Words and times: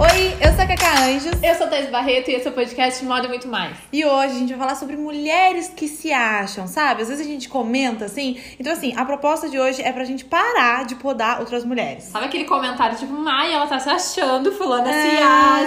Oi, 0.00 0.36
eu 0.40 0.52
sou 0.52 0.62
a 0.62 0.66
Cacá 0.68 1.06
Anjos. 1.06 1.42
Eu 1.42 1.54
sou 1.56 1.66
a 1.66 1.70
Thais 1.70 1.90
Barreto 1.90 2.30
e 2.30 2.34
esse 2.34 2.46
é 2.46 2.50
o 2.50 2.54
podcast 2.54 3.04
Moda 3.04 3.26
e 3.26 3.28
Muito 3.28 3.48
Mais. 3.48 3.76
E 3.92 4.04
hoje 4.04 4.36
a 4.36 4.38
gente 4.38 4.50
vai 4.50 4.58
falar 4.60 4.74
sobre 4.76 4.96
mulheres 4.96 5.72
que 5.74 5.88
se 5.88 6.12
acham, 6.12 6.68
sabe? 6.68 7.02
Às 7.02 7.08
vezes 7.08 7.26
a 7.26 7.28
gente 7.28 7.48
comenta 7.48 8.04
assim. 8.04 8.38
Então, 8.60 8.72
assim, 8.72 8.94
a 8.96 9.04
proposta 9.04 9.48
de 9.48 9.58
hoje 9.58 9.82
é 9.82 9.90
pra 9.90 10.04
gente 10.04 10.24
parar 10.24 10.84
de 10.84 10.94
podar 10.94 11.40
outras 11.40 11.64
mulheres. 11.64 12.04
Sabe 12.04 12.26
aquele 12.26 12.44
comentário 12.44 12.96
tipo, 12.96 13.12
Mai, 13.12 13.52
ela 13.52 13.66
tá 13.66 13.80
se 13.80 13.90
achando, 13.90 14.52
fulana 14.52 14.92
se 14.92 15.08
Ai. 15.20 15.66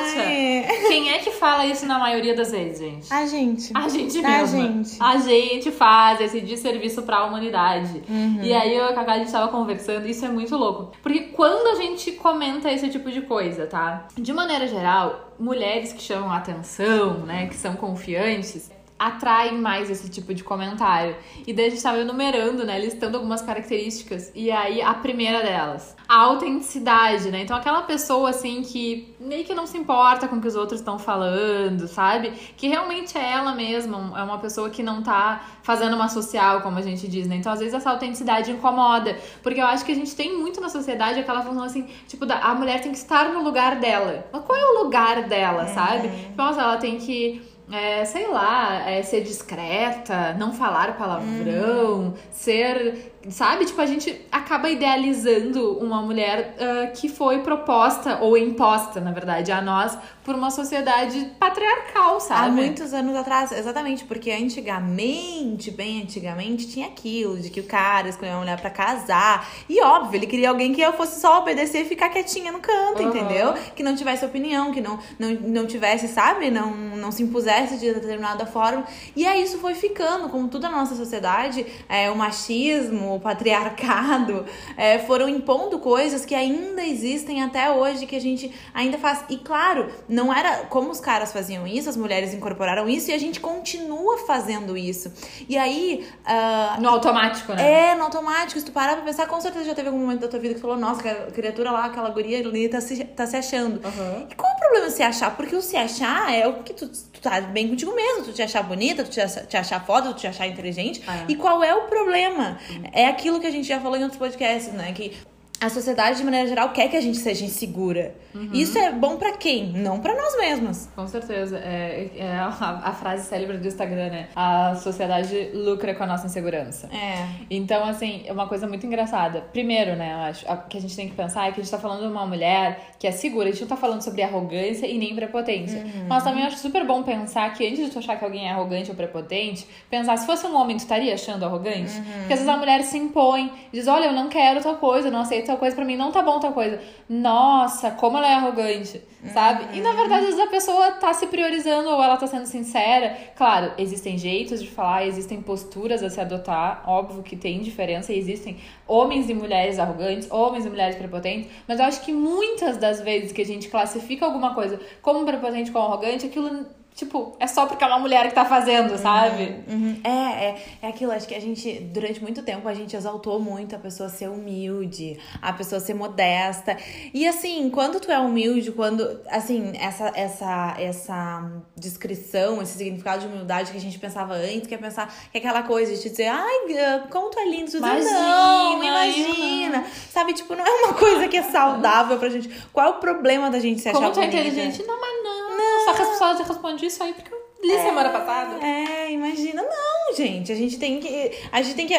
acha. 0.63 0.87
Quem 0.87 1.09
é 1.11 1.17
que 1.19 1.31
fala 1.31 1.65
isso 1.65 1.85
na 1.85 1.99
maioria 1.99 2.33
das 2.33 2.51
vezes, 2.51 2.79
gente? 2.79 3.13
A 3.13 3.25
gente. 3.25 3.71
A 3.75 3.89
gente 3.89 4.17
A 4.25 4.29
mesma. 4.29 4.61
gente. 4.61 4.97
A 4.97 5.17
gente 5.17 5.71
faz 5.71 6.21
esse 6.21 6.39
desserviço 6.39 7.01
pra 7.01 7.25
humanidade. 7.25 8.01
Uhum. 8.07 8.39
E 8.41 8.53
aí 8.53 8.73
eu 8.73 8.85
e 8.85 8.89
a 8.91 8.93
Cacá, 8.93 9.13
a 9.13 9.17
gente 9.17 9.31
tava 9.31 9.49
conversando, 9.49 10.07
isso 10.07 10.23
é 10.23 10.29
muito 10.29 10.55
louco. 10.55 10.93
Porque 11.03 11.19
quando 11.33 11.67
a 11.67 11.81
gente 11.81 12.13
comenta 12.13 12.71
esse 12.71 12.87
tipo 12.87 13.11
de 13.11 13.21
coisa, 13.23 13.67
tá? 13.67 14.07
De 14.21 14.31
maneira 14.31 14.67
geral, 14.67 15.33
mulheres 15.39 15.91
que 15.91 16.01
chamam 16.01 16.31
atenção, 16.31 17.25
né, 17.25 17.47
que 17.47 17.55
são 17.55 17.75
confiantes, 17.75 18.69
atraem 19.07 19.57
mais 19.57 19.89
esse 19.89 20.09
tipo 20.09 20.31
de 20.33 20.43
comentário. 20.43 21.15
E 21.47 21.51
daí 21.53 21.65
a 21.65 21.69
gente 21.69 21.81
tava 21.81 21.97
enumerando, 21.99 22.63
né, 22.63 22.77
listando 22.79 23.17
algumas 23.17 23.41
características. 23.41 24.31
E 24.35 24.51
aí 24.51 24.79
a 24.81 24.93
primeira 24.93 25.41
delas, 25.41 25.95
a 26.07 26.19
autenticidade, 26.19 27.31
né? 27.31 27.41
Então 27.41 27.57
aquela 27.57 27.81
pessoa 27.81 28.29
assim 28.29 28.61
que 28.61 29.15
meio 29.19 29.43
que 29.43 29.53
não 29.55 29.65
se 29.65 29.77
importa 29.77 30.27
com 30.27 30.35
o 30.35 30.41
que 30.41 30.47
os 30.47 30.55
outros 30.55 30.79
estão 30.79 30.99
falando, 30.99 31.87
sabe? 31.87 32.31
Que 32.55 32.67
realmente 32.67 33.17
é 33.17 33.31
ela 33.33 33.53
mesma, 33.55 34.13
é 34.17 34.21
uma 34.23 34.37
pessoa 34.37 34.69
que 34.69 34.83
não 34.83 35.01
tá 35.01 35.41
fazendo 35.63 35.95
uma 35.95 36.07
social, 36.07 36.61
como 36.61 36.77
a 36.77 36.81
gente 36.81 37.07
diz, 37.07 37.27
né? 37.27 37.35
Então 37.37 37.51
às 37.51 37.59
vezes 37.59 37.73
essa 37.73 37.89
autenticidade 37.89 38.51
incomoda, 38.51 39.17
porque 39.41 39.59
eu 39.59 39.65
acho 39.65 39.83
que 39.83 39.91
a 39.91 39.95
gente 39.95 40.15
tem 40.15 40.37
muito 40.37 40.61
na 40.61 40.69
sociedade 40.69 41.19
aquela 41.19 41.41
função 41.41 41.63
assim, 41.63 41.87
tipo, 42.07 42.25
da- 42.25 42.39
a 42.39 42.53
mulher 42.53 42.81
tem 42.81 42.91
que 42.91 42.97
estar 42.97 43.29
no 43.29 43.41
lugar 43.43 43.77
dela. 43.79 44.25
Mas 44.31 44.43
qual 44.43 44.57
é 44.59 44.63
o 44.65 44.83
lugar 44.83 45.23
dela, 45.23 45.65
sabe? 45.67 46.07
Então, 46.31 46.47
ela 46.51 46.77
tem 46.77 46.97
que 46.97 47.41
é, 47.71 48.03
sei 48.05 48.27
lá, 48.27 48.89
é, 48.89 49.01
ser 49.01 49.21
discreta, 49.21 50.33
não 50.33 50.51
falar 50.53 50.97
palavrão, 50.97 52.13
ser. 52.31 53.13
Sabe? 53.29 53.65
Tipo, 53.65 53.81
a 53.81 53.85
gente 53.85 54.25
acaba 54.31 54.69
idealizando 54.69 55.77
uma 55.77 56.01
mulher 56.01 56.55
ah, 56.59 56.87
que 56.87 57.07
foi 57.07 57.39
proposta 57.39 58.17
ou 58.19 58.35
imposta, 58.35 58.99
na 58.99 59.11
verdade, 59.11 59.51
a 59.51 59.61
nós 59.61 59.95
por 60.23 60.35
uma 60.35 60.51
sociedade 60.51 61.31
patriarcal, 61.39 62.19
sabe? 62.19 62.47
Há 62.47 62.51
muitos 62.51 62.93
anos 62.93 63.15
atrás, 63.15 63.51
exatamente, 63.51 64.03
porque 64.05 64.29
antigamente, 64.31 65.71
bem 65.71 66.01
antigamente, 66.01 66.67
tinha 66.67 66.87
aquilo 66.87 67.39
de 67.39 67.49
que 67.49 67.59
o 67.59 67.63
cara 67.63 68.07
escolheu 68.09 68.33
uma 68.33 68.41
mulher 68.41 68.59
pra 68.59 68.69
casar. 68.69 69.49
E 69.67 69.81
óbvio, 69.81 70.17
ele 70.17 70.27
queria 70.27 70.49
alguém 70.49 70.73
que 70.73 70.81
eu 70.81 70.93
fosse 70.93 71.19
só 71.19 71.39
obedecer 71.39 71.81
e 71.81 71.85
ficar 71.85 72.09
quietinha 72.09 72.51
no 72.51 72.59
canto, 72.59 73.01
Uhum. 73.01 73.09
entendeu? 73.09 73.53
Que 73.75 73.81
não 73.83 73.95
tivesse 73.95 74.23
opinião, 74.25 74.71
que 74.71 74.79
não, 74.81 74.99
não, 75.17 75.29
não 75.33 75.65
tivesse, 75.65 76.07
sabe? 76.07 76.51
Não, 76.51 76.71
não 76.71 77.11
se 77.11 77.23
impusesse 77.23 77.77
de 77.77 77.93
determinada 77.93 78.45
forma. 78.45 78.85
E 79.15 79.25
aí 79.25 79.43
isso 79.43 79.57
foi 79.57 79.73
ficando, 79.73 80.29
como 80.29 80.47
tudo 80.47 80.63
na 80.63 80.71
nossa 80.71 80.95
sociedade, 80.95 81.65
é, 81.89 82.11
o 82.11 82.15
machismo, 82.15 83.15
o 83.15 83.19
patriarcado, 83.19 84.45
é, 84.77 84.99
foram 84.99 85.27
impondo 85.27 85.79
coisas 85.79 86.25
que 86.25 86.35
ainda 86.35 86.85
existem 86.85 87.41
até 87.43 87.71
hoje, 87.71 88.05
que 88.05 88.15
a 88.15 88.21
gente 88.21 88.51
ainda 88.73 88.97
faz. 88.97 89.23
E 89.29 89.37
claro, 89.37 89.89
não 90.11 90.31
era 90.33 90.65
como 90.65 90.91
os 90.91 90.99
caras 90.99 91.31
faziam 91.31 91.65
isso, 91.65 91.89
as 91.89 91.97
mulheres 91.97 92.33
incorporaram 92.33 92.87
isso 92.89 93.09
e 93.09 93.13
a 93.13 93.17
gente 93.17 93.39
continua 93.39 94.17
fazendo 94.27 94.77
isso. 94.77 95.11
E 95.47 95.57
aí. 95.57 96.05
ah, 96.25 96.77
No 96.79 96.89
automático, 96.89 97.53
né? 97.53 97.91
é, 97.91 97.95
no 97.95 98.03
automático, 98.03 98.59
se 98.59 98.65
tu 98.65 98.71
parar 98.71 98.95
pra 98.95 99.03
pensar, 99.05 99.27
com 99.27 99.39
certeza 99.39 99.65
já 99.65 99.73
teve 99.73 99.87
algum 99.87 99.99
momento 99.99 100.19
da 100.21 100.27
tua 100.27 100.39
vida 100.39 100.53
que 100.55 100.59
falou, 100.61 100.77
nossa, 100.77 100.99
aquela 100.99 101.31
criatura 101.31 101.71
lá, 101.71 101.85
aquela 101.85 102.09
guria 102.09 102.39
ali 102.39 102.67
tá 102.69 102.81
se, 102.81 103.03
tá 103.05 103.25
se 103.25 103.35
achando. 103.37 103.79
Aham. 103.85 104.27
E 104.29 104.35
qual 104.35 104.51
o 104.53 104.59
problema 104.59 104.87
de 104.87 104.93
se 104.93 105.01
achar? 105.03 105.35
Porque 105.35 105.55
o 105.55 105.61
se 105.61 105.77
achar 105.77 106.33
é 106.33 106.47
o 106.47 106.61
que 106.63 106.73
tu, 106.73 106.87
tu 106.87 107.21
tá 107.21 107.39
bem 107.41 107.67
contigo 107.69 107.95
mesmo, 107.95 108.25
tu 108.25 108.33
te 108.33 108.41
achar 108.41 108.63
bonita, 108.63 109.03
tu 109.03 109.09
te, 109.09 109.21
ach- 109.21 109.45
te 109.47 109.55
achar 109.57 109.85
foda, 109.85 110.09
tu 110.09 110.15
te 110.15 110.27
achar 110.27 110.47
inteligente. 110.47 111.01
É. 111.07 111.25
E 111.31 111.35
qual 111.35 111.63
é 111.63 111.73
o 111.73 111.83
problema? 111.83 112.59
É 112.91 113.07
aquilo 113.07 113.39
que 113.39 113.47
a 113.47 113.51
gente 113.51 113.67
já 113.67 113.79
falou 113.79 113.97
em 113.97 114.03
outros 114.03 114.19
podcasts, 114.19 114.73
né? 114.73 114.91
Que 114.93 115.15
a 115.61 115.69
sociedade, 115.69 116.17
de 116.17 116.23
maneira 116.23 116.47
geral, 116.47 116.69
quer 116.69 116.87
que 116.89 116.97
a 116.97 117.01
gente 117.01 117.17
seja 117.19 117.45
insegura. 117.45 118.15
Uhum. 118.33 118.49
Isso 118.53 118.77
é 118.79 118.91
bom 118.91 119.17
pra 119.17 119.33
quem? 119.33 119.71
Não 119.73 119.99
pra 119.99 120.15
nós 120.15 120.35
mesmas. 120.37 120.89
Com 120.95 121.07
certeza. 121.07 121.57
É, 121.59 122.09
é 122.17 122.31
a, 122.33 122.47
a 122.85 122.91
frase 122.93 123.27
célebre 123.27 123.57
do 123.57 123.67
Instagram, 123.67 124.09
né? 124.09 124.29
A 124.35 124.73
sociedade 124.75 125.51
lucra 125.53 125.93
com 125.93 126.03
a 126.03 126.07
nossa 126.07 126.25
insegurança. 126.25 126.89
É. 126.91 127.27
Então, 127.49 127.85
assim, 127.85 128.23
é 128.25 128.31
uma 128.33 128.47
coisa 128.47 128.67
muito 128.67 128.85
engraçada. 128.87 129.41
Primeiro, 129.53 129.95
né, 129.95 130.13
eu 130.13 130.17
acho, 130.29 130.49
a- 130.51 130.57
que 130.57 130.77
a 130.77 130.81
gente 130.81 130.95
tem 130.95 131.07
que 131.09 131.15
pensar 131.15 131.47
é 131.47 131.51
que 131.51 131.59
a 131.59 131.63
gente 131.63 131.71
tá 131.71 131.77
falando 131.77 132.01
de 132.01 132.07
uma 132.07 132.25
mulher 132.25 132.91
que 132.97 133.05
é 133.05 133.11
segura. 133.11 133.49
A 133.49 133.51
gente 133.51 133.61
não 133.61 133.67
tá 133.67 133.77
falando 133.77 134.01
sobre 134.01 134.23
arrogância 134.23 134.87
e 134.87 134.97
nem 134.97 135.13
prepotência. 135.13 135.85
Mas 136.07 136.23
também 136.23 136.41
eu 136.41 136.47
acho 136.47 136.57
super 136.57 136.85
bom 136.85 137.03
pensar 137.03 137.53
que 137.53 137.67
antes 137.67 137.85
de 137.85 137.91
tu 137.91 137.99
achar 137.99 138.17
que 138.17 138.23
alguém 138.25 138.47
é 138.47 138.51
arrogante 138.51 138.89
ou 138.89 138.95
prepotente, 138.95 139.67
pensar 139.89 140.17
se 140.17 140.25
fosse 140.25 140.45
um 140.47 140.55
homem, 140.55 140.75
tu 140.75 140.79
estaria 140.79 141.13
achando 141.13 141.45
arrogante? 141.45 141.91
Porque 142.19 142.33
às 142.33 142.39
vezes 142.39 142.47
a 142.47 142.57
mulher 142.57 142.81
se 142.83 142.97
impõe, 142.97 143.51
diz, 143.71 143.87
olha, 143.87 144.05
eu 144.05 144.13
não 144.13 144.27
quero 144.29 144.61
tal 144.61 144.75
coisa, 144.77 145.07
eu 145.09 145.11
não 145.11 145.19
aceito 145.21 145.50
tal 145.51 145.57
coisa, 145.57 145.75
pra 145.75 145.85
mim 145.85 145.95
não 145.95 146.11
tá 146.11 146.21
bom 146.21 146.39
tal 146.39 146.53
coisa. 146.53 146.79
Nossa, 147.09 147.91
como 147.91 148.17
ela 148.17 148.27
é 148.27 148.33
arrogante, 148.33 149.01
sabe? 149.33 149.77
E 149.77 149.81
na 149.81 149.91
verdade, 149.93 150.21
às 150.21 150.35
vezes 150.35 150.39
a 150.39 150.47
pessoa 150.47 150.91
tá 150.91 151.13
se 151.13 151.27
priorizando 151.27 151.89
ou 151.89 152.01
ela 152.01 152.17
tá 152.17 152.27
sendo 152.27 152.45
sincera. 152.45 153.17
Claro, 153.35 153.73
existem 153.77 154.17
jeitos 154.17 154.61
de 154.61 154.69
falar, 154.69 155.05
existem 155.05 155.41
posturas 155.41 156.01
a 156.01 156.09
se 156.09 156.19
adotar, 156.19 156.83
óbvio 156.87 157.21
que 157.21 157.35
tem 157.35 157.59
diferença, 157.59 158.13
e 158.13 158.17
existem 158.17 158.57
homens 158.87 159.29
e 159.29 159.33
mulheres 159.33 159.77
arrogantes, 159.79 160.29
homens 160.31 160.65
e 160.65 160.69
mulheres 160.69 160.95
prepotentes, 160.95 161.49
mas 161.67 161.79
eu 161.79 161.85
acho 161.85 162.01
que 162.01 162.13
muitas 162.13 162.77
das 162.77 163.01
vezes 163.01 163.31
que 163.31 163.41
a 163.41 163.45
gente 163.45 163.67
classifica 163.67 164.25
alguma 164.25 164.53
coisa 164.53 164.79
como 165.01 165.25
prepotente, 165.25 165.71
como 165.71 165.85
arrogante, 165.85 166.25
aquilo, 166.27 166.65
tipo, 166.95 167.35
é 167.39 167.47
só 167.47 167.65
porque 167.65 167.83
é 167.83 167.87
uma 167.87 167.99
mulher 167.99 168.27
que 168.27 168.35
tá 168.35 168.45
fazendo, 168.45 168.97
sabe? 168.97 169.63
Uhum. 169.67 169.99
É, 170.03 170.09
é, 170.09 170.63
é 170.83 170.87
aquilo, 170.87 171.11
acho 171.11 171.27
que 171.27 171.33
a 171.33 171.39
gente, 171.39 171.79
durante 171.93 172.21
muito 172.21 172.43
tempo, 172.43 172.67
a 172.67 172.73
gente 172.73 172.95
exaltou 172.95 173.39
muito 173.39 173.75
a 173.75 173.79
pessoa 173.79 174.09
ser 174.09 174.29
humilde, 174.29 175.17
a 175.41 175.53
pessoa 175.53 175.79
ser 175.79 175.93
modesta. 175.93 176.77
E 177.13 177.27
assim, 177.27 177.69
quando 177.69 177.99
tu 177.99 178.11
é 178.11 178.19
humilde, 178.19 178.71
quando, 178.71 179.19
assim, 179.29 179.73
essa, 179.79 180.11
essa, 180.15 180.75
essa 180.77 181.51
descrição, 181.75 182.61
esse 182.61 182.77
significado 182.77 183.21
de 183.21 183.27
humildade 183.27 183.71
que 183.71 183.77
a 183.77 183.81
gente 183.81 183.97
pensava 183.97 184.33
antes, 184.33 184.67
que 184.67 184.75
é 184.75 184.77
pensar 184.77 185.07
que 185.31 185.37
é 185.37 185.39
aquela 185.39 185.63
coisa 185.63 185.93
de 185.93 186.01
te 186.01 186.09
dizer, 186.09 186.27
ai, 186.27 186.67
Gã, 186.67 187.07
como 187.09 187.29
tu 187.29 187.39
é 187.39 187.45
lindo, 187.45 187.71
tu 187.71 187.77
Imagina, 187.77 188.11
não, 188.11 188.73
eu 188.77 188.83
imagina. 188.83 189.85
Sabe, 190.09 190.33
tipo, 190.33 190.55
não 190.55 190.65
é 190.65 190.69
uma 190.69 190.93
coisa 190.93 191.27
que 191.27 191.37
é 191.37 191.43
saudável 191.43 192.17
pra 192.17 192.29
gente. 192.29 192.49
Qual 192.71 192.85
é 192.85 192.89
o 192.89 192.93
problema 192.95 193.49
da 193.49 193.59
gente 193.59 193.81
se 193.81 193.89
achar 193.89 193.99
Como 193.99 194.11
tu 194.11 194.19
é 194.19 194.25
inteligente? 194.25 194.83
Não, 194.83 194.99
mas 194.99 195.23
não. 195.23 195.40
Só 195.85 195.93
que 195.93 196.01
as 196.01 196.09
pessoas 196.09 196.39
respondem 196.39 196.87
isso 196.87 197.03
aí 197.03 197.13
porque 197.13 197.33
eu 197.33 197.41
li 197.63 197.77
semana 197.79 198.09
passada. 198.09 198.65
É, 198.65 199.11
imagina. 199.11 199.61
Não, 199.61 200.15
gente. 200.15 200.51
A 200.51 200.55
gente 200.55 200.77
tem 200.77 200.99
que. 200.99 201.31
A 201.51 201.61
gente 201.61 201.75
tem 201.75 201.87
que. 201.87 201.93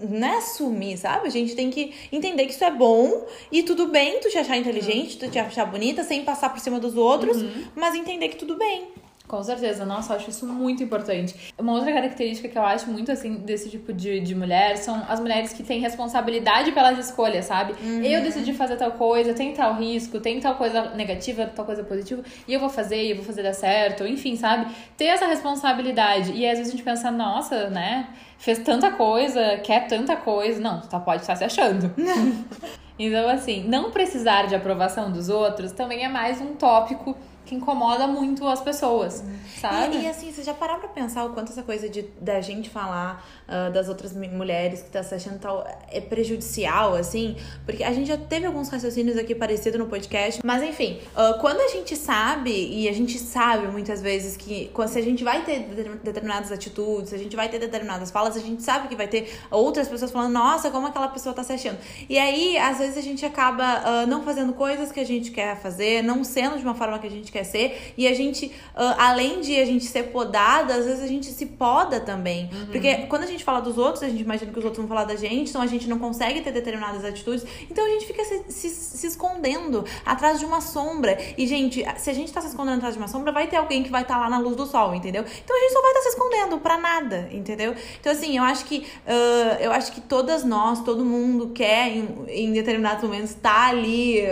Não 0.00 0.28
é 0.28 0.36
assumir, 0.36 0.96
sabe? 0.96 1.26
A 1.26 1.30
gente 1.30 1.56
tem 1.56 1.70
que 1.70 1.92
entender 2.12 2.46
que 2.46 2.52
isso 2.52 2.64
é 2.64 2.70
bom 2.70 3.26
e 3.50 3.64
tudo 3.64 3.88
bem 3.88 4.20
tu 4.20 4.28
te 4.30 4.38
achar 4.38 4.56
inteligente, 4.56 5.18
tu 5.18 5.28
te 5.28 5.38
achar 5.40 5.64
bonita, 5.64 6.04
sem 6.04 6.24
passar 6.24 6.50
por 6.50 6.60
cima 6.60 6.78
dos 6.78 6.96
outros, 6.96 7.42
mas 7.74 7.96
entender 7.96 8.28
que 8.28 8.36
tudo 8.36 8.56
bem. 8.56 8.88
Com 9.28 9.42
certeza, 9.42 9.84
nossa, 9.84 10.14
eu 10.14 10.16
acho 10.16 10.30
isso 10.30 10.46
muito 10.46 10.82
importante. 10.82 11.52
Uma 11.58 11.74
outra 11.74 11.92
característica 11.92 12.48
que 12.48 12.56
eu 12.56 12.62
acho 12.62 12.90
muito 12.90 13.12
assim 13.12 13.34
desse 13.34 13.68
tipo 13.68 13.92
de, 13.92 14.20
de 14.20 14.34
mulher 14.34 14.78
são 14.78 15.04
as 15.06 15.20
mulheres 15.20 15.52
que 15.52 15.62
têm 15.62 15.78
responsabilidade 15.80 16.72
pelas 16.72 16.98
escolhas, 16.98 17.44
sabe? 17.44 17.74
Eu 18.02 18.22
decidi 18.22 18.54
fazer 18.54 18.76
tal 18.76 18.92
coisa, 18.92 19.34
tem 19.34 19.52
tal 19.52 19.74
risco, 19.74 20.18
tem 20.18 20.40
tal 20.40 20.54
coisa 20.54 20.94
negativa, 20.94 21.44
tal 21.44 21.66
coisa 21.66 21.84
positiva, 21.84 22.22
e 22.48 22.54
eu 22.54 22.58
vou 22.58 22.70
fazer, 22.70 23.04
e 23.04 23.10
eu 23.10 23.16
vou 23.16 23.24
fazer 23.24 23.42
dar 23.42 23.52
certo, 23.52 24.06
enfim, 24.06 24.34
sabe? 24.34 24.74
Ter 24.96 25.04
essa 25.04 25.26
responsabilidade. 25.26 26.32
E 26.32 26.46
às 26.46 26.56
vezes 26.56 26.72
a 26.72 26.76
gente 26.76 26.82
pensa, 26.82 27.10
nossa, 27.10 27.68
né? 27.68 28.08
Fez 28.38 28.60
tanta 28.60 28.90
coisa, 28.92 29.58
quer 29.58 29.86
tanta 29.88 30.16
coisa. 30.16 30.58
Não, 30.58 30.80
tu 30.80 30.88
tá, 30.88 30.98
pode 30.98 31.20
estar 31.20 31.36
se 31.36 31.44
achando. 31.44 31.92
Então, 32.98 33.28
assim, 33.28 33.62
não 33.62 33.92
precisar 33.92 34.48
de 34.48 34.56
aprovação 34.56 35.12
dos 35.12 35.28
outros 35.28 35.70
também 35.70 36.04
é 36.04 36.08
mais 36.08 36.40
um 36.40 36.54
tópico 36.56 37.16
que 37.48 37.54
incomoda 37.54 38.06
muito 38.06 38.46
as 38.46 38.60
pessoas, 38.60 39.24
sabe? 39.58 39.96
E, 39.96 40.02
e, 40.02 40.06
assim, 40.06 40.30
você 40.30 40.42
já 40.42 40.52
pararam 40.52 40.80
pra 40.80 40.88
pensar 40.90 41.24
o 41.24 41.30
quanto 41.30 41.50
essa 41.50 41.62
coisa 41.62 41.88
de 41.88 42.02
da 42.20 42.42
gente 42.42 42.68
falar 42.68 43.26
ah, 43.48 43.70
das 43.70 43.88
outras 43.88 44.12
mulheres 44.12 44.82
que 44.82 44.90
tá 44.90 45.02
se 45.02 45.14
achando 45.14 45.38
tal 45.38 45.66
é 45.90 46.00
prejudicial, 46.00 46.94
assim? 46.94 47.36
Porque 47.64 47.82
a 47.82 47.92
gente 47.92 48.06
já 48.06 48.18
teve 48.18 48.44
alguns 48.44 48.68
raciocínios 48.68 49.16
aqui 49.16 49.34
parecidos 49.34 49.78
no 49.80 49.86
podcast. 49.86 50.42
Mas 50.44 50.62
enfim, 50.62 51.00
ah, 51.16 51.38
quando 51.40 51.60
a 51.60 51.68
gente 51.68 51.96
sabe, 51.96 52.50
e 52.50 52.86
a 52.86 52.92
gente 52.92 53.18
sabe 53.18 53.66
muitas 53.68 54.02
vezes 54.02 54.36
que 54.36 54.70
quando, 54.74 54.88
se 54.88 54.98
a 54.98 55.02
gente 55.02 55.24
vai 55.24 55.42
ter 55.42 55.60
deter- 55.60 55.96
determinadas 56.04 56.52
atitudes, 56.52 57.08
se 57.10 57.14
a 57.14 57.18
gente 57.18 57.34
vai 57.34 57.48
ter 57.48 57.58
determinadas 57.58 58.10
falas, 58.10 58.36
a 58.36 58.40
gente 58.40 58.62
sabe 58.62 58.88
que 58.88 58.94
vai 58.94 59.08
ter 59.08 59.32
outras 59.50 59.88
pessoas 59.88 60.10
falando, 60.10 60.32
nossa, 60.34 60.70
como 60.70 60.86
aquela 60.86 61.08
pessoa 61.08 61.34
tá 61.34 61.42
se 61.42 61.54
achando. 61.54 61.78
E 62.08 62.18
aí, 62.18 62.58
às 62.58 62.76
vezes, 62.76 62.98
a 62.98 63.02
gente 63.02 63.24
acaba 63.24 63.64
ah, 63.64 64.06
não 64.06 64.22
fazendo 64.22 64.52
coisas 64.52 64.92
que 64.92 65.00
a 65.00 65.06
gente 65.06 65.30
quer 65.30 65.56
fazer, 65.56 66.02
não 66.02 66.22
sendo 66.22 66.58
de 66.58 66.62
uma 66.62 66.74
forma 66.74 66.98
que 66.98 67.06
a 67.06 67.10
gente 67.10 67.32
quer 67.32 67.37
quer 67.38 67.44
ser. 67.44 67.94
E 67.96 68.06
a 68.06 68.14
gente, 68.14 68.46
uh, 68.46 68.94
além 68.98 69.40
de 69.40 69.58
a 69.58 69.64
gente 69.64 69.84
ser 69.84 70.04
podada, 70.04 70.74
às 70.74 70.84
vezes 70.84 71.02
a 71.02 71.06
gente 71.06 71.26
se 71.26 71.46
poda 71.46 72.00
também. 72.00 72.50
Uhum. 72.52 72.66
Porque 72.66 72.94
quando 73.08 73.22
a 73.22 73.26
gente 73.26 73.44
fala 73.44 73.60
dos 73.60 73.78
outros, 73.78 74.02
a 74.02 74.08
gente 74.08 74.22
imagina 74.22 74.52
que 74.52 74.58
os 74.58 74.64
outros 74.64 74.78
vão 74.78 74.88
falar 74.88 75.04
da 75.04 75.16
gente, 75.16 75.50
então 75.50 75.62
a 75.62 75.66
gente 75.66 75.88
não 75.88 75.98
consegue 75.98 76.40
ter 76.40 76.52
determinadas 76.52 77.04
atitudes. 77.04 77.44
Então 77.70 77.84
a 77.84 77.88
gente 77.90 78.06
fica 78.06 78.24
se, 78.24 78.44
se, 78.48 78.70
se 78.70 79.06
escondendo 79.06 79.84
atrás 80.04 80.38
de 80.38 80.44
uma 80.44 80.60
sombra. 80.60 81.18
E, 81.36 81.46
gente, 81.46 81.84
se 81.96 82.10
a 82.10 82.12
gente 82.12 82.32
tá 82.32 82.40
se 82.40 82.48
escondendo 82.48 82.76
atrás 82.78 82.94
de 82.94 83.00
uma 83.00 83.08
sombra, 83.08 83.32
vai 83.32 83.46
ter 83.46 83.56
alguém 83.56 83.82
que 83.82 83.90
vai 83.90 84.02
estar 84.02 84.14
tá 84.14 84.20
lá 84.20 84.30
na 84.30 84.38
luz 84.38 84.56
do 84.56 84.66
sol, 84.66 84.94
entendeu? 84.94 85.22
Então 85.22 85.56
a 85.56 85.60
gente 85.60 85.72
só 85.72 85.82
vai 85.82 85.90
estar 85.90 86.00
tá 86.00 86.02
se 86.02 86.08
escondendo 86.10 86.58
pra 86.58 86.78
nada, 86.78 87.28
entendeu? 87.32 87.74
Então, 88.00 88.12
assim, 88.12 88.36
eu 88.36 88.42
acho 88.42 88.64
que 88.64 88.78
uh, 89.06 89.60
eu 89.60 89.72
acho 89.72 89.92
que 89.92 90.00
todas 90.00 90.44
nós, 90.44 90.82
todo 90.82 91.04
mundo 91.04 91.50
quer, 91.50 91.88
em, 91.88 92.08
em 92.28 92.52
determinados 92.52 93.02
momentos, 93.02 93.30
estar 93.30 93.66
tá 93.66 93.68
ali, 93.68 94.26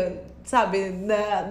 sabe, 0.44 0.90
na, 0.90 1.50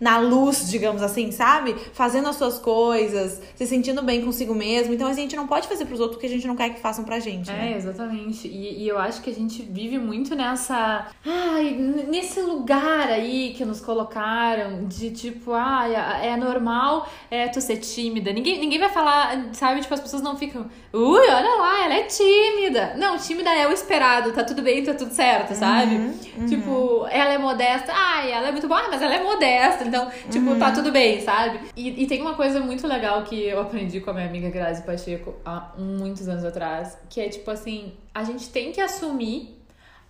na 0.00 0.18
luz, 0.18 0.70
digamos 0.70 1.02
assim, 1.02 1.30
sabe? 1.30 1.74
Fazendo 1.92 2.28
as 2.28 2.36
suas 2.36 2.58
coisas, 2.58 3.40
se 3.54 3.66
sentindo 3.66 4.02
bem 4.02 4.24
consigo 4.24 4.54
mesmo. 4.54 4.94
Então, 4.94 5.06
a 5.06 5.12
gente 5.12 5.36
não 5.36 5.46
pode 5.46 5.68
fazer 5.68 5.84
pros 5.84 6.00
outros 6.00 6.16
porque 6.16 6.26
a 6.26 6.30
gente 6.30 6.46
não 6.46 6.56
quer 6.56 6.70
que 6.70 6.80
façam 6.80 7.04
pra 7.04 7.20
gente. 7.20 7.50
Né? 7.50 7.72
É, 7.72 7.76
exatamente. 7.76 8.48
E, 8.48 8.82
e, 8.84 8.88
eu 8.88 8.98
acho 8.98 9.20
que 9.20 9.30
a 9.30 9.34
gente 9.34 9.62
vive 9.62 9.98
muito 9.98 10.34
nessa. 10.34 11.08
Ai, 11.24 11.72
nesse 12.08 12.40
lugar 12.40 13.08
aí 13.08 13.52
que 13.56 13.64
nos 13.64 13.80
colocaram 13.80 14.86
de 14.86 15.10
tipo, 15.10 15.52
ah, 15.52 15.86
é 16.22 16.36
normal 16.36 17.06
é, 17.30 17.48
tu 17.48 17.60
ser 17.60 17.76
tímida. 17.76 18.32
Ninguém, 18.32 18.58
ninguém 18.58 18.78
vai 18.78 18.88
falar, 18.88 19.50
sabe? 19.52 19.80
Tipo, 19.80 19.94
as 19.94 20.00
pessoas 20.00 20.22
não 20.22 20.36
ficam, 20.36 20.66
ui, 20.92 21.28
olha 21.28 21.54
lá, 21.56 21.84
ela 21.84 21.94
é 21.94 22.02
tímida. 22.04 22.94
Não, 22.96 23.18
tímida 23.18 23.50
é 23.50 23.66
o 23.66 23.72
esperado, 23.72 24.32
tá 24.32 24.44
tudo 24.44 24.62
bem, 24.62 24.82
tá 24.82 24.94
tudo 24.94 25.12
certo, 25.12 25.54
sabe? 25.54 25.94
Uhum, 25.94 26.14
uhum. 26.38 26.46
Tipo, 26.46 27.06
ela 27.10 27.32
é 27.32 27.38
modesta, 27.38 27.92
ai, 27.94 28.32
ela 28.32 28.48
é 28.48 28.52
muito 28.52 28.68
boa, 28.68 28.88
mas 28.88 29.02
ela 29.02 29.14
é 29.14 29.22
modesta. 29.22 29.89
Então, 29.90 30.08
tipo, 30.30 30.46
tá 30.46 30.52
uhum. 30.52 30.58
tá 30.58 30.70
tudo 30.70 30.92
bem, 30.92 31.20
sabe? 31.20 31.60
E, 31.76 32.04
e, 32.04 32.06
tem 32.06 32.20
uma 32.22 32.34
coisa 32.34 32.60
muito 32.60 32.86
legal 32.86 33.22
que 33.24 33.44
eu 33.44 33.60
aprendi 33.60 34.00
com 34.00 34.10
a 34.10 34.14
minha 34.14 34.26
amiga 34.26 34.48
Grazi 34.48 34.82
Pacheco 34.82 35.34
há 35.44 35.72
muitos 35.76 36.28
anos 36.28 36.44
atrás, 36.44 36.96
que 37.08 37.20
é 37.20 37.28
tipo 37.28 37.50
assim, 37.50 37.92
a 38.14 38.22
gente 38.22 38.48
tem 38.50 38.70
que 38.70 38.80
assumir 38.80 39.60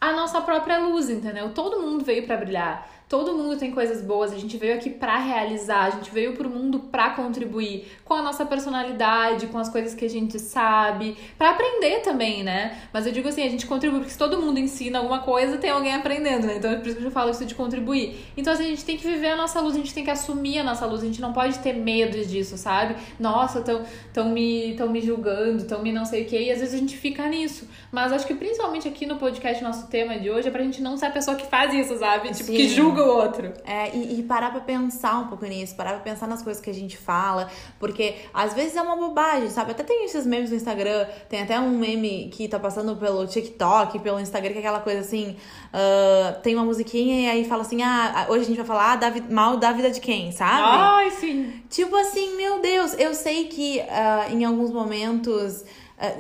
a 0.00 0.12
nossa 0.12 0.40
própria 0.40 0.78
luz, 0.78 1.08
entendeu? 1.08 1.50
Todo 1.50 1.80
mundo 1.80 2.04
veio 2.04 2.26
para 2.26 2.36
brilhar. 2.36 2.88
Todo 3.10 3.36
mundo 3.36 3.56
tem 3.56 3.72
coisas 3.72 4.00
boas, 4.00 4.32
a 4.32 4.38
gente 4.38 4.56
veio 4.56 4.72
aqui 4.72 4.88
para 4.88 5.18
realizar, 5.18 5.86
a 5.86 5.90
gente 5.90 6.12
veio 6.12 6.34
pro 6.34 6.48
mundo 6.48 6.78
para 6.78 7.10
contribuir 7.10 7.88
com 8.04 8.14
a 8.14 8.22
nossa 8.22 8.46
personalidade, 8.46 9.48
com 9.48 9.58
as 9.58 9.68
coisas 9.68 9.94
que 9.94 10.04
a 10.04 10.08
gente 10.08 10.38
sabe, 10.38 11.16
para 11.36 11.50
aprender 11.50 12.02
também, 12.02 12.44
né? 12.44 12.78
Mas 12.92 13.06
eu 13.06 13.12
digo 13.12 13.28
assim, 13.28 13.42
a 13.42 13.50
gente 13.50 13.66
contribui, 13.66 13.98
porque 13.98 14.12
se 14.12 14.18
todo 14.18 14.40
mundo 14.40 14.60
ensina 14.60 15.00
alguma 15.00 15.18
coisa, 15.18 15.58
tem 15.58 15.70
alguém 15.70 15.92
aprendendo, 15.92 16.46
né? 16.46 16.58
Então 16.58 16.70
é 16.70 16.76
por 16.76 16.86
isso 16.86 16.98
que 16.98 17.04
eu 17.04 17.10
falo 17.10 17.32
isso 17.32 17.44
de 17.44 17.52
contribuir. 17.52 18.14
Então 18.36 18.52
assim, 18.52 18.66
a 18.66 18.68
gente 18.68 18.84
tem 18.84 18.96
que 18.96 19.04
viver 19.04 19.30
a 19.30 19.36
nossa 19.36 19.60
luz, 19.60 19.74
a 19.74 19.78
gente 19.78 19.92
tem 19.92 20.04
que 20.04 20.10
assumir 20.12 20.60
a 20.60 20.62
nossa 20.62 20.86
luz, 20.86 21.02
a 21.02 21.06
gente 21.06 21.20
não 21.20 21.32
pode 21.32 21.58
ter 21.58 21.72
medo 21.72 22.16
disso, 22.24 22.56
sabe? 22.56 22.94
Nossa, 23.18 23.60
tão, 23.60 23.82
tão, 24.12 24.28
me, 24.28 24.76
tão 24.76 24.88
me 24.88 25.00
julgando, 25.00 25.64
tão 25.64 25.82
me 25.82 25.90
não 25.90 26.04
sei 26.04 26.22
o 26.22 26.26
que, 26.26 26.40
e 26.40 26.52
às 26.52 26.60
vezes 26.60 26.74
a 26.76 26.78
gente 26.78 26.96
fica 26.96 27.26
nisso. 27.26 27.66
Mas 27.90 28.12
acho 28.12 28.24
que 28.24 28.34
principalmente 28.34 28.86
aqui 28.86 29.04
no 29.04 29.16
podcast, 29.16 29.60
nosso 29.64 29.88
tema 29.88 30.16
de 30.16 30.30
hoje 30.30 30.46
é 30.46 30.50
pra 30.52 30.62
gente 30.62 30.80
não 30.80 30.96
ser 30.96 31.06
a 31.06 31.10
pessoa 31.10 31.36
que 31.36 31.48
faz 31.48 31.74
isso, 31.74 31.98
sabe? 31.98 32.28
Tipo, 32.28 32.44
Sim. 32.44 32.54
que 32.54 32.68
julga 32.68 33.00
o 33.00 33.06
outro. 33.06 33.52
É, 33.64 33.94
e, 33.94 34.20
e, 34.20 34.23
parar 34.23 34.50
pra 34.50 34.61
pensar 34.61 35.19
um 35.19 35.26
pouco 35.29 35.44
nisso, 35.47 35.75
parar 35.75 35.93
pra 35.93 36.00
pensar 36.00 36.26
nas 36.26 36.43
coisas 36.43 36.62
que 36.62 36.70
a 36.70 36.75
gente 36.75 36.97
fala, 36.97 37.49
porque 37.79 38.17
às 38.32 38.55
vezes 38.55 38.76
é 38.76 38.82
uma 38.82 38.97
bobagem, 38.97 39.50
sabe? 39.50 39.73
Até 39.73 39.82
tem 39.82 40.05
esses 40.05 40.26
memes 40.26 40.50
no 40.50 40.56
Instagram, 40.56 41.06
tem 41.29 41.43
até 41.43 41.58
um 41.58 41.70
meme 41.70 42.29
que 42.32 42.49
tá 42.49 42.58
passando 42.58 42.97
pelo 42.97 43.26
TikTok, 43.26 43.99
pelo 44.00 44.20
Instagram, 44.20 44.52
que 44.52 44.58
é 44.58 44.61
aquela 44.61 44.81
coisa 44.81 45.00
assim, 45.00 45.37
uh, 45.75 46.41
tem 46.43 46.55
uma 46.55 46.64
musiquinha 46.64 47.23
e 47.23 47.29
aí 47.29 47.44
fala 47.44 47.62
assim, 47.62 47.82
ah, 47.82 48.26
hoje 48.29 48.43
a 48.43 48.47
gente 48.47 48.56
vai 48.56 48.67
falar 48.67 48.97
da, 48.97 49.12
mal 49.31 49.56
da 49.56 49.73
vida 49.73 49.91
de 49.91 50.00
quem, 50.00 50.32
sabe? 50.32 50.62
Ai, 50.62 51.11
sim! 51.11 51.62
Tipo 51.69 51.97
assim, 51.97 52.37
meu 52.37 52.61
Deus, 52.61 52.94
eu 52.99 53.14
sei 53.14 53.44
que 53.44 53.79
uh, 53.81 54.32
em 54.32 54.44
alguns 54.44 54.70
momentos 54.70 55.64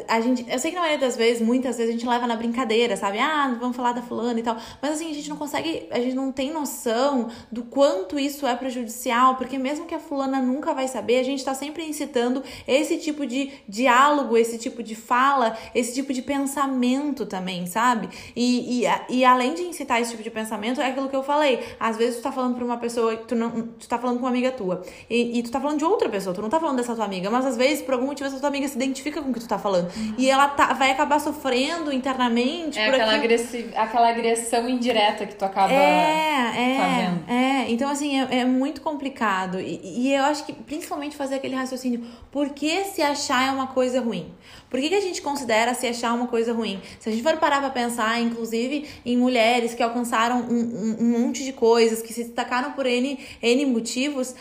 a 0.06 0.20
gente, 0.20 0.44
eu 0.46 0.58
sei 0.58 0.70
que 0.70 0.74
na 0.74 0.82
maioria 0.82 1.06
das 1.06 1.16
vezes, 1.16 1.40
muitas 1.40 1.78
vezes 1.78 1.94
a 1.94 1.98
gente 1.98 2.06
leva 2.06 2.26
na 2.26 2.36
brincadeira, 2.36 2.96
sabe? 2.98 3.18
Ah, 3.18 3.56
vamos 3.58 3.74
falar 3.74 3.92
da 3.92 4.02
fulana 4.02 4.38
e 4.38 4.42
tal. 4.42 4.56
Mas 4.82 4.92
assim, 4.92 5.10
a 5.10 5.14
gente 5.14 5.30
não 5.30 5.38
consegue, 5.38 5.88
a 5.90 5.98
gente 5.98 6.14
não 6.14 6.30
tem 6.30 6.52
noção 6.52 7.30
do 7.50 7.62
quanto 7.62 8.18
isso 8.18 8.46
é 8.46 8.54
prejudicial, 8.54 9.36
porque 9.36 9.58
mesmo 9.58 9.86
que 9.86 9.94
a 9.94 9.98
fulana 9.98 10.38
nunca 10.42 10.74
vai 10.74 10.86
saber, 10.86 11.18
a 11.18 11.22
gente 11.22 11.42
tá 11.42 11.54
sempre 11.54 11.82
incitando 11.82 12.42
esse 12.68 12.98
tipo 12.98 13.24
de 13.24 13.52
diálogo, 13.66 14.36
esse 14.36 14.58
tipo 14.58 14.82
de 14.82 14.94
fala, 14.94 15.56
esse 15.74 15.94
tipo 15.94 16.12
de 16.12 16.20
pensamento 16.20 17.24
também, 17.24 17.66
sabe? 17.66 18.10
E, 18.36 18.84
e, 18.84 19.16
e 19.16 19.24
além 19.24 19.54
de 19.54 19.62
incitar 19.62 19.98
esse 19.98 20.10
tipo 20.10 20.22
de 20.22 20.30
pensamento, 20.30 20.82
é 20.82 20.88
aquilo 20.88 21.08
que 21.08 21.16
eu 21.16 21.22
falei. 21.22 21.58
Às 21.80 21.96
vezes 21.96 22.16
tu 22.16 22.22
tá 22.22 22.32
falando 22.32 22.54
pra 22.54 22.64
uma 22.64 22.76
pessoa, 22.76 23.16
tu, 23.16 23.34
não, 23.34 23.50
tu 23.50 23.88
tá 23.88 23.98
falando 23.98 24.16
com 24.16 24.24
uma 24.24 24.30
amiga 24.30 24.52
tua, 24.52 24.82
e, 25.08 25.38
e 25.38 25.42
tu 25.42 25.50
tá 25.50 25.58
falando 25.58 25.78
de 25.78 25.86
outra 25.86 26.08
pessoa, 26.10 26.34
tu 26.34 26.42
não 26.42 26.50
tá 26.50 26.60
falando 26.60 26.76
dessa 26.76 26.94
tua 26.94 27.06
amiga, 27.06 27.30
mas 27.30 27.46
às 27.46 27.56
vezes, 27.56 27.82
por 27.82 27.94
algum 27.94 28.06
motivo, 28.06 28.28
essa 28.28 28.38
tua 28.38 28.48
amiga 28.48 28.68
se 28.68 28.76
identifica 28.76 29.22
com 29.22 29.30
o 29.30 29.32
que 29.32 29.40
tu 29.40 29.48
tá 29.48 29.58
falando 29.58 29.69
falando. 29.70 29.90
Uhum. 29.96 30.14
E 30.18 30.28
ela 30.28 30.48
tá, 30.48 30.72
vai 30.72 30.90
acabar 30.90 31.20
sofrendo 31.20 31.92
internamente. 31.92 32.78
É 32.78 32.88
aquela, 32.88 33.14
agressi 33.14 33.70
aquela 33.76 34.10
agressão 34.10 34.68
indireta 34.68 35.26
que 35.26 35.34
tu 35.34 35.44
acaba 35.44 35.72
é, 35.72 36.52
é, 36.56 36.76
fazendo. 36.78 37.30
É, 37.30 37.70
então 37.70 37.88
assim, 37.88 38.20
é, 38.20 38.40
é 38.40 38.44
muito 38.44 38.80
complicado. 38.80 39.60
E, 39.60 39.80
e, 39.82 40.14
eu 40.14 40.24
acho 40.24 40.44
que 40.44 40.52
principalmente 40.52 41.16
fazer 41.16 41.36
aquele 41.36 41.54
raciocínio: 41.54 42.04
por 42.30 42.50
que 42.50 42.84
se 42.84 43.00
achar 43.00 43.48
é 43.48 43.50
uma 43.52 43.68
coisa 43.68 44.00
ruim? 44.00 44.32
Por 44.68 44.80
que, 44.80 44.88
que 44.88 44.94
a 44.94 45.00
gente 45.00 45.20
considera 45.20 45.74
se 45.74 45.86
achar 45.86 46.12
uma 46.14 46.28
coisa 46.28 46.52
ruim? 46.52 46.80
Se 47.00 47.08
a 47.08 47.12
gente 47.12 47.24
for 47.24 47.36
parar 47.38 47.60
pra 47.60 47.70
pensar, 47.70 48.20
inclusive, 48.20 48.88
em 49.04 49.16
mulheres 49.16 49.74
que 49.74 49.82
alcançaram 49.82 50.42
um, 50.42 50.60
um, 50.60 50.96
um 51.00 51.18
monte 51.20 51.44
de 51.44 51.52
coisas, 51.52 52.00
que 52.00 52.12
se 52.12 52.22
destacaram 52.22 52.72
por 52.72 52.86
N, 52.86 53.18
N 53.42 53.66
motivos, 53.66 54.34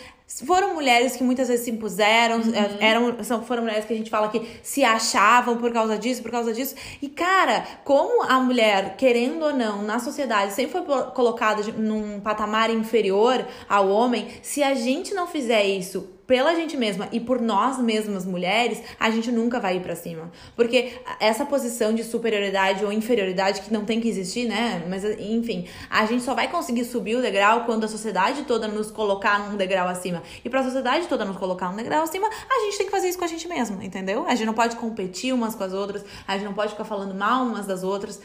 foram 0.46 0.76
mulheres 0.76 1.16
que 1.16 1.24
muitas 1.24 1.48
vezes 1.48 1.66
se 1.66 1.72
impuseram, 1.72 2.38
uhum. 2.38 2.54
É, 2.54 2.86
eram, 2.88 3.24
são, 3.24 3.44
foram 3.44 3.64
mulheres 3.64 3.86
que 3.86 3.94
a 3.94 3.98
gente 3.98 4.10
fala 4.10 4.30
que 4.30 4.48
se 4.62 4.84
achavam 4.84 5.58
por 5.58 5.72
causa 5.74 5.98
disso, 5.98 6.22
por 6.22 6.30
causa 6.30 6.54
disso. 6.54 6.76
E, 7.02 7.10
cara, 7.10 7.66
como 7.84 8.24
a 8.24 8.40
mulher, 8.40 8.96
querendo 8.96 9.44
ou 9.44 9.54
não, 9.54 9.82
na 9.82 10.00
sociedade 10.00 10.54
sempre 10.54 10.72
foi 10.72 11.04
colocada 11.12 11.64
num 11.72 12.20
patamar 12.20 12.70
inferior 12.70 13.46
ao 13.68 13.90
homem, 13.90 14.28
se 14.44 14.62
a 14.62 14.76
gente 14.76 15.14
não 15.16 15.26
fizer 15.26 15.66
isso 15.66 16.19
pela 16.30 16.54
gente 16.54 16.78
mesma 16.78 17.10
e 17.12 17.20
por 17.20 17.42
nós 17.42 17.80
mesmas 17.80 18.24
mulheres, 18.24 18.80
a 19.00 19.10
gente 19.10 19.32
nunca 19.32 19.60
vai 19.60 19.78
ir 19.78 19.80
para 19.80 19.96
cima. 19.96 20.32
Porque 20.56 20.94
essa 21.20 21.44
posição 21.44 21.92
de 21.92 22.04
superioridade 22.04 22.86
ou 22.86 22.94
inferioridade 22.94 23.62
que 23.62 23.74
não 23.74 23.84
tem 23.84 24.00
que 24.00 24.08
existir, 24.08 24.48
né? 24.48 24.86
Mas 24.88 25.04
enfim, 25.20 25.68
a 25.90 26.06
gente 26.06 26.22
só 26.22 26.36
vai 26.36 26.48
conseguir 26.48 26.86
subir 26.86 27.16
o 27.16 27.22
degrau 27.24 27.66
quando 27.66 27.86
a 27.86 27.88
sociedade 27.88 28.44
toda 28.44 28.68
nos 28.68 28.92
colocar 28.92 29.50
num 29.50 29.58
degrau 29.58 29.88
acima. 29.88 30.22
E 30.46 30.50
para 30.52 30.60
a 30.60 30.64
sociedade 30.64 31.08
toda 31.08 31.26
nos 31.26 31.36
colocar 31.36 31.72
num 31.72 31.78
degrau 31.78 32.04
acima, 32.04 32.28
a 32.28 32.66
gente 32.66 32.78
tem 32.78 32.86
que 32.86 32.92
fazer 32.92 33.10
isso 33.10 33.18
com 33.18 33.26
a 33.26 33.28
gente 33.28 33.48
mesma, 33.48 33.84
entendeu? 33.84 34.28
A 34.28 34.36
gente 34.36 34.46
não 34.46 34.54
pode 34.54 34.76
competir 34.76 35.34
umas 35.34 35.56
com 35.56 35.64
as 35.64 35.74
outras, 35.74 36.06
a 36.28 36.34
gente 36.34 36.46
não 36.46 36.54
pode 36.54 36.74
ficar 36.74 36.86
falando 36.86 37.16
mal 37.16 37.44
umas 37.44 37.66
das 37.66 37.82
outras. 37.82 38.22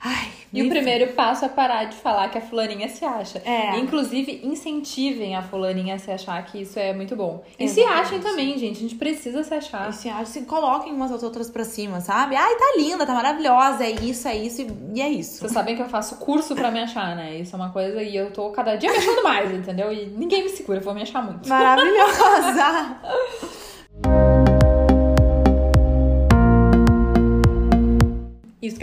Ai, 0.00 0.28
e 0.52 0.62
o 0.62 0.68
primeiro 0.68 1.12
passo 1.12 1.44
é 1.44 1.48
parar 1.48 1.84
de 1.84 1.96
falar 1.96 2.28
que 2.28 2.38
a 2.38 2.40
fulaninha 2.40 2.88
se 2.88 3.04
acha. 3.04 3.42
É. 3.44 3.76
Inclusive, 3.78 4.40
incentivem 4.44 5.36
a 5.36 5.42
fulaninha 5.42 5.96
a 5.96 5.98
se 5.98 6.10
achar 6.10 6.42
que 6.46 6.62
isso 6.62 6.78
é 6.78 6.92
muito 6.94 7.14
bom. 7.14 7.44
E 7.58 7.64
Exatamente. 7.64 7.96
se 7.96 8.00
achem 8.00 8.20
também, 8.20 8.58
gente. 8.58 8.78
A 8.78 8.80
gente 8.80 8.94
precisa 8.94 9.42
se 9.42 9.52
achar. 9.52 9.90
E 9.90 9.92
se 9.92 10.08
achem, 10.08 10.26
se 10.26 10.42
coloquem 10.42 10.92
umas 10.92 11.12
as 11.12 11.22
outras 11.22 11.50
pra 11.50 11.64
cima, 11.64 12.00
sabe? 12.00 12.36
Ai, 12.36 12.54
tá 12.54 12.74
linda, 12.78 13.04
tá 13.04 13.12
maravilhosa, 13.12 13.84
é 13.84 13.90
isso, 13.90 14.26
é 14.28 14.36
isso 14.36 14.66
e 14.94 15.00
é 15.02 15.08
isso. 15.08 15.38
Vocês 15.40 15.52
sabem 15.52 15.76
que 15.76 15.82
eu 15.82 15.88
faço 15.88 16.16
curso 16.16 16.54
pra 16.54 16.70
me 16.70 16.80
achar, 16.80 17.14
né? 17.14 17.36
Isso 17.36 17.54
é 17.54 17.58
uma 17.58 17.70
coisa 17.70 18.02
e 18.02 18.16
eu 18.16 18.30
tô 18.30 18.50
cada 18.50 18.76
dia 18.76 18.90
me 18.90 18.96
achando 18.96 19.22
mais, 19.22 19.52
entendeu? 19.52 19.92
E 19.92 20.06
ninguém 20.06 20.44
me 20.44 20.48
segura, 20.48 20.78
eu 20.78 20.84
vou 20.84 20.94
me 20.94 21.02
achar 21.02 21.22
muito. 21.22 21.48
Maravilhosa! 21.48 22.96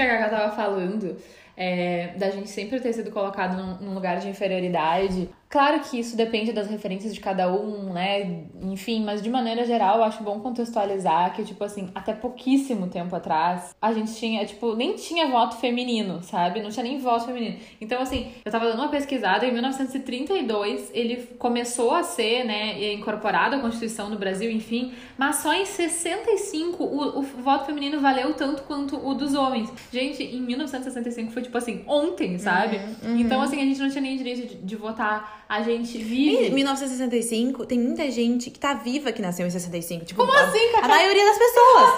a 0.06 0.18
Gaga 0.18 0.30
tava 0.30 0.56
falando, 0.56 1.18
é, 1.58 2.14
da 2.18 2.30
gente 2.30 2.50
sempre 2.50 2.80
ter 2.80 2.94
sido 2.94 3.12
colocado 3.12 3.56
num, 3.58 3.88
num 3.88 3.94
lugar 3.94 4.20
de 4.20 4.28
inferioridade, 4.28 5.30
Claro 5.50 5.80
que 5.80 6.00
isso 6.00 6.18
depende 6.18 6.52
das 6.52 6.68
referências 6.68 7.14
de 7.14 7.20
cada 7.20 7.52
um, 7.52 7.94
né? 7.94 8.44
Enfim, 8.62 9.04
mas 9.04 9.22
de 9.22 9.30
maneira 9.30 9.66
geral, 9.66 10.00
eu 10.00 10.04
acho 10.04 10.24
bom 10.24 10.40
contextualizar 10.40 11.34
que, 11.34 11.44
tipo 11.44 11.64
assim, 11.64 11.90
até 11.94 12.14
pouquíssimo 12.14 12.88
tempo 12.88 13.16
atrás, 13.16 13.76
a 13.82 13.94
gente 13.94 14.14
tinha, 14.16 14.44
tipo, 14.46 14.76
nem 14.76 14.96
tinha 14.96 15.28
voto 15.28 15.56
feminino, 15.58 16.22
sabe? 16.24 16.62
Não 16.62 16.70
tinha 16.70 16.84
nem 16.84 16.98
voto 17.00 17.26
feminino. 17.26 17.58
Então, 17.80 18.02
assim, 18.02 18.32
eu 18.44 18.52
tava 18.52 18.66
dando 18.66 18.80
uma 18.80 18.90
pesquisada, 18.90 19.46
em 19.46 19.54
1932 19.54 20.92
ele 20.94 21.28
começou 21.38 21.94
a 21.94 22.04
ser, 22.04 22.44
né, 22.44 22.94
incorporado 22.94 23.56
à 23.56 23.60
Constituição 23.60 24.10
do 24.10 24.18
Brasil, 24.18 24.50
enfim, 24.52 24.94
mas 25.18 25.38
só 25.38 25.54
em 25.54 25.66
65 25.66 26.84
o, 26.84 27.20
o 27.20 27.22
voto 27.22 27.66
feminino 27.66 28.02
valeu 28.02 28.34
tanto 28.34 28.64
quanto 28.64 28.98
o 28.98 29.14
dos 29.14 29.34
homens. 29.36 29.72
Gente, 29.92 30.24
em 30.24 30.42
1965 30.42 31.32
foi, 31.32 31.44
tipo 31.44 31.58
assim, 31.58 31.84
ontem, 31.88 32.38
sabe? 32.38 32.78
Uhum, 32.78 33.12
uhum. 33.12 33.20
Então, 33.20 33.42
assim, 33.42 33.62
a 33.62 33.64
gente 33.64 33.80
não 33.80 33.90
tinha 33.90 34.02
nem 34.02 34.18
direito 34.18 34.48
de, 34.48 34.56
de 34.56 34.76
votar 34.76 35.45
a 35.48 35.62
gente 35.62 35.98
vive. 35.98 36.48
Em 36.48 36.52
1965, 36.52 37.66
tem 37.66 37.80
muita 37.80 38.10
gente 38.12 38.50
que 38.50 38.60
tá 38.60 38.74
viva 38.74 39.12
que 39.12 39.22
nasceu 39.22 39.46
em 39.46 39.50
65. 39.50 40.06
Tipo, 40.06 40.22
Como 40.26 40.36
a, 40.38 40.42
assim, 40.44 40.72
Cacá? 40.72 40.86
A 40.86 40.88
maioria 40.90 41.26
das 41.26 41.38
pessoas. 41.38 41.90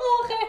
Morrer. 0.00 0.48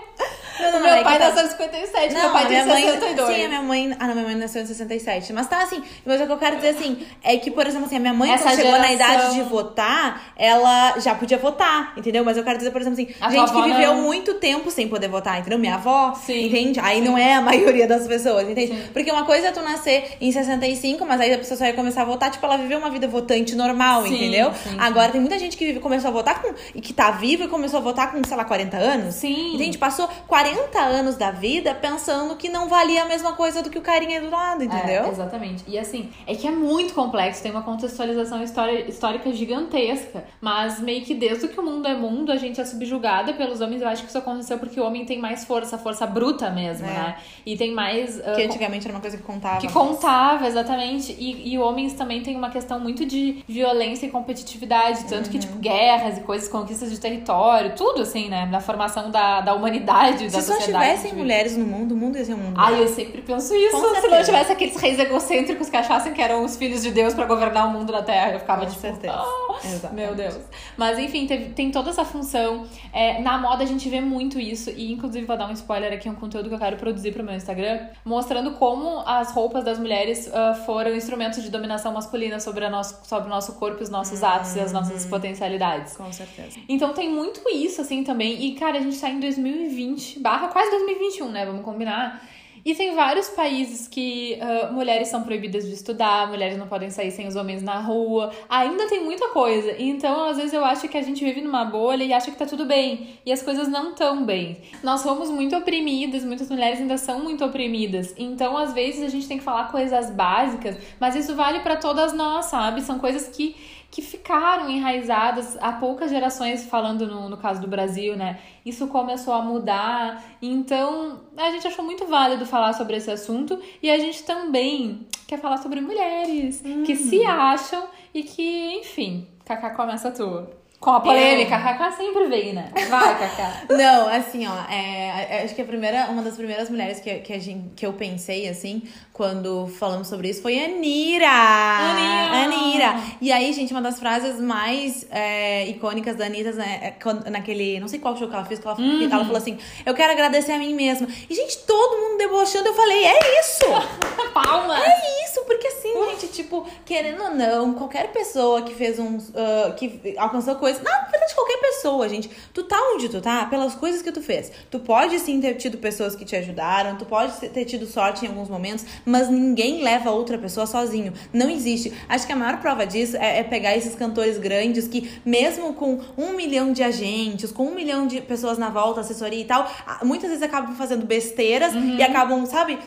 Não, 0.59 0.71
não, 0.73 0.79
meu 0.81 0.93
é 0.93 1.03
pai 1.03 1.17
tá- 1.19 1.29
nasceu 1.29 1.47
em 1.81 1.85
57, 1.85 2.13
Não, 2.13 2.21
meu 2.21 2.31
pai 2.31 2.41
tem 2.47 2.51
minha 2.51 2.65
mãe, 2.65 2.83
62. 2.83 3.35
Sim, 3.35 3.43
a 3.45 3.47
minha 3.47 3.61
mãe. 3.61 3.95
Ah, 3.99 4.07
não, 4.07 4.13
minha 4.15 4.25
mãe 4.27 4.35
nasceu 4.35 4.61
em 4.61 4.65
67. 4.65 5.33
Mas 5.33 5.47
tá 5.47 5.63
assim. 5.63 5.81
Mas 6.05 6.21
o 6.21 6.25
que 6.25 6.31
eu 6.31 6.37
quero 6.37 6.55
dizer 6.57 6.69
assim 6.69 7.05
é 7.23 7.37
que, 7.37 7.51
por 7.51 7.65
exemplo, 7.67 7.85
assim, 7.87 7.97
a 7.97 7.99
minha 7.99 8.13
mãe, 8.13 8.31
Essa 8.31 8.43
quando 8.43 8.55
chegou 8.55 8.71
na 8.73 8.87
geração- 8.87 9.15
idade 9.15 9.33
de 9.35 9.41
votar, 9.43 10.33
ela 10.35 10.99
já 10.99 11.15
podia 11.15 11.37
votar, 11.37 11.93
entendeu? 11.97 12.23
Mas 12.23 12.37
eu 12.37 12.43
quero 12.43 12.57
dizer, 12.57 12.71
por 12.71 12.81
exemplo, 12.81 13.01
assim, 13.01 13.13
A 13.21 13.29
gente 13.31 13.51
que 13.51 13.61
viveu 13.61 13.95
não. 13.95 14.01
muito 14.03 14.35
tempo 14.35 14.69
sem 14.71 14.87
poder 14.87 15.07
votar, 15.07 15.39
entendeu? 15.39 15.57
Minha 15.59 15.75
avó, 15.75 16.13
Sim, 16.15 16.45
entende? 16.47 16.79
Aí 16.79 16.99
sim. 17.01 17.05
não 17.07 17.17
é 17.17 17.33
a 17.35 17.41
maioria 17.41 17.87
das 17.87 18.07
pessoas, 18.07 18.47
entende? 18.49 18.73
Sim. 18.73 18.83
Porque 18.93 19.11
uma 19.11 19.23
coisa 19.25 19.47
é 19.47 19.51
tu 19.51 19.61
nascer 19.61 20.17
em 20.21 20.31
65, 20.31 21.05
mas 21.05 21.19
aí 21.21 21.33
a 21.33 21.37
pessoa 21.37 21.57
só 21.57 21.65
ia 21.65 21.73
começar 21.73 22.01
a 22.01 22.05
votar, 22.05 22.31
tipo, 22.31 22.45
ela 22.45 22.57
viveu 22.57 22.77
uma 22.77 22.89
vida 22.89 23.07
votante 23.07 23.55
normal, 23.55 24.05
entendeu? 24.07 24.51
Agora 24.77 25.11
tem 25.11 25.19
muita 25.21 25.37
gente 25.39 25.55
que 25.57 25.65
vive, 25.65 25.79
começou 25.79 26.09
a 26.09 26.13
votar 26.13 26.41
com. 26.41 26.53
e 26.75 26.81
que 26.81 26.93
tá 26.93 27.11
viva 27.11 27.45
e 27.45 27.47
começou 27.47 27.79
a 27.79 27.81
votar 27.81 28.11
com, 28.11 28.21
sei 28.27 28.35
lá, 28.37 28.43
40 28.45 28.77
anos. 28.77 29.15
Sim. 29.15 29.55
Entende? 29.55 29.77
Passou 29.77 30.07
40 30.27 30.79
anos 30.79 31.15
da 31.15 31.31
vida 31.31 31.68
pensando 31.73 32.35
que 32.35 32.49
não 32.49 32.67
valia 32.67 33.03
a 33.03 33.05
mesma 33.05 33.33
coisa 33.33 33.61
do 33.61 33.69
que 33.69 33.77
o 33.77 33.81
carinha 33.81 34.21
do 34.21 34.29
lado, 34.29 34.63
entendeu? 34.63 35.03
É, 35.05 35.09
exatamente. 35.09 35.63
E 35.67 35.77
assim, 35.77 36.09
é 36.27 36.35
que 36.35 36.47
é 36.47 36.51
muito 36.51 36.93
complexo, 36.93 37.41
tem 37.41 37.51
uma 37.51 37.61
contextualização 37.61 38.41
histórica 38.87 39.31
gigantesca. 39.31 40.23
Mas 40.41 40.79
meio 40.79 41.01
que 41.03 41.13
desde 41.13 41.47
que 41.47 41.59
o 41.59 41.63
mundo 41.63 41.87
é 41.87 41.95
mundo, 41.95 42.31
a 42.31 42.37
gente 42.37 42.59
é 42.59 42.65
subjugada 42.65 43.33
pelos 43.33 43.61
homens. 43.61 43.81
Eu 43.81 43.87
acho 43.87 44.03
que 44.03 44.09
isso 44.09 44.17
aconteceu 44.17 44.57
porque 44.57 44.79
o 44.79 44.85
homem 44.85 45.05
tem 45.05 45.19
mais 45.19 45.45
força, 45.45 45.77
força 45.77 46.05
bruta 46.05 46.49
mesmo, 46.49 46.85
É. 46.85 46.89
né? 46.89 47.15
E 47.45 47.57
tem 47.57 47.71
mais. 47.73 48.19
ah, 48.21 48.33
que 48.33 48.43
antigamente 48.43 48.85
era 48.87 48.93
uma 48.95 49.01
coisa 49.01 49.17
que 49.17 49.23
contava. 49.23 49.59
que 49.61 49.71
contava, 49.71 50.47
exatamente. 50.47 51.15
E, 51.17 51.53
e 51.53 51.57
homens 51.59 51.93
também 51.93 52.21
têm 52.21 52.35
uma 52.35 52.49
questão 52.49 52.79
muito 52.79 53.05
de 53.05 53.43
violência 53.47 54.05
e 54.05 54.09
competitividade. 54.09 55.05
Tanto 55.05 55.29
que, 55.29 55.35
Uhum. 55.37 55.41
tipo, 55.41 55.57
guerras 55.59 56.17
e 56.17 56.21
coisas, 56.21 56.47
conquistas 56.47 56.91
de 56.91 56.99
território, 56.99 57.73
tudo 57.75 58.01
assim, 58.01 58.29
né? 58.29 58.45
Na 58.45 58.59
formação 58.59 59.09
da, 59.11 59.41
da 59.41 59.53
humanidade, 59.53 60.25
da 60.29 60.41
Se 60.41 60.47
só 60.47 60.53
sociedade. 60.55 60.85
tivessem 60.85 61.13
mulheres 61.13 61.55
no 61.59 61.65
mundo, 61.65 61.91
o 61.93 61.97
mundo 61.97 62.17
ia 62.17 62.25
ser 62.25 62.33
um 62.33 62.37
mundo. 62.37 62.55
Ai, 62.57 62.81
eu 62.81 62.87
sempre 62.87 63.21
penso 63.21 63.53
isso. 63.55 63.71
Com 63.71 63.77
Se 63.81 63.83
não 63.93 64.01
certeza. 64.01 64.23
tivesse 64.25 64.51
aqueles 64.51 64.75
reis 64.77 64.99
egocêntricos 64.99 65.69
que 65.69 65.77
achassem 65.77 66.13
que 66.13 66.21
eram 66.21 66.43
os 66.43 66.55
filhos 66.57 66.81
de 66.81 66.91
Deus 66.91 67.13
pra 67.13 67.25
governar 67.25 67.67
o 67.67 67.71
mundo 67.71 67.91
da 67.91 68.01
Terra, 68.01 68.33
eu 68.33 68.39
ficava 68.39 68.61
Com 68.61 68.67
tipo. 68.71 68.81
certeza. 68.81 69.13
"Ah". 69.13 69.59
Exatamente. 69.63 70.05
Meu 70.05 70.15
Deus. 70.15 70.37
Mas 70.77 70.97
enfim, 70.97 71.27
teve- 71.27 71.49
tem 71.53 71.69
toda 71.69 71.89
essa 71.89 72.05
função. 72.05 72.65
É, 72.93 73.21
na 73.21 73.37
moda 73.37 73.63
a 73.63 73.67
gente 73.67 73.87
vê 73.89 73.99
muito 74.01 74.39
isso. 74.39 74.69
E 74.69 74.91
inclusive 74.91 75.25
vou 75.25 75.37
dar 75.37 75.47
um 75.47 75.51
spoiler 75.53 75.91
aqui, 75.93 76.09
um 76.09 76.15
conteúdo 76.15 76.47
que 76.49 76.55
eu 76.55 76.59
quero 76.59 76.77
produzir 76.77 77.11
pro 77.11 77.23
meu 77.23 77.35
Instagram, 77.35 77.79
mostrando 78.05 78.51
como 78.53 78.99
as 79.05 79.31
roupas 79.31 79.63
das 79.65 79.77
mulheres 79.77 80.29
ah, 80.33 80.53
foram 80.65 80.95
instrumentos 80.95 81.43
de 81.43 81.49
dominação 81.49 81.91
masculina 81.93 82.39
sobre, 82.39 82.63
a 82.65 82.69
nosso, 82.69 82.99
sobre 83.03 83.27
o 83.27 83.29
nosso 83.29 83.53
corpo, 83.55 83.83
os 83.83 83.89
nossos 83.89 84.23
atos 84.23 84.55
e 84.55 84.59
as 84.61 84.71
nossas 84.71 85.05
potencialidades. 85.05 85.97
Com 85.97 86.11
certeza. 86.13 86.57
Então 86.69 86.93
tem 86.93 87.09
muito 87.09 87.41
isso, 87.53 87.81
assim, 87.81 88.03
também. 88.03 88.41
E, 88.45 88.55
cara, 88.55 88.77
a 88.77 88.81
gente 88.81 88.97
tá 88.99 89.09
em 89.09 89.19
2020, 89.19 90.19
barra 90.19 90.47
quase 90.47 90.69
2021, 90.71 91.29
né? 91.29 91.45
Vamos 91.49 91.65
combinar. 91.65 92.21
E 92.65 92.75
tem 92.75 92.93
vários 92.93 93.29
países 93.29 93.87
que 93.87 94.37
ah, 94.41 94.69
mulheres 94.71 95.07
são 95.07 95.23
proibidas 95.23 95.65
de 95.65 95.73
estudar, 95.73 96.27
mulheres 96.27 96.57
não 96.57 96.67
podem 96.67 96.89
sair 96.89 97.11
sem 97.11 97.27
os 97.27 97.35
homens 97.35 97.63
na 97.63 97.79
rua. 97.79 98.31
Ainda 98.49 98.87
tem 98.87 99.03
muita 99.03 99.29
coisa. 99.29 99.75
Então, 99.77 100.25
às 100.25 100.37
vezes, 100.37 100.53
eu 100.53 100.63
acho 100.65 100.87
que 100.87 100.97
a 100.97 101.01
gente 101.01 101.23
vive 101.23 101.41
numa 101.41 101.65
bolha 101.65 102.03
e 102.03 102.13
acha 102.13 102.31
que 102.31 102.37
tá 102.37 102.45
tudo 102.45 102.65
bem. 102.65 103.19
E 103.25 103.31
as 103.31 103.41
coisas 103.41 103.67
não 103.67 103.93
tão 103.93 104.25
bem. 104.25 104.57
Nós 104.83 105.01
somos 105.01 105.29
muito 105.29 105.55
oprimidas, 105.55 106.23
muitas 106.23 106.49
mulheres 106.49 106.79
ainda 106.79 106.97
são 106.97 107.23
muito 107.23 107.45
oprimidas. 107.45 108.13
Então, 108.17 108.57
às 108.57 108.73
vezes, 108.73 109.03
a 109.03 109.09
gente 109.09 109.27
tem 109.27 109.37
que 109.37 109.43
falar 109.43 109.71
coisas 109.71 110.09
básicas, 110.09 110.77
mas 110.99 111.15
isso 111.15 111.35
vale 111.35 111.61
pra 111.61 111.77
todas 111.77 112.13
nós, 112.13 112.45
sabe? 112.45 112.81
São 112.81 112.99
coisas 112.99 113.27
que 113.29 113.55
que 113.91 114.01
ficaram 114.03 114.69
enraizadas 114.69 115.57
há 115.59 115.71
poucas 115.71 116.11
gerações, 116.11 116.65
falando 116.65 117.07
no, 117.07 117.27
no 117.27 117.37
caso 117.37 117.59
do 117.59 117.67
Brasil, 117.67 118.15
né? 118.15 118.39
Isso 118.69 118.87
começou 118.87 119.33
a 119.33 119.41
mudar. 119.41 120.23
Então, 120.41 121.21
a 121.35 121.51
gente 121.51 121.67
achou 121.67 121.83
muito 121.83 122.05
válido 122.05 122.45
falar 122.45 122.73
sobre 122.73 122.97
esse 122.97 123.11
assunto 123.11 123.59
e 123.81 123.89
a 123.89 123.97
gente 123.97 124.23
também 124.23 125.07
quer 125.27 125.39
falar 125.39 125.57
sobre 125.57 125.81
mulheres 125.81 126.61
que 126.85 126.95
se 126.95 127.25
acham 127.25 127.87
e 128.13 128.23
que, 128.23 128.79
enfim, 128.79 129.27
Kaká 129.45 129.71
começa 129.71 130.11
tu. 130.11 130.47
Com 130.79 130.91
a 130.91 131.01
polêmica, 131.01 131.55
Eu- 131.55 131.61
Kaká 131.61 131.91
sempre 131.91 132.27
vem, 132.27 132.53
né? 132.53 132.71
Vai, 132.89 133.19
Kaká. 133.19 133.63
Não, 133.75 134.07
assim, 134.07 134.47
ó, 134.47 134.71
é, 134.71 135.41
acho 135.43 135.53
que 135.53 135.61
a 135.61 135.65
primeira, 135.65 136.05
uma 136.09 136.21
das 136.21 136.35
primeiras 136.35 136.69
mulheres 136.69 137.01
que, 137.01 137.15
que, 137.15 137.33
a 137.33 137.39
gente, 137.39 137.71
que 137.75 137.85
eu 137.85 137.91
pensei, 137.91 138.47
assim, 138.47 138.83
quando 139.11 139.67
falamos 139.67 140.07
sobre 140.07 140.29
isso, 140.29 140.41
foi 140.41 140.57
Anira! 140.63 141.27
Anira! 141.27 142.43
Anira! 142.43 142.95
E 143.19 143.29
aí, 143.29 143.51
gente, 143.51 143.73
uma 143.73 143.81
das 143.81 143.99
frases 143.99 144.39
mais 144.39 145.05
é, 145.11 145.67
icônicas 145.67 146.15
da 146.15 146.25
Anitta, 146.27 146.53
né, 146.53 146.95
é 146.97 147.29
naquele, 147.29 147.77
não 147.81 147.89
sei 147.89 147.99
qual 147.99 148.15
show 148.15 148.29
que 148.29 148.33
ela 148.35 148.45
fez, 148.45 148.61
que 148.61 148.65
ela, 148.65 148.77
que 148.77 149.03
ela 149.03 149.25
falou 149.25 149.37
assim, 149.37 149.57
eu 149.85 149.93
quero 149.93 150.13
agradecer 150.13 150.53
a 150.53 150.57
mim 150.57 150.73
mesma. 150.73 151.09
E, 151.29 151.35
gente, 151.35 151.57
todo 151.65 151.97
mundo 151.99 152.17
debochando, 152.17 152.69
eu 152.69 152.73
falei, 152.73 153.03
é 153.03 153.39
isso! 153.41 153.65
Palmas! 154.33 154.79
É 154.81 155.25
isso, 155.25 155.43
porque 155.45 155.67
assim, 155.67 155.91
gente, 156.11 156.27
tipo, 156.27 156.65
querendo 156.85 157.21
ou 157.23 157.31
não, 157.31 157.73
qualquer 157.73 158.11
pessoa 158.13 158.61
que 158.61 158.73
fez 158.73 158.97
um. 158.97 159.17
ah, 159.35 159.71
que 159.71 160.15
alcançou 160.17 160.55
coisas. 160.55 160.68
Na 160.77 160.99
verdade, 161.09 161.35
qualquer 161.35 161.57
pessoa, 161.57 162.07
gente. 162.07 162.29
Tu 162.53 162.63
tá 162.63 162.77
onde 162.93 163.09
tu 163.09 163.21
tá 163.21 163.45
pelas 163.45 163.75
coisas 163.75 164.01
que 164.01 164.11
tu 164.11 164.21
fez. 164.21 164.51
Tu 164.69 164.79
pode 164.79 165.17
sim 165.19 165.39
ter 165.41 165.55
tido 165.55 165.77
pessoas 165.77 166.15
que 166.15 166.25
te 166.25 166.35
ajudaram, 166.35 166.97
tu 166.97 167.05
pode 167.05 167.33
ter 167.49 167.65
tido 167.65 167.85
sorte 167.85 168.25
em 168.25 168.29
alguns 168.29 168.49
momentos, 168.49 168.85
mas 169.05 169.29
ninguém 169.29 169.81
leva 169.81 170.11
outra 170.11 170.37
pessoa 170.37 170.65
sozinho. 170.65 171.13
Não 171.33 171.49
existe. 171.49 171.93
Acho 172.07 172.25
que 172.27 172.33
a 172.33 172.35
maior 172.35 172.59
prova 172.59 172.85
disso 172.85 173.17
é, 173.17 173.39
é 173.39 173.43
pegar 173.43 173.75
esses 173.75 173.95
cantores 173.95 174.37
grandes 174.37 174.87
que, 174.87 175.19
mesmo 175.25 175.73
com 175.73 175.99
um 176.17 176.35
milhão 176.35 176.71
de 176.71 176.83
agentes, 176.83 177.51
com 177.51 177.63
um 177.67 177.75
milhão 177.75 178.07
de 178.07 178.21
pessoas 178.21 178.57
na 178.57 178.69
volta, 178.69 179.01
assessoria 179.01 179.41
e 179.41 179.45
tal, 179.45 179.69
muitas 180.03 180.29
vezes 180.29 180.43
acabam 180.43 180.75
fazendo 180.75 181.05
besteiras 181.05 181.73
e 181.73 182.03
acabam, 182.03 182.45
sabe? 182.45 182.77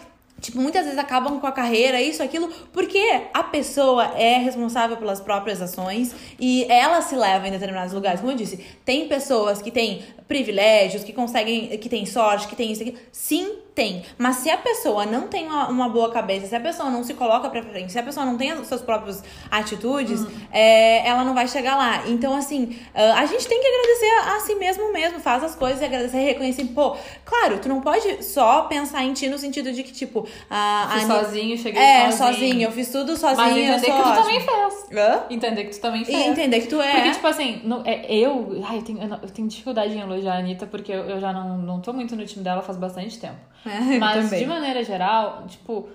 Tipo, 0.42 0.60
muitas 0.60 0.82
vezes 0.82 0.98
acabam 0.98 1.38
com 1.38 1.46
a 1.46 1.52
carreira, 1.52 2.02
isso, 2.02 2.20
aquilo, 2.20 2.50
porque 2.72 2.98
a 3.32 3.44
pessoa 3.44 4.06
é 4.18 4.38
responsável 4.38 4.96
pelas 4.96 5.20
próprias 5.20 5.62
ações 5.62 6.12
e 6.38 6.64
ela 6.64 7.00
se 7.00 7.14
leva 7.14 7.46
em 7.46 7.52
determinados 7.52 7.94
lugares. 7.94 8.20
Como 8.20 8.32
eu 8.32 8.36
disse, 8.36 8.58
tem 8.84 9.06
pessoas 9.06 9.62
que 9.62 9.70
têm 9.70 10.02
privilégios, 10.26 11.04
que 11.04 11.12
conseguem, 11.12 11.78
que 11.78 11.88
têm 11.88 12.04
sorte, 12.04 12.48
que 12.48 12.56
têm 12.56 12.72
isso 12.72 12.82
aqui. 12.82 12.96
Sim, 13.12 13.54
tem. 13.74 14.04
Mas 14.18 14.36
se 14.36 14.50
a 14.50 14.56
pessoa 14.58 15.06
não 15.06 15.28
tem 15.28 15.46
uma, 15.46 15.68
uma 15.68 15.88
boa 15.88 16.10
cabeça, 16.10 16.46
se 16.46 16.54
a 16.54 16.60
pessoa 16.60 16.90
não 16.90 17.02
se 17.02 17.14
coloca 17.14 17.48
pra 17.48 17.62
frente, 17.62 17.90
se 17.92 17.98
a 17.98 18.02
pessoa 18.02 18.26
não 18.26 18.36
tem 18.36 18.50
as 18.50 18.66
suas 18.66 18.82
próprias 18.82 19.22
atitudes, 19.50 20.24
é, 20.50 21.06
ela 21.06 21.24
não 21.24 21.34
vai 21.34 21.46
chegar 21.48 21.76
lá. 21.76 22.06
Então, 22.06 22.34
assim, 22.34 22.78
ah, 22.94 23.18
a 23.20 23.26
gente 23.26 23.46
tem 23.46 23.60
que 23.60 23.66
agradecer 23.66 24.30
a, 24.30 24.36
a 24.36 24.40
si 24.40 24.54
mesmo 24.56 24.92
mesmo, 24.92 25.20
faz 25.20 25.42
as 25.44 25.54
coisas 25.54 25.80
e 25.80 25.84
agradecer 25.84 26.18
e 26.18 26.24
reconhecer. 26.24 26.64
Pô, 26.66 26.96
claro, 27.24 27.58
tu 27.58 27.68
não 27.68 27.80
pode 27.80 28.22
só 28.24 28.62
pensar 28.62 29.04
em 29.04 29.12
ti 29.12 29.28
no 29.28 29.38
sentido 29.38 29.72
de 29.72 29.82
que, 29.82 29.92
tipo, 29.92 30.26
a, 30.50 30.84
a 30.84 30.88
Fui 30.98 31.06
sozinho, 31.06 31.56
cheguei 31.58 31.82
É, 31.82 32.10
sozinho. 32.10 32.34
sozinho, 32.34 32.62
eu 32.68 32.72
fiz 32.72 32.90
tudo 32.90 33.16
sozinha. 33.16 33.36
Mas 33.48 33.56
entender 33.56 33.86
que 33.92 34.02
tu 34.02 34.14
também 34.14 34.40
fez. 34.40 34.86
Hã? 34.98 35.22
Entender 35.30 35.64
que 35.64 35.70
tu 35.70 35.80
também 35.80 36.02
E 36.02 36.04
fez. 36.06 36.26
entender 36.26 36.60
que 36.60 36.66
tu 36.68 36.80
é. 36.80 36.92
Porque, 36.92 37.10
tipo 37.12 37.26
assim, 37.26 37.60
no- 37.64 37.82
é, 37.86 38.04
eu, 38.14 38.62
ai, 38.66 38.78
eu, 38.78 38.82
tenho, 38.82 39.02
eu 39.02 39.30
tenho 39.30 39.48
dificuldade 39.48 39.94
em 39.94 40.00
elogiar 40.00 40.34
a 40.34 40.38
Anitta, 40.38 40.66
porque 40.66 40.92
eu, 40.92 41.04
eu 41.08 41.20
já 41.20 41.32
não, 41.32 41.58
não 41.58 41.80
tô 41.80 41.92
muito 41.92 42.14
no 42.16 42.24
time 42.26 42.44
dela 42.44 42.62
faz 42.62 42.76
bastante 42.78 43.18
tempo. 43.18 43.36
É, 43.66 43.98
Mas, 44.00 44.24
também. 44.24 44.40
de 44.40 44.46
maneira 44.46 44.82
geral, 44.84 45.44
tipo, 45.46 45.88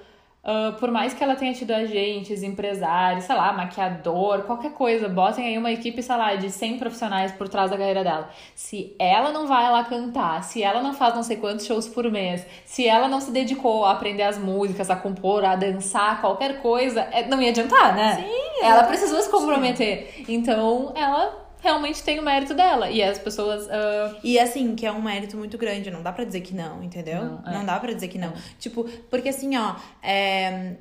ah, 0.50 0.74
por 0.79 0.89
mais 0.89 1.13
que 1.13 1.21
ela 1.21 1.36
tenha 1.36 1.53
tido 1.53 1.71
agentes, 1.71 2.41
empresários, 2.41 3.25
sei 3.25 3.36
lá, 3.36 3.51
maquiador, 3.51 4.43
qualquer 4.43 4.71
coisa, 4.71 5.09
botem 5.09 5.45
aí 5.45 5.57
uma 5.57 5.69
equipe, 5.71 6.01
sei 6.01 6.15
lá, 6.15 6.36
de 6.36 6.50
100 6.50 6.77
profissionais 6.79 7.33
por 7.33 7.50
trás 7.50 7.69
da 7.69 7.77
carreira 7.77 8.01
dela. 8.01 8.29
Se 8.55 8.95
ela 8.97 9.33
não 9.33 9.45
vai 9.45 9.69
lá 9.69 9.83
cantar, 9.83 10.41
se 10.45 10.63
ela 10.63 10.81
não 10.81 10.93
faz 10.93 11.13
não 11.15 11.21
sei 11.24 11.36
quantos 11.36 11.65
shows 11.65 11.88
por 11.89 12.09
mês, 12.09 12.45
se 12.65 12.88
ela 12.88 13.09
não 13.09 13.19
se 13.19 13.29
dedicou 13.29 13.83
a 13.83 13.91
aprender 13.91 14.24
as 14.24 14.38
músicas, 14.38 14.89
a 14.89 14.95
compor, 14.95 15.43
a 15.43 15.57
dançar, 15.57 16.21
qualquer 16.21 16.62
coisa, 16.62 17.01
é- 17.12 17.27
não 17.27 17.41
ia 17.41 17.50
adiantar, 17.50 17.93
né? 17.93 18.15
Sim, 18.15 18.65
Ela 18.65 18.83
precisou 18.86 19.19
se 19.21 19.29
comprometer. 19.29 20.24
Então, 20.29 20.93
ela 20.95 21.47
realmente 21.61 22.01
tem 22.03 22.19
o 22.19 22.23
mérito 22.23 22.53
dela. 22.53 22.89
E 22.89 23.01
as 23.03 23.17
pessoas. 23.19 23.67
ah, 23.69 24.15
E 24.23 24.39
assim, 24.39 24.75
que 24.75 24.85
é 24.85 24.91
um 24.91 25.01
mérito 25.01 25.35
muito 25.37 25.57
grande, 25.57 25.89
não 25.91 26.01
dá 26.01 26.11
pra 26.11 26.23
dizer 26.23 26.41
que 26.41 26.53
não, 26.55 26.83
entendeu? 26.83 27.23
Não, 27.23 27.41
Não, 27.53 27.61
é. 27.61 27.65
dá 27.65 27.79
pra 27.79 27.93
dizer 27.93 28.07
que 28.07 28.17
não. 28.17 28.33
Tipo, 28.59 28.83
porque 29.09 29.29
assim, 29.29 29.57
ó, 29.57 29.75
é, 30.03 30.75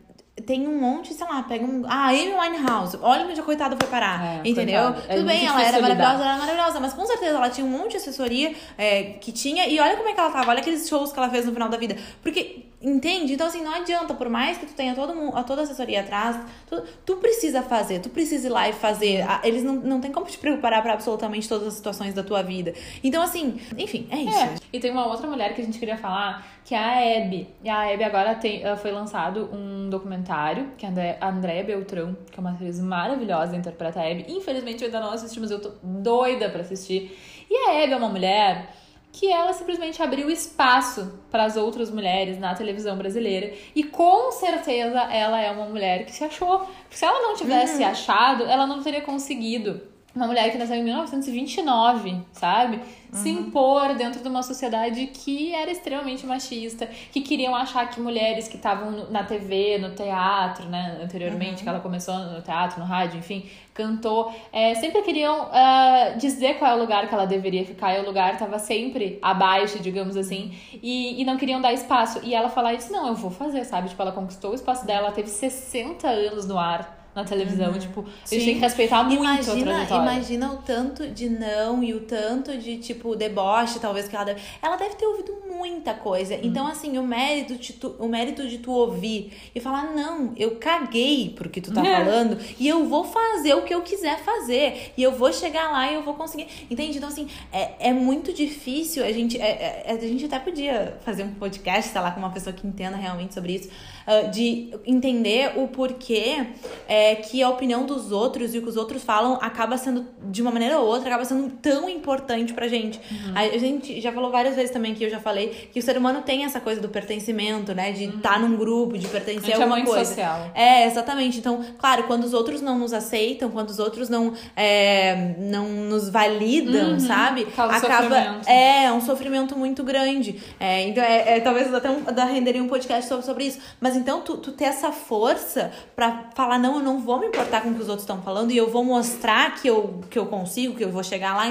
tem 0.45 0.69
um 0.69 0.79
monte, 0.79 1.15
sei 1.15 1.27
lá, 1.27 1.43
pega 1.45 1.65
um. 1.65 1.83
Ah, 1.87 2.09
Amy 2.09 2.33
Winehouse, 2.35 2.99
olha 3.01 3.27
onde 3.27 3.41
a 3.41 3.43
coitada 3.43 3.75
foi 3.81 3.89
parar, 3.91 4.23
É, 4.45 4.49
entendeu? 4.49 4.83
coitada. 4.93 5.07
É 5.13 5.17
Tudo 5.17 5.27
bem, 5.27 5.39
muito 5.41 5.53
ela 5.53 5.63
era 5.63 5.81
maravilhosa, 5.81 6.15
ela 6.15 6.29
era 6.33 6.39
maravilhosa, 6.39 6.81
mas 6.81 6.93
com 6.93 7.07
certeza 7.07 7.37
ela 7.37 7.49
tinha 7.49 7.67
um 7.67 7.71
monte 7.71 7.93
de 7.93 7.97
assessoria 7.97 8.55
é, 8.77 9.03
que 9.21 9.33
tinha, 9.33 9.67
e 9.67 9.81
olha 9.81 9.97
como 9.97 10.09
é 10.09 10.13
que 10.13 10.21
ela 10.21 10.31
tava, 10.31 10.51
olha 10.51 10.61
aqueles 10.61 10.87
shows 10.89 11.11
que 11.11 11.19
ela 11.19 11.31
fez 11.31 11.47
no 11.47 11.53
final 11.53 11.71
da 11.71 11.79
vida. 11.79 11.97
Porque, 12.23 12.67
entende? 12.91 13.33
Então, 13.35 13.47
assim, 13.47 13.63
não 13.63 13.75
adianta, 13.75 14.15
por 14.15 14.29
mais 14.29 14.59
que 14.59 14.67
tu 14.67 14.73
tenha 14.75 14.95
todo 14.95 15.15
mundo, 15.15 15.37
a 15.37 15.43
toda 15.43 15.63
a 15.63 15.65
assessoria 15.65 16.01
atrás, 16.01 16.39
tu, 16.69 16.83
tu 17.05 17.17
precisa 17.17 17.63
fazer, 17.63 18.01
tu 18.01 18.09
precisa 18.11 18.47
ir 18.47 18.51
lá 18.51 18.69
e 18.69 18.73
fazer. 18.73 19.25
Eles 19.43 19.63
não, 19.63 19.75
não 19.75 20.01
tem 20.01 20.13
como 20.13 20.27
te 20.27 20.39
preparar 20.39 20.83
pra 20.83 20.93
absolutamente 20.93 21.49
todas 21.49 21.67
as 21.69 21.75
situações 21.75 22.15
da 22.15 22.23
tua 22.23 22.43
vida. 22.43 22.73
Então, 23.03 23.23
assim, 23.23 23.61
enfim, 23.77 24.07
é 24.11 24.17
isso. 24.19 24.39
É. 24.39 24.55
E 24.73 24.79
tem 24.81 24.91
uma 24.91 25.07
outra 25.07 25.27
mulher 25.27 25.55
que 25.55 25.61
a 25.61 25.65
gente 25.65 25.79
queria 25.79 25.97
falar, 25.97 26.47
que 26.65 26.75
é 26.75 26.79
a 26.79 27.19
Abby. 27.25 27.49
E 27.65 27.69
a 27.69 27.93
Abby 27.93 28.05
agora 28.05 28.35
tem, 28.35 28.65
ah, 28.65 28.77
foi 28.77 28.93
lançado 28.93 29.49
um 29.53 29.89
documentário, 29.91 30.71
que 30.79 30.85
é 30.87 30.89
a 30.89 30.93
André- 30.93 31.19
a 31.21 31.29
Andréa 31.29 31.65
Beltrão, 31.65 32.17
que 32.31 32.39
é 32.39 32.41
uma 32.41 32.53
atriz 32.53 32.79
maravilhosa, 32.81 33.57
interpreta 33.57 34.01
a 34.01 34.11
Abby. 34.11 34.27
Infelizmente 34.29 34.83
eu 34.83 34.87
ainda 34.87 35.01
não 35.01 35.11
assisti, 35.13 35.41
mas 35.41 35.51
eu 35.51 35.61
tô 35.61 35.73
doida 35.83 36.49
pra 36.49 36.61
assistir. 36.61 37.17
E 37.51 37.55
a 37.69 37.83
Abby 37.83 37.93
é 37.93 37.97
uma 37.97 38.09
mulher 38.09 38.71
que 39.17 39.33
ela 39.33 39.55
simplesmente 39.55 40.03
abriu 40.03 40.31
espaço 40.31 41.19
para 41.31 41.45
as 41.45 41.57
outras 41.57 41.91
mulheres 41.91 42.39
na 42.39 42.55
televisão 42.55 42.99
brasileira 42.99 43.55
e 43.75 43.83
com 43.83 44.31
certeza 44.31 45.01
ela 45.11 45.41
é 45.41 45.51
uma 45.51 45.65
mulher 45.65 46.05
que 46.05 46.13
se 46.13 46.23
achou. 46.23 46.59
Porque 46.59 46.99
se 46.99 47.05
ela 47.07 47.23
não 47.23 47.35
tivesse 47.35 47.83
uhum. 47.83 47.89
achado, 47.89 48.45
ela 48.45 48.67
não 48.67 48.83
teria 48.83 49.01
conseguido 49.01 49.81
uma 50.17 50.27
mulher 50.27 50.51
que 50.51 50.57
nasceu 50.57 50.77
em 50.77 50.83
1929, 50.83 52.23
sabe? 52.33 52.77
Uhum. 52.77 52.83
Se 53.13 53.29
impor 53.29 53.95
dentro 53.95 54.23
de 54.23 54.29
uma 54.29 54.43
sociedade 54.43 55.07
que 55.09 55.55
era 55.55 55.71
extremamente 55.71 56.27
machista, 56.27 56.87
que 57.13 57.21
queriam 57.21 57.55
achar 57.55 57.89
que 57.91 58.01
mulheres 58.01 58.49
que 58.49 58.57
estavam 58.57 59.11
na 59.11 59.23
TV, 59.23 59.77
no 59.79 59.91
teatro, 59.91 60.67
né, 60.69 60.99
anteriormente, 61.03 61.59
uhum. 61.59 61.63
que 61.63 61.69
ela 61.69 61.81
começou 61.81 62.17
no 62.17 62.41
teatro, 62.41 62.81
no 62.81 62.87
rádio, 62.87 63.19
enfim, 63.19 63.45
cantou, 63.75 64.35
é, 64.51 64.75
sempre 64.75 65.03
queriam 65.03 65.49
uh, 65.49 66.17
dizer 66.17 66.55
qual 66.59 66.73
é 66.73 66.75
o 66.75 66.79
lugar 66.79 67.07
que 67.07 67.15
ela 67.15 67.27
deveria 67.27 67.65
ficar, 67.65 67.95
e 67.95 68.01
o 68.01 68.07
lugar 68.07 68.33
estava 68.33 68.59
sempre 68.59 69.19
abaixo, 69.21 69.79
digamos 69.81 70.17
assim, 70.17 70.57
e, 70.83 71.21
e 71.21 71.25
não 71.27 71.37
queriam 71.37 71.61
dar 71.61 71.75
espaço. 71.75 72.21
E 72.25 72.35
ela 72.35 72.49
falar 72.49 72.73
isso, 72.73 72.91
não, 72.91 73.07
eu 73.07 73.15
vou 73.15 73.31
fazer, 73.31 73.65
sabe? 73.65 73.91
Tipo, 73.91 74.01
ela 74.01 74.13
conquistou 74.13 74.53
o 74.53 74.55
espaço 74.55 74.87
dela, 74.87 75.09
ela 75.09 75.13
teve 75.13 75.29
60 75.29 76.09
anos 76.09 76.47
no 76.47 76.59
ar 76.59 76.96
na 77.17 77.25
televisão. 77.25 77.73
Uhum. 77.73 77.79
Tipo, 77.79 78.05
Sim. 78.25 78.39
têm 78.45 78.55
que 78.55 78.61
respeitar 78.61 79.03
muito 79.03 79.21
imagina, 79.21 79.41
a 79.41 79.65
trajetória. 79.65 80.13
Imagina 80.13 80.53
o 80.53 80.57
tanto 80.59 81.09
de 81.09 81.31
não 81.31 81.83
e 81.83 81.95
o 81.95 82.01
tanto 82.01 82.57
de, 82.59 82.77
tipo, 82.77 83.17
deboche, 83.17 83.81
talvez, 83.81 84.07
que 84.07 84.15
ela 84.15 84.27
deve... 84.27 84.43
Ela 84.61 84.77
deve 84.77 84.95
ter 84.97 85.07
ouvido 85.07 85.33
muita 85.57 85.95
coisa. 85.95 86.35
Uhum. 86.35 86.41
Então, 86.43 86.67
assim, 86.67 86.99
o 86.99 87.03
mérito, 87.03 87.57
de 87.57 87.73
tu, 87.73 87.95
o 87.99 88.09
mérito 88.09 88.47
de 88.47 88.59
tu 88.59 88.73
ouvir 88.73 89.33
e 89.55 89.61
falar, 89.61 89.95
não, 89.95 90.33
eu 90.37 90.57
caguei 90.57 91.31
pro 91.31 91.49
que 91.49 91.61
tu 91.61 91.73
tá 91.73 91.85
é. 91.85 91.97
falando 91.97 92.39
e 92.59 92.69
eu 92.69 92.87
vou 92.87 93.05
fazer 93.05 93.55
o 93.55 93.63
que 93.63 93.75
eu 93.75 93.83
quiser 93.83 94.19
fazer. 94.21 94.93
E 94.97 95.03
eu 95.03 95.13
vou 95.13 95.33
chegar 95.33 95.71
lá 95.71 95.91
e 95.91 95.95
eu 95.95 96.03
vou 96.03 96.15
conseguir. 96.15 96.47
Entende? 96.71 96.99
Então, 96.99 97.09
assim, 97.09 97.29
é, 97.53 97.89
é 97.89 97.93
muito 97.93 98.33
difícil. 98.33 99.05
A 99.05 99.13
gente, 99.13 99.41
é, 99.41 99.85
é, 99.87 99.93
a 99.93 99.99
gente 99.99 100.25
até 100.25 100.39
podia 100.39 100.99
fazer 101.05 101.25
um 101.25 101.35
podcast, 101.35 101.91
sei 101.91 102.01
lá, 102.01 102.11
com 102.11 102.21
uma 102.21 102.31
pessoa 102.31 102.53
que 102.53 102.67
entenda 102.67 102.97
realmente 102.97 103.35
sobre 103.35 103.55
isso 103.55 103.69
uh, 104.07 104.31
de 104.31 104.73
entender 104.87 105.53
o 105.57 105.69
porquê 105.69 106.47
é, 106.89 107.17
que 107.17 107.43
a 107.43 107.49
opinião 107.49 107.85
dos 107.85 108.13
outros 108.13 108.55
e 108.55 108.59
o 108.59 108.63
que 108.63 108.69
os 108.69 108.77
outros 108.77 109.03
falam 109.03 109.39
acaba 109.41 109.77
sendo, 109.77 110.07
de 110.31 110.41
uma 110.41 110.51
maneira 110.51 110.79
ou 110.79 110.87
outra, 110.87 111.09
acaba 111.09 111.25
sendo 111.25 111.51
tão 111.57 111.89
importante 111.89 112.55
pra 112.55 112.69
gente. 112.69 112.99
Uhum. 112.99 113.33
A 113.35 113.59
gente 113.59 114.01
já 114.01 114.13
falou 114.13 114.31
várias 114.31 114.55
vezes 114.55 114.71
também 114.71 114.95
que 114.95 115.05
eu 115.05 115.11
já 115.11 115.21
falei 115.21 115.56
que 115.73 115.79
o 115.79 115.83
ser 115.83 115.97
humano 115.97 116.23
tem 116.23 116.45
essa 116.45 116.61
coisa 116.61 116.81
do 116.81 116.89
pertencimento, 116.89 117.75
né? 117.75 117.93
De 117.93 118.05
estar 118.05 118.15
uhum. 118.15 118.21
tá 118.21 118.39
num 118.39 118.57
grupo, 118.57 118.99
de 118.99 119.07
pertencer 119.09 119.55
a, 119.55 119.59
a 119.59 119.63
alguma 119.63 119.81
é 119.81 119.85
coisa. 119.85 120.05
Social. 120.05 120.51
É, 120.55 120.87
exatamente. 120.87 121.39
Então, 121.39 121.65
claro, 121.79 122.05
quando 122.05 122.25
os 122.25 122.35
outros 122.35 122.61
não 122.61 122.79
nos 122.79 122.93
aceitam, 122.93 123.51
quando 123.51 123.71
os 123.71 123.79
outros 123.79 124.09
não, 124.09 124.33
é, 124.55 125.35
não 125.39 125.69
nos 125.69 126.09
validam, 126.09 126.93
uhum. 126.93 127.01
sabe? 127.01 127.47
Causa 127.47 127.77
acaba. 127.77 128.03
Sofrimento. 128.03 128.49
É, 128.49 128.85
é 128.85 128.93
um 128.93 129.01
sofrimento 129.01 129.57
muito 129.57 129.83
grande. 129.83 130.41
É, 130.59 130.89
então, 130.89 131.03
é, 131.03 131.37
é 131.37 131.41
talvez 131.41 131.73
até 131.73 131.91
um, 131.91 132.03
renderia 132.33 132.63
um 132.63 132.69
podcast 132.69 133.09
sobre, 133.09 133.25
sobre 133.25 133.45
isso. 133.45 133.59
Mas 133.81 133.97
então, 133.97 134.21
tu, 134.21 134.37
tu 134.37 134.53
ter 134.53 134.65
essa 134.65 134.93
força 134.93 135.71
para 135.95 136.31
falar, 136.35 136.59
não, 136.59 136.77
eu 136.77 136.83
não 136.83 137.01
vou 137.01 137.19
me 137.19 137.27
importar 137.27 137.63
com 137.63 137.71
o 137.71 137.75
que 137.75 137.83
os 137.83 137.89
outros 137.89 138.03
estão 138.03 138.23
falando 138.23 138.51
e 138.51 138.57
eu 138.57 138.71
vou 138.71 138.85
mostrar 138.85 139.55
que 139.55 139.69
eu, 139.69 140.01
que 140.11 140.19
eu 140.19 140.27
consigo, 140.27 140.75
que 140.75 140.85
eu 140.85 140.91
vou 140.91 141.03
chegar 141.03 141.37
lá. 141.37 141.47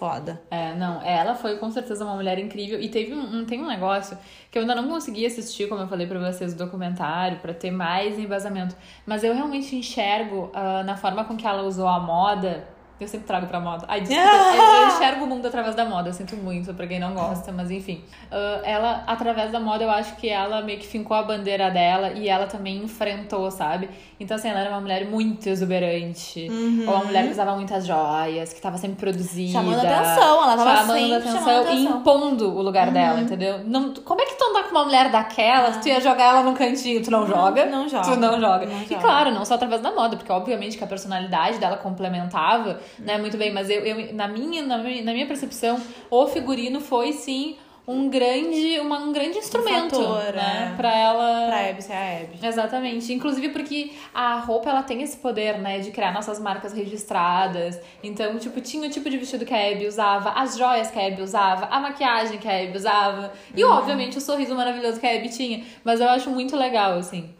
É, 0.00 0.10
foda. 0.10 0.40
É, 0.50 0.74
não, 0.74 1.02
ela 1.02 1.34
foi 1.34 1.58
com 1.58 1.70
certeza 1.70 2.04
uma 2.04 2.14
mulher 2.14 2.38
incrível. 2.38 2.80
E 2.80 2.88
teve 2.88 3.14
um 3.14 3.44
tem 3.44 3.62
um 3.62 3.66
negócio 3.66 4.16
que 4.50 4.58
eu 4.58 4.62
ainda 4.62 4.74
não 4.74 4.88
consegui 4.88 5.26
assistir, 5.26 5.68
como 5.68 5.82
eu 5.82 5.88
falei 5.88 6.06
para 6.06 6.18
vocês, 6.18 6.54
o 6.54 6.56
documentário, 6.56 7.38
para 7.38 7.52
ter 7.52 7.70
mais 7.70 8.18
embasamento. 8.18 8.74
Mas 9.06 9.22
eu 9.22 9.34
realmente 9.34 9.76
enxergo 9.76 10.50
uh, 10.54 10.82
na 10.84 10.96
forma 10.96 11.24
com 11.24 11.36
que 11.36 11.46
ela 11.46 11.62
usou 11.62 11.86
a 11.86 12.00
moda 12.00 12.66
eu 13.04 13.08
sempre 13.08 13.26
trago 13.26 13.46
pra 13.46 13.60
moda. 13.60 13.84
Ai, 13.88 14.00
desculpa. 14.00 14.22
eu, 14.56 14.88
enxergo 14.88 15.24
o 15.24 15.26
mundo 15.26 15.46
através 15.46 15.74
da 15.74 15.84
moda. 15.84 16.08
Eu 16.08 16.12
sinto 16.12 16.36
muito 16.36 16.72
pra 16.74 16.86
quem 16.86 17.00
não 17.00 17.14
gosta, 17.14 17.52
mas 17.52 17.70
enfim. 17.70 18.02
Uh, 18.30 18.64
ela, 18.64 19.04
através 19.06 19.50
da 19.50 19.60
moda, 19.60 19.84
eu 19.84 19.90
acho 19.90 20.16
que 20.16 20.28
ela 20.28 20.62
meio 20.62 20.78
que 20.78 20.86
fincou 20.86 21.16
a 21.16 21.22
bandeira 21.22 21.70
dela 21.70 22.12
e 22.12 22.28
ela 22.28 22.46
também 22.46 22.78
enfrentou, 22.78 23.50
sabe? 23.50 23.88
Então, 24.18 24.36
assim, 24.36 24.48
ela 24.48 24.60
era 24.60 24.70
uma 24.70 24.80
mulher 24.80 25.06
muito 25.06 25.48
exuberante. 25.48 26.48
Uhum. 26.50 26.84
Ou 26.86 26.94
uma 26.94 27.04
mulher 27.04 27.24
que 27.24 27.32
usava 27.32 27.54
muitas 27.54 27.86
joias, 27.86 28.52
que 28.52 28.60
tava 28.60 28.76
sempre 28.78 28.96
produzida. 28.96 29.52
Chamando 29.52 29.78
atenção, 29.78 30.42
ela 30.42 30.56
tava 30.56 30.76
chamando 30.76 30.98
sempre 30.98 31.14
atenção, 31.14 31.38
chamando 31.38 31.68
atenção. 31.68 31.74
e 31.74 31.84
impondo 31.84 32.56
o 32.56 32.62
lugar 32.62 32.88
uhum. 32.88 32.92
dela, 32.92 33.20
entendeu? 33.20 33.60
Não, 33.64 33.94
como 33.94 34.20
é 34.20 34.26
que 34.26 34.34
tu 34.34 34.44
andar 34.44 34.64
com 34.64 34.70
uma 34.70 34.84
mulher 34.84 35.10
daquela, 35.10 35.68
ah. 35.68 35.78
tu 35.78 35.88
ia 35.88 36.00
jogar 36.00 36.24
ela 36.24 36.42
num 36.42 36.54
cantinho, 36.54 37.02
tu 37.02 37.10
não, 37.10 37.26
joga? 37.26 37.66
Não, 37.66 37.88
joga. 37.88 38.04
Tu 38.04 38.16
não 38.16 38.40
joga. 38.40 38.66
Não 38.66 38.82
e 38.82 38.86
joga. 38.86 39.00
claro, 39.00 39.30
não 39.30 39.44
só 39.44 39.54
através 39.54 39.80
da 39.80 39.92
moda, 39.92 40.16
porque 40.16 40.30
obviamente 40.30 40.76
que 40.76 40.84
a 40.84 40.86
personalidade 40.86 41.58
dela 41.58 41.76
complementava 41.76 42.78
né, 42.98 43.18
muito 43.18 43.36
bem, 43.36 43.52
mas 43.52 43.70
eu, 43.70 43.80
eu 43.80 44.14
na, 44.14 44.28
minha, 44.28 44.62
na, 44.62 44.78
minha, 44.78 45.02
na 45.02 45.12
minha 45.12 45.26
percepção, 45.26 45.80
o 46.10 46.26
figurino 46.26 46.80
foi 46.80 47.12
sim 47.12 47.56
um 47.90 48.08
grande, 48.08 48.78
uma, 48.78 48.98
um 49.00 49.12
grande 49.12 49.38
instrumento, 49.38 49.98
um 49.98 50.04
fator, 50.04 50.32
né? 50.34 50.70
É. 50.72 50.76
Pra 50.76 50.96
ela... 50.96 51.46
Pra 51.46 51.70
Abby 51.70 51.82
ser 51.82 51.92
a 51.92 52.20
Abby. 52.20 52.46
Exatamente. 52.46 53.12
Inclusive 53.12 53.48
porque 53.48 53.92
a 54.14 54.36
roupa, 54.38 54.70
ela 54.70 54.82
tem 54.82 55.02
esse 55.02 55.16
poder, 55.16 55.58
né? 55.58 55.80
De 55.80 55.90
criar 55.90 56.12
nossas 56.12 56.38
marcas 56.38 56.72
registradas. 56.72 57.80
Então, 58.02 58.38
tipo, 58.38 58.60
tinha 58.60 58.86
o 58.86 58.90
tipo 58.90 59.10
de 59.10 59.18
vestido 59.18 59.44
que 59.44 59.52
a 59.52 59.72
Abby 59.72 59.86
usava, 59.86 60.30
as 60.30 60.56
joias 60.56 60.90
que 60.90 60.98
a 60.98 61.06
Abby 61.06 61.22
usava, 61.22 61.66
a 61.66 61.80
maquiagem 61.80 62.38
que 62.38 62.48
a 62.48 62.62
Abby 62.62 62.76
usava. 62.76 63.32
E, 63.56 63.64
uhum. 63.64 63.72
obviamente, 63.72 64.18
o 64.18 64.20
sorriso 64.20 64.54
maravilhoso 64.54 65.00
que 65.00 65.06
a 65.06 65.16
Abby 65.16 65.28
tinha. 65.28 65.64
Mas 65.82 66.00
eu 66.00 66.08
acho 66.08 66.30
muito 66.30 66.56
legal, 66.56 66.96
assim. 66.96 67.34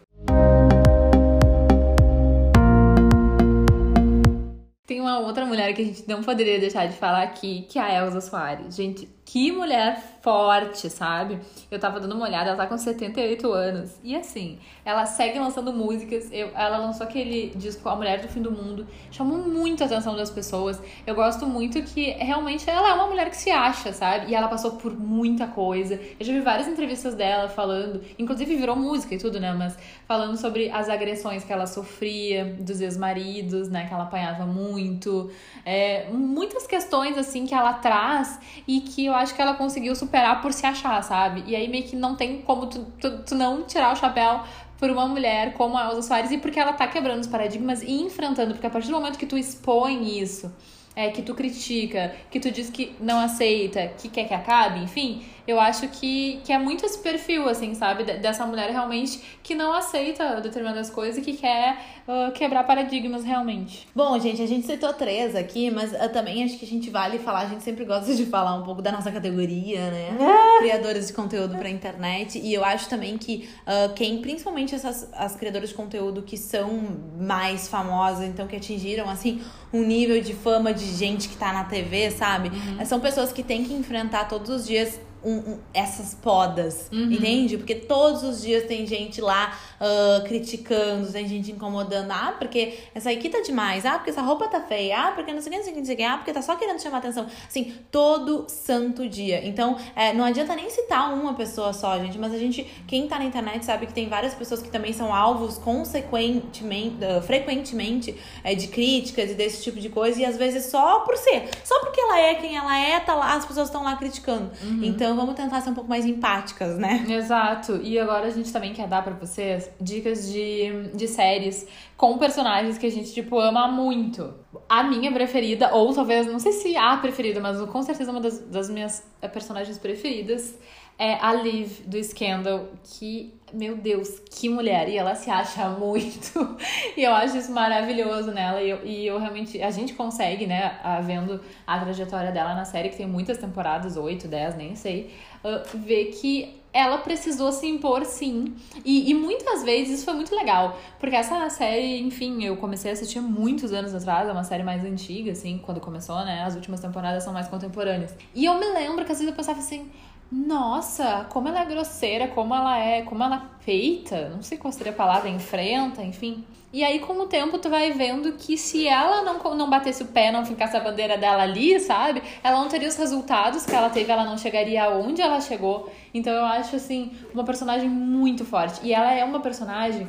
Uma 5.11 5.27
outra 5.27 5.45
mulher 5.45 5.75
que 5.75 5.83
a 5.83 5.85
gente 5.85 6.09
não 6.09 6.23
poderia 6.23 6.59
deixar 6.59 6.87
de 6.87 6.97
falar 6.97 7.23
aqui, 7.23 7.63
que 7.69 7.79
é 7.79 7.83
a 7.83 7.95
Elza 7.95 8.21
Soares. 8.21 8.77
Gente, 8.77 9.09
que 9.31 9.53
mulher 9.53 10.03
forte, 10.23 10.91
sabe? 10.91 11.39
Eu 11.71 11.79
tava 11.79 12.01
dando 12.01 12.17
uma 12.17 12.27
olhada, 12.27 12.49
ela 12.49 12.57
tá 12.57 12.67
com 12.67 12.77
78 12.77 13.53
anos. 13.53 13.93
E 14.03 14.17
assim, 14.17 14.59
ela 14.85 15.07
segue 15.07 15.39
lançando 15.39 15.73
músicas. 15.73 16.29
Eu, 16.33 16.49
ela 16.49 16.79
lançou 16.79 17.07
aquele 17.07 17.53
disco 17.55 17.89
A 17.89 17.95
Mulher 17.95 18.21
do 18.21 18.29
Fim 18.29 18.43
do 18.43 18.51
Mundo. 18.51 18.89
Chamou 19.11 19.39
muito 19.39 19.85
a 19.85 19.87
atenção 19.87 20.17
das 20.17 20.31
pessoas. 20.31 20.83
Eu 21.07 21.15
gosto 21.15 21.47
muito 21.47 21.81
que 21.81 22.11
realmente 22.11 22.69
ela 22.69 22.89
é 22.89 22.93
uma 22.93 23.07
mulher 23.07 23.31
que 23.31 23.37
se 23.37 23.51
acha, 23.53 23.93
sabe? 23.93 24.33
E 24.33 24.35
ela 24.35 24.49
passou 24.49 24.73
por 24.73 24.99
muita 24.99 25.47
coisa. 25.47 25.95
Eu 26.19 26.27
já 26.27 26.33
vi 26.33 26.41
várias 26.41 26.67
entrevistas 26.67 27.15
dela 27.15 27.49
falando, 27.49 28.03
inclusive 28.19 28.57
virou 28.57 28.75
música 28.75 29.15
e 29.15 29.19
tudo, 29.19 29.39
né? 29.39 29.53
Mas 29.53 29.79
falando 30.09 30.37
sobre 30.37 30.71
as 30.71 30.89
agressões 30.89 31.45
que 31.45 31.53
ela 31.53 31.69
sofria 31.69 32.57
dos 32.59 32.81
ex-maridos, 32.81 33.69
né? 33.69 33.87
Que 33.87 33.95
ela 33.95 34.03
apanhava 34.03 34.45
muito. 34.45 35.31
É, 35.65 36.11
muitas 36.11 36.67
questões, 36.67 37.17
assim, 37.17 37.47
que 37.47 37.55
ela 37.55 37.75
traz 37.75 38.41
e 38.67 38.81
que 38.81 39.07
eu 39.07 39.20
acho 39.21 39.35
que 39.35 39.41
ela 39.41 39.55
conseguiu 39.55 39.95
superar 39.95 40.41
por 40.43 40.53
se 40.53 40.67
achar, 40.67 41.03
sabe? 41.03 41.45
E 41.47 41.55
aí 41.55 41.69
meio 41.69 41.85
que 41.85 41.97
não 41.97 42.17
tem 42.17 42.43
como 42.43 42.67
tu, 42.67 42.85
tu, 43.01 43.19
tu 43.23 43.35
não 43.35 43.63
tirar 43.63 43.93
o 43.93 43.97
chapéu 43.97 44.41
por 44.79 44.91
uma 44.91 45.07
mulher 45.07 45.53
como 45.55 45.77
a 45.77 45.91
Elsa 45.91 46.03
Soares 46.03 46.31
e 46.31 46.39
porque 46.39 46.59
ela 46.59 46.73
tá 46.73 46.89
quebrando 46.89 47.21
os 47.21 47.27
paradigmas 47.27 47.83
e 47.83 48.01
enfrentando, 48.03 48.55
porque 48.55 48.67
a 48.67 48.71
partir 48.71 48.89
do 48.89 48.95
momento 48.95 49.19
que 49.19 49.27
tu 49.27 49.37
expõe 49.37 50.19
isso, 50.19 50.51
é, 50.97 51.11
que 51.11 51.23
tu 51.23 51.35
critica, 51.35 52.15
que 52.31 52.41
tu 52.41 52.51
diz 52.51 52.71
que 52.71 52.97
não 52.99 53.21
aceita, 53.21 53.89
que 53.99 54.09
quer 54.09 54.27
que 54.27 54.35
acabe, 54.35 54.81
enfim, 54.81 55.23
eu 55.51 55.61
acho 55.61 55.89
que, 55.89 56.41
que 56.45 56.53
é 56.53 56.59
muito 56.59 56.87
esse 56.87 56.99
perfil, 56.99 57.49
assim, 57.49 57.75
sabe? 57.75 58.05
Dessa 58.05 58.47
mulher 58.47 58.71
realmente 58.71 59.21
que 59.43 59.55
não 59.55 59.73
aceita 59.73 60.41
determinadas 60.41 60.91
coisas 60.91 61.19
e 61.19 61.23
que 61.23 61.37
quer 61.37 61.77
uh, 62.07 62.33
quebrar 62.33 62.65
paradigmas 62.65 63.25
realmente. 63.25 63.89
Bom, 63.95 64.19
gente, 64.19 64.41
a 64.41 64.47
gente 64.47 64.67
citou 64.67 64.93
três 64.93 65.35
aqui, 65.35 65.71
mas 65.71 65.93
uh, 65.93 66.09
também 66.13 66.45
acho 66.45 66.57
que 66.57 66.65
a 66.65 66.69
gente 66.69 66.89
vale 66.89 67.19
falar, 67.19 67.41
a 67.41 67.47
gente 67.47 67.65
sempre 67.65 67.85
gosta 67.85 68.15
de 68.15 68.27
falar 68.27 68.55
um 68.55 68.63
pouco 68.63 68.81
da 68.81 68.93
nossa 68.93 69.11
categoria, 69.11 69.91
né? 69.91 70.17
É. 70.21 70.59
Criadores 70.61 71.09
de 71.09 71.13
conteúdo 71.13 71.57
pra 71.57 71.69
internet. 71.69 72.39
E 72.39 72.55
eu 72.55 72.65
acho 72.65 72.89
também 72.89 73.19
que 73.19 73.49
uh, 73.63 73.93
quem, 73.95 74.21
principalmente 74.21 74.75
essas 74.75 75.11
as 75.13 75.35
criadoras 75.35 75.71
de 75.71 75.75
conteúdo 75.75 76.23
que 76.23 76.37
são 76.37 76.71
mais 77.19 77.67
famosas, 77.67 78.25
então 78.27 78.47
que 78.47 78.57
atingiram, 78.57 79.09
assim, 79.09 79.43
um 79.73 79.83
nível 79.83 80.21
de 80.21 80.33
fama 80.33 80.73
de 80.73 80.85
gente 80.85 81.29
que 81.29 81.37
tá 81.37 81.53
na 81.53 81.65
TV, 81.65 82.11
sabe? 82.11 82.51
Uhum. 82.51 82.85
São 82.87 83.01
pessoas 83.01 83.33
que 83.33 83.43
têm 83.43 83.65
que 83.65 83.75
enfrentar 83.75 84.29
todos 84.29 84.49
os 84.51 84.67
dias 84.67 85.01
um, 85.25 85.37
um, 85.37 85.59
essas 85.73 86.15
podas, 86.15 86.89
uhum. 86.93 87.13
entende? 87.13 87.57
Porque 87.57 87.75
todos 87.75 88.23
os 88.23 88.43
dias 88.43 88.65
tem 88.65 88.87
gente 88.87 89.21
lá 89.21 89.59
uh, 89.81 90.25
criticando, 90.25 91.11
tem 91.13 91.27
gente 91.27 91.51
incomodando. 91.53 92.11
Ah, 92.11 92.35
porque 92.39 92.79
essa 92.95 93.11
aqui 93.11 93.29
tá 93.29 93.41
demais. 93.41 93.85
Ah, 93.85 93.95
porque 93.95 94.11
essa 94.11 94.23
roupa 94.23 94.49
tá 94.49 94.61
feia. 94.61 95.09
Ah, 95.09 95.13
porque 95.13 95.33
não 95.33 95.41
sei 95.41 95.51
o 95.51 95.53
que, 95.53 95.59
não 95.59 95.65
sei 95.65 95.73
o 95.73 95.75
que, 95.75 95.81
não 95.81 95.87
sei 95.87 95.95
o 95.95 95.99
que. 95.99 96.05
Ah, 96.05 96.17
porque 96.17 96.33
tá 96.33 96.43
só 96.43 96.57
querendo 96.57 96.81
chamar 96.81 96.99
atenção. 96.99 97.27
Assim, 97.47 97.75
todo 97.91 98.47
santo 98.49 99.09
dia. 99.09 99.47
Então, 99.47 99.77
é, 99.95 100.13
não 100.13 100.25
adianta 100.25 100.55
nem 100.55 100.71
citar 100.71 101.13
uma 101.13 101.35
pessoa 101.35 101.73
só, 101.73 101.99
gente. 101.99 102.19
Mas 102.19 102.33
a 102.33 102.39
gente, 102.39 102.65
quem 102.87 103.07
tá 103.07 103.19
na 103.19 103.25
internet 103.25 103.65
sabe 103.65 103.87
que 103.87 103.93
tem 103.93 104.09
várias 104.09 104.35
pessoas 104.35 104.63
que 104.63 104.71
também 104.71 104.93
são 104.93 105.15
alvos 105.15 105.59
consequentemente, 105.59 106.97
uh, 107.05 107.23
frequentemente 107.23 108.17
é, 108.43 108.55
de 108.55 108.69
críticas 108.69 109.31
e 109.31 109.35
desse 109.35 109.63
tipo 109.63 109.81
de 109.81 109.89
coisa. 109.89 110.21
E 110.21 110.25
às 110.25 110.37
vezes 110.37 110.67
só 110.67 111.01
por 111.01 111.17
ser. 111.17 111.49
Só 111.65 111.81
porque 111.81 112.01
ela 112.01 112.21
é 112.21 112.35
quem 112.35 112.57
ela 112.57 112.79
é, 112.79 113.01
tá 113.01 113.15
lá, 113.15 113.35
as 113.35 113.45
pessoas 113.45 113.69
estão 113.69 113.83
lá 113.85 113.97
criticando. 113.97 114.51
Uhum. 114.63 114.81
Então, 114.83 115.10
Então 115.11 115.19
vamos 115.19 115.35
tentar 115.35 115.61
ser 115.61 115.71
um 115.71 115.75
pouco 115.75 115.91
mais 115.91 116.07
empáticas, 116.07 116.79
né? 116.79 117.05
Exato. 117.11 117.81
E 117.83 117.99
agora 117.99 118.29
a 118.29 118.31
gente 118.31 118.53
também 118.53 118.73
quer 118.73 118.87
dar 118.87 119.03
para 119.03 119.13
vocês 119.15 119.69
dicas 119.81 120.31
de, 120.31 120.89
de 120.95 121.09
séries 121.09 121.67
com 121.97 122.17
personagens 122.17 122.79
que 122.79 122.87
a 122.87 122.91
gente, 122.91 123.13
tipo, 123.13 123.37
ama 123.41 123.67
muito. 123.67 124.33
A 124.69 124.85
minha 124.85 125.11
preferida, 125.11 125.75
ou 125.75 125.93
talvez, 125.93 126.29
não 126.29 126.39
sei 126.39 126.53
se 126.53 126.77
a 126.77 126.97
preferida, 126.99 127.41
mas 127.41 127.61
com 127.61 127.83
certeza 127.83 128.13
uma 128.13 128.21
das, 128.21 128.39
das 128.39 128.71
minhas 128.71 129.03
personagens 129.33 129.79
preferidas 129.79 130.57
é 131.01 131.15
a 131.15 131.33
Liv 131.33 131.81
do 131.87 131.97
Scandal, 132.05 132.67
que, 132.85 133.33
meu 133.55 133.75
Deus, 133.75 134.21
que 134.31 134.51
mulher! 134.51 134.87
E 134.87 134.99
ela 134.99 135.15
se 135.15 135.31
acha 135.31 135.67
muito. 135.71 136.59
e 136.95 137.03
eu 137.03 137.15
acho 137.15 137.39
isso 137.39 137.51
maravilhoso 137.51 138.31
nela. 138.33 138.61
E 138.61 138.69
eu, 138.69 138.87
e 138.87 139.07
eu 139.07 139.19
realmente. 139.19 139.63
A 139.63 139.71
gente 139.71 139.95
consegue, 139.95 140.47
né, 140.47 140.79
vendo 141.03 141.41
a 141.67 141.81
trajetória 141.81 142.31
dela 142.31 142.55
na 142.55 142.67
série, 142.67 142.91
que 142.91 142.99
tem 142.99 143.07
muitas 143.07 143.39
temporadas 143.39 143.97
8, 143.97 144.29
10, 144.29 144.57
nem 144.57 144.77
sei, 144.77 145.11
uh, 145.43 145.79
ver 145.79 146.11
que 146.21 146.61
ela 146.71 146.99
precisou 146.99 147.51
se 147.51 147.67
impor 147.67 148.05
sim. 148.05 148.55
E, 148.85 149.11
e, 149.11 149.15
muitas 149.15 149.65
vezes 149.65 149.95
isso 149.95 150.05
foi 150.05 150.15
muito 150.15 150.37
legal. 150.37 150.79
Porque 150.99 151.17
essa 151.17 151.49
série, 151.49 151.99
enfim, 152.03 152.45
eu 152.45 152.59
comecei 152.59 152.91
a 152.91 152.93
assistir 152.93 153.21
muitos 153.21 153.73
anos 153.73 153.95
atrás, 153.95 154.29
é 154.29 154.33
uma 154.33 154.45
série 154.45 154.63
mais 154.63 154.85
antiga, 154.85 155.33
assim, 155.33 155.59
quando 155.65 155.81
começou, 155.81 156.23
né? 156.27 156.43
As 156.45 156.55
últimas 156.55 156.79
temporadas 156.79 157.25
são 157.25 157.33
mais 157.33 157.49
contemporâneas. 157.49 158.15
E 158.35 158.45
eu 158.45 158.55
me 158.61 158.67
lembro 158.67 159.03
que 159.07 159.11
às 159.11 159.19
vezes 159.19 159.29
eu 159.29 159.35
pensava 159.35 159.59
assim 159.59 159.91
nossa, 160.31 161.27
como 161.29 161.49
ela 161.49 161.63
é 161.63 161.65
grosseira, 161.65 162.29
como 162.29 162.55
ela 162.55 162.79
é, 162.79 163.03
como 163.03 163.23
ela 163.23 163.51
feita, 163.61 164.29
não 164.29 164.43
sei 164.43 164.57
qual 164.57 164.73
seria 164.73 164.93
a 164.93 164.95
palavra, 164.95 165.29
enfrenta, 165.29 166.03
enfim. 166.03 166.45
E 166.73 166.85
aí, 166.85 167.01
com 167.01 167.15
o 167.15 167.27
tempo, 167.27 167.59
tu 167.59 167.69
vai 167.69 167.91
vendo 167.91 168.35
que 168.35 168.57
se 168.57 168.87
ela 168.87 169.23
não, 169.23 169.57
não 169.57 169.69
batesse 169.69 170.05
o 170.05 170.07
pé, 170.07 170.31
não 170.31 170.47
ficasse 170.47 170.77
a 170.77 170.81
bandeira 170.81 171.19
dela 171.19 171.43
ali, 171.43 171.81
sabe? 171.81 172.23
Ela 172.45 172.61
não 172.61 172.69
teria 172.69 172.89
os 172.89 172.97
resultados 172.97 173.67
que 173.67 173.75
ela 173.75 173.91
teve, 173.91 174.13
ela 174.13 174.25
não 174.25 174.39
chegaria 174.39 174.85
aonde 174.85 175.21
ela 175.21 175.41
chegou. 175.41 175.91
Então, 176.15 176.33
eu 176.33 176.45
acho, 176.45 176.77
assim, 176.77 177.11
uma 177.35 177.43
personagem 177.43 177.89
muito 177.89 178.45
forte. 178.45 178.87
E 178.87 178.95
ela 178.95 179.13
é 179.13 179.25
uma 179.25 179.41
personagem 179.41 180.09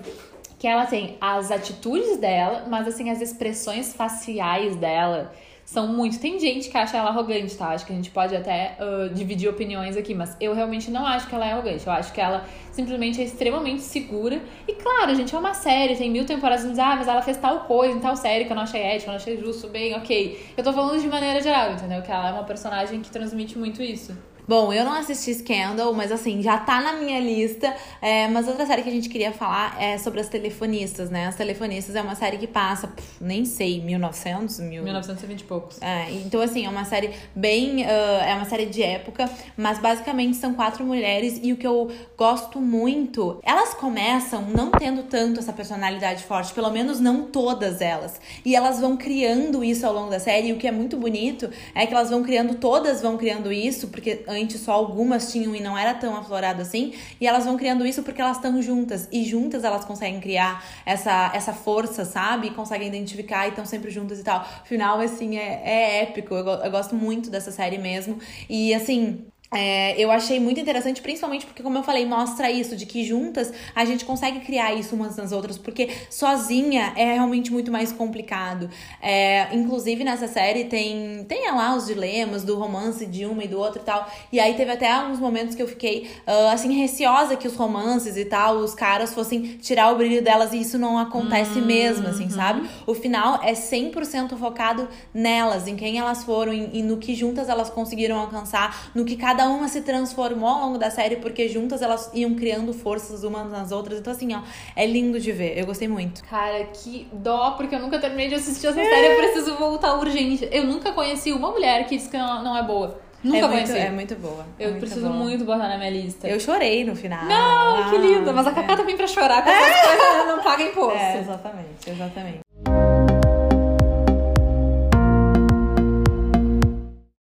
que 0.59 0.67
ela 0.67 0.85
tem 0.85 1.17
as 1.19 1.49
atitudes 1.49 2.17
dela, 2.17 2.65
mas, 2.69 2.87
assim, 2.87 3.09
as 3.09 3.21
expressões 3.21 3.95
faciais 3.95 4.75
dela 4.75 5.33
são 5.71 5.87
muito. 5.87 6.19
Tem 6.19 6.37
gente 6.37 6.69
que 6.69 6.77
acha 6.77 6.97
ela 6.97 7.11
arrogante, 7.11 7.55
tá? 7.55 7.69
Acho 7.69 7.85
que 7.85 7.93
a 7.93 7.95
gente 7.95 8.11
pode 8.11 8.35
até 8.35 8.75
uh, 8.77 9.13
dividir 9.13 9.47
opiniões 9.47 9.95
aqui, 9.95 10.13
mas 10.13 10.35
eu 10.41 10.53
realmente 10.53 10.91
não 10.91 11.05
acho 11.07 11.29
que 11.29 11.33
ela 11.33 11.47
é 11.47 11.53
arrogante. 11.53 11.87
Eu 11.87 11.93
acho 11.93 12.11
que 12.11 12.19
ela 12.19 12.43
simplesmente 12.73 13.21
é 13.21 13.23
extremamente 13.23 13.81
segura. 13.81 14.41
E 14.67 14.73
claro, 14.73 15.11
a 15.11 15.13
gente 15.13 15.33
é 15.33 15.39
uma 15.39 15.53
série, 15.53 15.95
tem 15.95 16.11
mil 16.11 16.25
temporadas, 16.25 16.67
diz, 16.67 16.77
ah, 16.77 16.97
mas 16.97 17.07
ela 17.07 17.21
fez 17.21 17.37
tal 17.37 17.61
coisa 17.61 17.97
em 17.97 18.01
tal 18.01 18.17
série 18.17 18.43
que 18.43 18.51
eu 18.51 18.55
não 18.55 18.63
achei 18.63 18.81
ético, 18.81 19.09
eu 19.09 19.13
não 19.13 19.15
achei 19.15 19.37
justo, 19.37 19.69
bem, 19.69 19.95
ok. 19.95 20.45
Eu 20.57 20.61
tô 20.61 20.73
falando 20.73 20.99
de 20.99 21.07
maneira 21.07 21.41
geral, 21.41 21.71
entendeu? 21.71 22.01
Que 22.01 22.11
ela 22.11 22.27
é 22.27 22.33
uma 22.33 22.43
personagem 22.43 22.99
que 22.99 23.09
transmite 23.09 23.57
muito 23.57 23.81
isso. 23.81 24.13
Bom, 24.51 24.73
eu 24.73 24.83
não 24.83 24.91
assisti 24.91 25.33
Scandal, 25.33 25.93
mas 25.93 26.11
assim, 26.11 26.41
já 26.41 26.57
tá 26.57 26.81
na 26.81 26.91
minha 26.91 27.21
lista. 27.21 27.73
É, 28.01 28.27
mas 28.27 28.49
outra 28.49 28.65
série 28.65 28.83
que 28.83 28.89
a 28.89 28.91
gente 28.91 29.07
queria 29.07 29.31
falar 29.31 29.81
é 29.81 29.97
sobre 29.97 30.19
as 30.19 30.27
telefonistas, 30.27 31.09
né? 31.09 31.27
As 31.27 31.35
telefonistas 31.35 31.95
é 31.95 32.01
uma 32.01 32.15
série 32.15 32.37
que 32.37 32.47
passa, 32.47 32.91
nem 33.21 33.45
sei, 33.45 33.79
1900? 33.79 34.59
Mil... 34.59 34.83
1920 34.83 35.39
e 35.39 35.43
poucos. 35.45 35.81
É, 35.81 36.11
então 36.11 36.41
assim, 36.41 36.65
é 36.65 36.69
uma 36.69 36.83
série 36.83 37.11
bem. 37.33 37.83
Uh, 37.83 38.23
é 38.27 38.35
uma 38.35 38.43
série 38.43 38.65
de 38.65 38.83
época, 38.83 39.29
mas 39.55 39.79
basicamente 39.79 40.35
são 40.35 40.53
quatro 40.53 40.83
mulheres 40.83 41.39
e 41.41 41.53
o 41.53 41.55
que 41.55 41.65
eu 41.65 41.89
gosto 42.17 42.59
muito, 42.59 43.39
elas 43.43 43.73
começam 43.73 44.41
não 44.41 44.69
tendo 44.69 45.03
tanto 45.03 45.39
essa 45.39 45.53
personalidade 45.53 46.23
forte, 46.25 46.53
pelo 46.53 46.69
menos 46.69 46.99
não 46.99 47.23
todas 47.23 47.79
elas. 47.79 48.19
E 48.43 48.53
elas 48.53 48.81
vão 48.81 48.97
criando 48.97 49.63
isso 49.63 49.87
ao 49.87 49.93
longo 49.93 50.09
da 50.09 50.19
série, 50.19 50.49
e 50.49 50.51
o 50.51 50.57
que 50.57 50.67
é 50.67 50.71
muito 50.73 50.97
bonito 50.97 51.49
é 51.73 51.87
que 51.87 51.93
elas 51.93 52.09
vão 52.09 52.21
criando, 52.21 52.55
todas 52.55 53.01
vão 53.01 53.15
criando 53.15 53.49
isso, 53.49 53.87
porque 53.87 54.25
antes 54.27 54.40
só 54.49 54.71
algumas 54.73 55.31
tinham 55.31 55.55
e 55.55 55.61
não 55.61 55.77
era 55.77 55.93
tão 55.93 56.15
aflorado 56.15 56.61
assim, 56.61 56.93
e 57.19 57.27
elas 57.27 57.45
vão 57.45 57.57
criando 57.57 57.85
isso 57.85 58.03
porque 58.03 58.21
elas 58.21 58.37
estão 58.37 58.61
juntas, 58.61 59.07
e 59.11 59.23
juntas 59.23 59.63
elas 59.63 59.85
conseguem 59.85 60.19
criar 60.19 60.63
essa, 60.85 61.31
essa 61.33 61.53
força, 61.53 62.05
sabe? 62.05 62.51
Conseguem 62.51 62.87
identificar 62.87 63.45
e 63.45 63.49
estão 63.49 63.65
sempre 63.65 63.89
juntas 63.89 64.19
e 64.19 64.23
tal. 64.23 64.45
Final, 64.65 64.99
assim, 64.99 65.37
é, 65.37 65.61
é 65.63 66.03
épico, 66.03 66.33
eu, 66.33 66.45
eu 66.45 66.71
gosto 66.71 66.95
muito 66.95 67.29
dessa 67.29 67.51
série 67.51 67.77
mesmo, 67.77 68.19
e 68.49 68.73
assim, 68.73 69.25
é, 69.53 70.01
eu 70.01 70.09
achei 70.09 70.39
muito 70.39 70.61
interessante, 70.61 71.01
principalmente 71.01 71.45
porque, 71.45 71.61
como 71.61 71.77
eu 71.77 71.83
falei, 71.83 72.05
mostra 72.05 72.49
isso, 72.49 72.73
de 72.73 72.85
que 72.85 73.03
juntas 73.03 73.51
a 73.75 73.83
gente 73.83 74.05
consegue 74.05 74.39
criar 74.39 74.73
isso 74.73 74.95
umas 74.95 75.17
nas 75.17 75.33
outras, 75.33 75.57
porque 75.57 75.89
sozinha 76.09 76.93
é 76.95 77.15
realmente 77.15 77.51
muito 77.51 77.69
mais 77.69 77.91
complicado. 77.91 78.69
É, 79.01 79.53
inclusive, 79.53 80.05
nessa 80.05 80.25
série 80.25 80.63
tem, 80.65 81.25
tem 81.25 81.51
lá 81.51 81.75
os 81.75 81.85
dilemas 81.85 82.45
do 82.45 82.57
romance 82.57 83.05
de 83.05 83.25
uma 83.25 83.43
e 83.43 83.47
do 83.49 83.59
outro 83.59 83.81
e 83.81 83.83
tal. 83.83 84.09
E 84.31 84.39
aí 84.39 84.53
teve 84.53 84.71
até 84.71 84.89
alguns 84.89 85.19
momentos 85.19 85.53
que 85.53 85.61
eu 85.61 85.67
fiquei, 85.67 86.09
uh, 86.25 86.53
assim, 86.53 86.71
receosa 86.71 87.35
que 87.35 87.47
os 87.47 87.55
romances 87.57 88.15
e 88.15 88.23
tal, 88.23 88.55
os 88.55 88.73
caras 88.73 89.13
fossem 89.13 89.57
tirar 89.57 89.91
o 89.91 89.97
brilho 89.97 90.21
delas, 90.23 90.53
e 90.53 90.61
isso 90.61 90.79
não 90.79 90.97
acontece 90.97 91.59
uhum. 91.59 91.65
mesmo, 91.65 92.07
assim, 92.07 92.29
sabe? 92.29 92.69
O 92.87 92.93
final 92.93 93.41
é 93.43 93.51
100% 93.51 94.37
focado 94.37 94.87
nelas, 95.13 95.67
em 95.67 95.75
quem 95.75 95.99
elas 95.99 96.23
foram 96.23 96.53
e, 96.53 96.79
e 96.79 96.81
no 96.81 96.95
que 96.95 97.13
juntas 97.13 97.49
elas 97.49 97.69
conseguiram 97.69 98.17
alcançar, 98.17 98.91
no 98.95 99.03
que 99.03 99.17
cada 99.17 99.40
cada 99.41 99.49
uma 99.49 99.67
se 99.67 99.81
transformou 99.81 100.47
ao 100.47 100.61
longo 100.61 100.77
da 100.77 100.91
série, 100.91 101.15
porque 101.15 101.47
juntas 101.49 101.81
elas 101.81 102.11
iam 102.13 102.35
criando 102.35 102.73
forças 102.73 103.23
umas 103.23 103.49
nas 103.51 103.71
outras. 103.71 103.99
Então, 103.99 104.13
assim, 104.13 104.35
ó, 104.35 104.41
é 104.75 104.85
lindo 104.85 105.19
de 105.19 105.31
ver. 105.31 105.57
Eu 105.57 105.65
gostei 105.65 105.87
muito. 105.87 106.23
Cara, 106.25 106.63
que 106.65 107.07
dó, 107.11 107.51
porque 107.51 107.73
eu 107.73 107.79
nunca 107.79 107.97
terminei 107.99 108.27
de 108.27 108.35
assistir 108.35 108.67
essa 108.67 108.75
série. 108.75 109.07
Eu 109.07 109.17
preciso 109.17 109.55
voltar 109.55 109.97
urgente. 109.97 110.47
Eu 110.51 110.65
nunca 110.65 110.91
conheci 110.91 111.31
uma 111.31 111.51
mulher 111.51 111.87
que 111.87 111.97
disse 111.97 112.09
que 112.09 112.17
não 112.17 112.55
é 112.55 112.63
boa. 112.63 112.99
Nunca 113.23 113.37
é 113.37 113.49
conheci. 113.49 113.71
Muito, 113.71 113.85
é 113.85 113.91
muito 113.91 114.15
boa. 114.15 114.45
Eu 114.59 114.69
muito 114.69 114.79
preciso 114.79 115.07
boa. 115.07 115.15
muito 115.15 115.43
botar 115.43 115.67
na 115.67 115.77
minha 115.77 115.89
lista. 115.89 116.27
Eu 116.27 116.39
chorei 116.39 116.83
no 116.83 116.95
final. 116.95 117.25
Não, 117.25 117.75
ah, 117.77 117.89
que 117.89 117.97
lindo. 117.97 118.33
Mas 118.33 118.47
a 118.47 118.51
Cacá 118.51 118.73
é. 118.73 118.75
também 118.75 118.97
pra 118.97 119.07
chorar 119.07 119.43
com 119.43 119.49
essas 119.49 119.75
é. 119.75 119.81
coisas 119.97 120.27
não 120.27 120.43
paga 120.43 120.63
imposto. 120.63 120.97
É, 120.97 121.19
exatamente, 121.19 121.89
exatamente. 121.89 122.39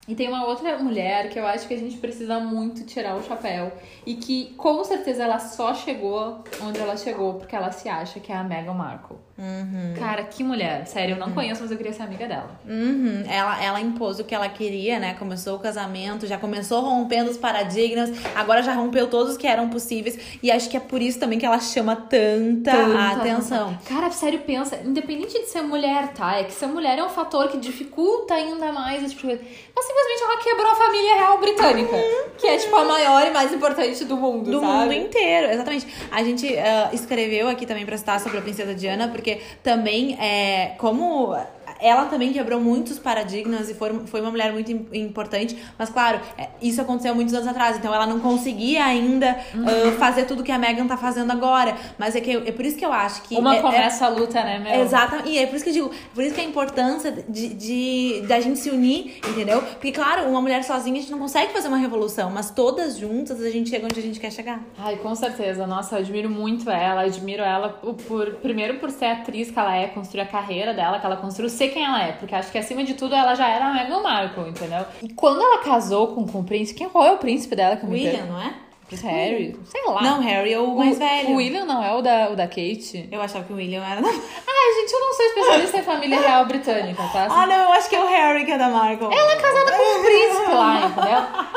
E 0.09 0.15
tem 0.15 0.27
uma 0.27 0.47
outra 0.47 0.75
mulher 0.79 1.29
que 1.29 1.37
eu 1.37 1.45
acho 1.45 1.67
que 1.67 1.73
a 1.75 1.77
gente 1.77 1.95
precisa 1.97 2.39
muito 2.39 2.83
tirar 2.83 3.15
o 3.15 3.21
chapéu. 3.21 3.71
E 4.07 4.15
que 4.15 4.55
com 4.57 4.83
certeza 4.83 5.21
ela 5.21 5.37
só 5.37 5.71
chegou 5.75 6.43
onde 6.63 6.79
ela 6.79 6.97
chegou 6.97 7.35
porque 7.35 7.55
ela 7.55 7.71
se 7.71 7.87
acha 7.87 8.19
que 8.19 8.31
é 8.31 8.35
a 8.35 8.43
Meghan 8.43 8.73
Markle. 8.73 9.17
Uhum. 9.39 9.93
Cara, 9.97 10.23
que 10.23 10.43
mulher. 10.43 10.85
Sério, 10.85 11.15
eu 11.15 11.19
não 11.19 11.27
uhum. 11.27 11.33
conheço, 11.33 11.61
mas 11.61 11.71
eu 11.71 11.77
queria 11.77 11.93
ser 11.93 12.03
amiga 12.03 12.27
dela. 12.27 12.59
Uhum. 12.67 13.23
Ela, 13.25 13.63
ela 13.63 13.79
impôs 13.79 14.19
o 14.19 14.23
que 14.25 14.35
ela 14.35 14.49
queria, 14.49 14.99
né? 14.99 15.13
Começou 15.13 15.55
o 15.55 15.59
casamento, 15.59 16.27
já 16.27 16.37
começou 16.37 16.81
rompendo 16.81 17.31
os 17.31 17.37
paradigmas, 17.37 18.11
agora 18.35 18.61
já 18.61 18.73
rompeu 18.73 19.07
todos 19.07 19.33
os 19.33 19.37
que 19.37 19.47
eram 19.47 19.69
possíveis. 19.69 20.19
E 20.43 20.51
acho 20.51 20.69
que 20.69 20.75
é 20.75 20.79
por 20.79 21.01
isso 21.01 21.19
também 21.19 21.39
que 21.39 21.45
ela 21.45 21.59
chama 21.59 21.95
tanta, 21.95 22.71
tanta 22.71 23.09
atenção. 23.13 23.77
Cara, 23.87 24.11
sério, 24.11 24.39
pensa, 24.39 24.77
independente 24.83 25.39
de 25.39 25.45
ser 25.45 25.61
mulher, 25.61 26.09
tá? 26.09 26.35
É 26.35 26.43
que 26.43 26.51
ser 26.51 26.67
mulher 26.67 26.97
é 26.99 27.03
um 27.03 27.09
fator 27.09 27.47
que 27.47 27.57
dificulta 27.57 28.33
ainda 28.33 28.73
mais 28.73 29.01
esse 29.01 29.15
tipo 29.15 29.27
de 29.27 29.37
coisa. 29.37 29.51
Mas 29.73 29.85
simplesmente 29.85 30.23
ela 30.23 30.37
quebrou 30.37 30.71
a 30.71 30.75
família 30.75 31.15
real 31.15 31.37
britânica, 31.37 31.95
uhum. 31.95 32.29
que 32.37 32.47
é 32.47 32.57
tipo 32.57 32.75
a 32.75 32.83
maior 32.83 33.25
e 33.25 33.31
mais 33.31 33.53
importante 33.53 34.03
do 34.03 34.17
mundo, 34.17 34.51
do 34.51 34.59
sabe? 34.59 34.73
mundo 34.73 34.93
inteiro, 34.93 35.47
exatamente. 35.51 35.87
A 36.11 36.21
gente 36.23 36.45
uh, 36.45 36.93
escreveu 36.93 37.47
aqui 37.47 37.65
também 37.65 37.85
pra 37.85 37.97
citar 37.97 38.19
sobre 38.19 38.39
a 38.39 38.41
princesa 38.41 38.75
Diana, 38.75 39.07
porque 39.07 39.28
porque 39.29 39.41
também 39.63 40.17
é 40.19 40.75
como 40.77 41.35
ela 41.79 42.05
também 42.05 42.33
quebrou 42.33 42.59
muitos 42.59 42.99
paradigmas 42.99 43.69
e 43.69 43.73
foi, 43.73 44.05
foi 44.05 44.21
uma 44.21 44.31
mulher 44.31 44.51
muito 44.51 44.71
importante. 44.93 45.57
Mas, 45.77 45.89
claro, 45.89 46.19
é, 46.37 46.49
isso 46.61 46.81
aconteceu 46.81 47.15
muitos 47.15 47.33
anos 47.33 47.47
atrás. 47.47 47.77
Então, 47.77 47.93
ela 47.93 48.05
não 48.05 48.19
conseguia 48.19 48.83
ainda 48.85 49.37
uhum. 49.53 49.63
uh, 49.63 49.91
fazer 49.97 50.25
tudo 50.25 50.43
que 50.43 50.51
a 50.51 50.57
Megan 50.57 50.87
tá 50.87 50.97
fazendo 50.97 51.31
agora. 51.31 51.75
Mas 51.97 52.15
é, 52.15 52.21
que 52.21 52.31
é 52.31 52.51
por 52.51 52.65
isso 52.65 52.77
que 52.77 52.85
eu 52.85 52.91
acho 52.91 53.21
que. 53.23 53.35
Uma 53.35 53.55
é, 53.55 53.61
começa 53.61 54.05
é, 54.05 54.07
a 54.07 54.09
luta, 54.11 54.43
né, 54.43 54.59
meu? 54.59 54.81
Exatamente. 54.81 55.29
E 55.29 55.37
é 55.37 55.47
por 55.47 55.55
isso 55.55 55.63
que 55.63 55.69
eu 55.69 55.73
digo, 55.73 55.91
por 56.13 56.23
isso 56.23 56.35
que 56.35 56.41
a 56.41 56.43
importância 56.43 57.11
de, 57.11 57.49
de, 57.53 58.21
de 58.25 58.33
a 58.33 58.39
gente 58.39 58.59
se 58.59 58.69
unir, 58.69 59.19
entendeu? 59.27 59.61
Porque, 59.61 59.91
claro, 59.91 60.27
uma 60.27 60.41
mulher 60.41 60.63
sozinha 60.63 60.97
a 60.97 61.01
gente 61.01 61.11
não 61.11 61.19
consegue 61.19 61.53
fazer 61.53 61.67
uma 61.67 61.77
revolução, 61.77 62.29
mas 62.29 62.51
todas 62.51 62.97
juntas 62.97 63.41
a 63.41 63.49
gente 63.49 63.69
chega 63.69 63.85
onde 63.85 63.99
a 63.99 64.03
gente 64.03 64.19
quer 64.19 64.31
chegar. 64.31 64.61
Ai, 64.77 64.97
com 64.97 65.15
certeza. 65.15 65.65
Nossa, 65.65 65.95
eu 65.95 65.99
admiro 65.99 66.29
muito 66.29 66.69
ela. 66.69 67.01
Admiro 67.01 67.43
ela 67.43 67.69
por, 67.69 67.93
por 67.95 68.31
primeiro 68.35 68.79
por 68.79 68.91
ser 68.91 69.05
atriz 69.05 69.51
que 69.51 69.59
ela 69.59 69.75
é, 69.75 69.87
construir 69.87 70.21
a 70.21 70.25
carreira 70.25 70.73
dela, 70.73 70.99
que 70.99 71.05
ela 71.05 71.17
construiu, 71.17 71.49
ser 71.49 71.68
quem 71.69 71.85
ela 71.85 72.03
é. 72.03 72.11
Porque 72.13 72.35
acho 72.35 72.51
que 72.51 72.57
acima 72.57 72.83
de 72.83 72.93
tudo 72.93 73.15
ela 73.15 73.35
já 73.35 73.47
era 73.47 73.67
a 73.67 73.73
Meghan 73.73 74.01
Markle, 74.01 74.49
entendeu? 74.49 74.85
E 75.01 75.09
quando 75.13 75.41
ela 75.41 75.59
casou 75.59 76.07
com, 76.07 76.25
com 76.27 76.39
o 76.39 76.43
príncipe, 76.43 76.79
quem 76.79 76.89
qual 76.89 77.05
é 77.05 77.11
o 77.11 77.17
príncipe 77.17 77.55
dela? 77.55 77.75
Que 77.75 77.85
William, 77.85 78.25
não 78.25 78.41
é? 78.41 78.53
Harry? 78.97 79.55
Sei 79.65 79.83
lá. 79.85 80.01
Não, 80.01 80.19
Harry 80.19 80.53
é 80.53 80.59
o 80.59 80.75
mais 80.75 80.95
o, 80.95 80.99
velho. 80.99 81.29
O 81.29 81.35
William 81.35 81.65
não 81.65 81.83
é 81.83 81.93
o 81.93 82.01
da, 82.01 82.29
o 82.31 82.35
da 82.35 82.47
Kate? 82.47 83.07
Eu 83.11 83.21
achava 83.21 83.45
que 83.45 83.53
o 83.53 83.55
William 83.55 83.83
era. 83.83 84.01
Ai, 84.01 84.73
gente, 84.81 84.93
eu 84.93 84.99
não 84.99 85.13
sou 85.13 85.25
especialista 85.25 85.77
em 85.77 85.83
família 85.83 86.19
real 86.21 86.45
britânica, 86.45 87.03
tá? 87.13 87.27
Ah, 87.29 87.45
não, 87.45 87.55
eu 87.55 87.71
acho 87.73 87.89
que 87.89 87.95
é 87.95 88.03
o 88.03 88.07
Harry 88.07 88.45
que 88.45 88.51
é 88.51 88.57
da 88.57 88.69
Markle. 88.69 89.07
Ela 89.11 89.31
é 89.31 89.35
casada 89.35 89.71
com 89.71 89.99
o 89.99 90.03
príncipe 90.03 90.51
lá, 90.51 90.85
entendeu? 90.89 91.48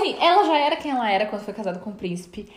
Assim, 0.00 0.16
ela 0.20 0.44
já 0.44 0.58
era 0.58 0.76
quem 0.76 0.90
ela 0.90 1.10
era 1.10 1.26
quando 1.26 1.42
foi 1.42 1.54
casada 1.54 1.78
com 1.78 1.90
o 1.90 1.94
príncipe. 1.94 2.48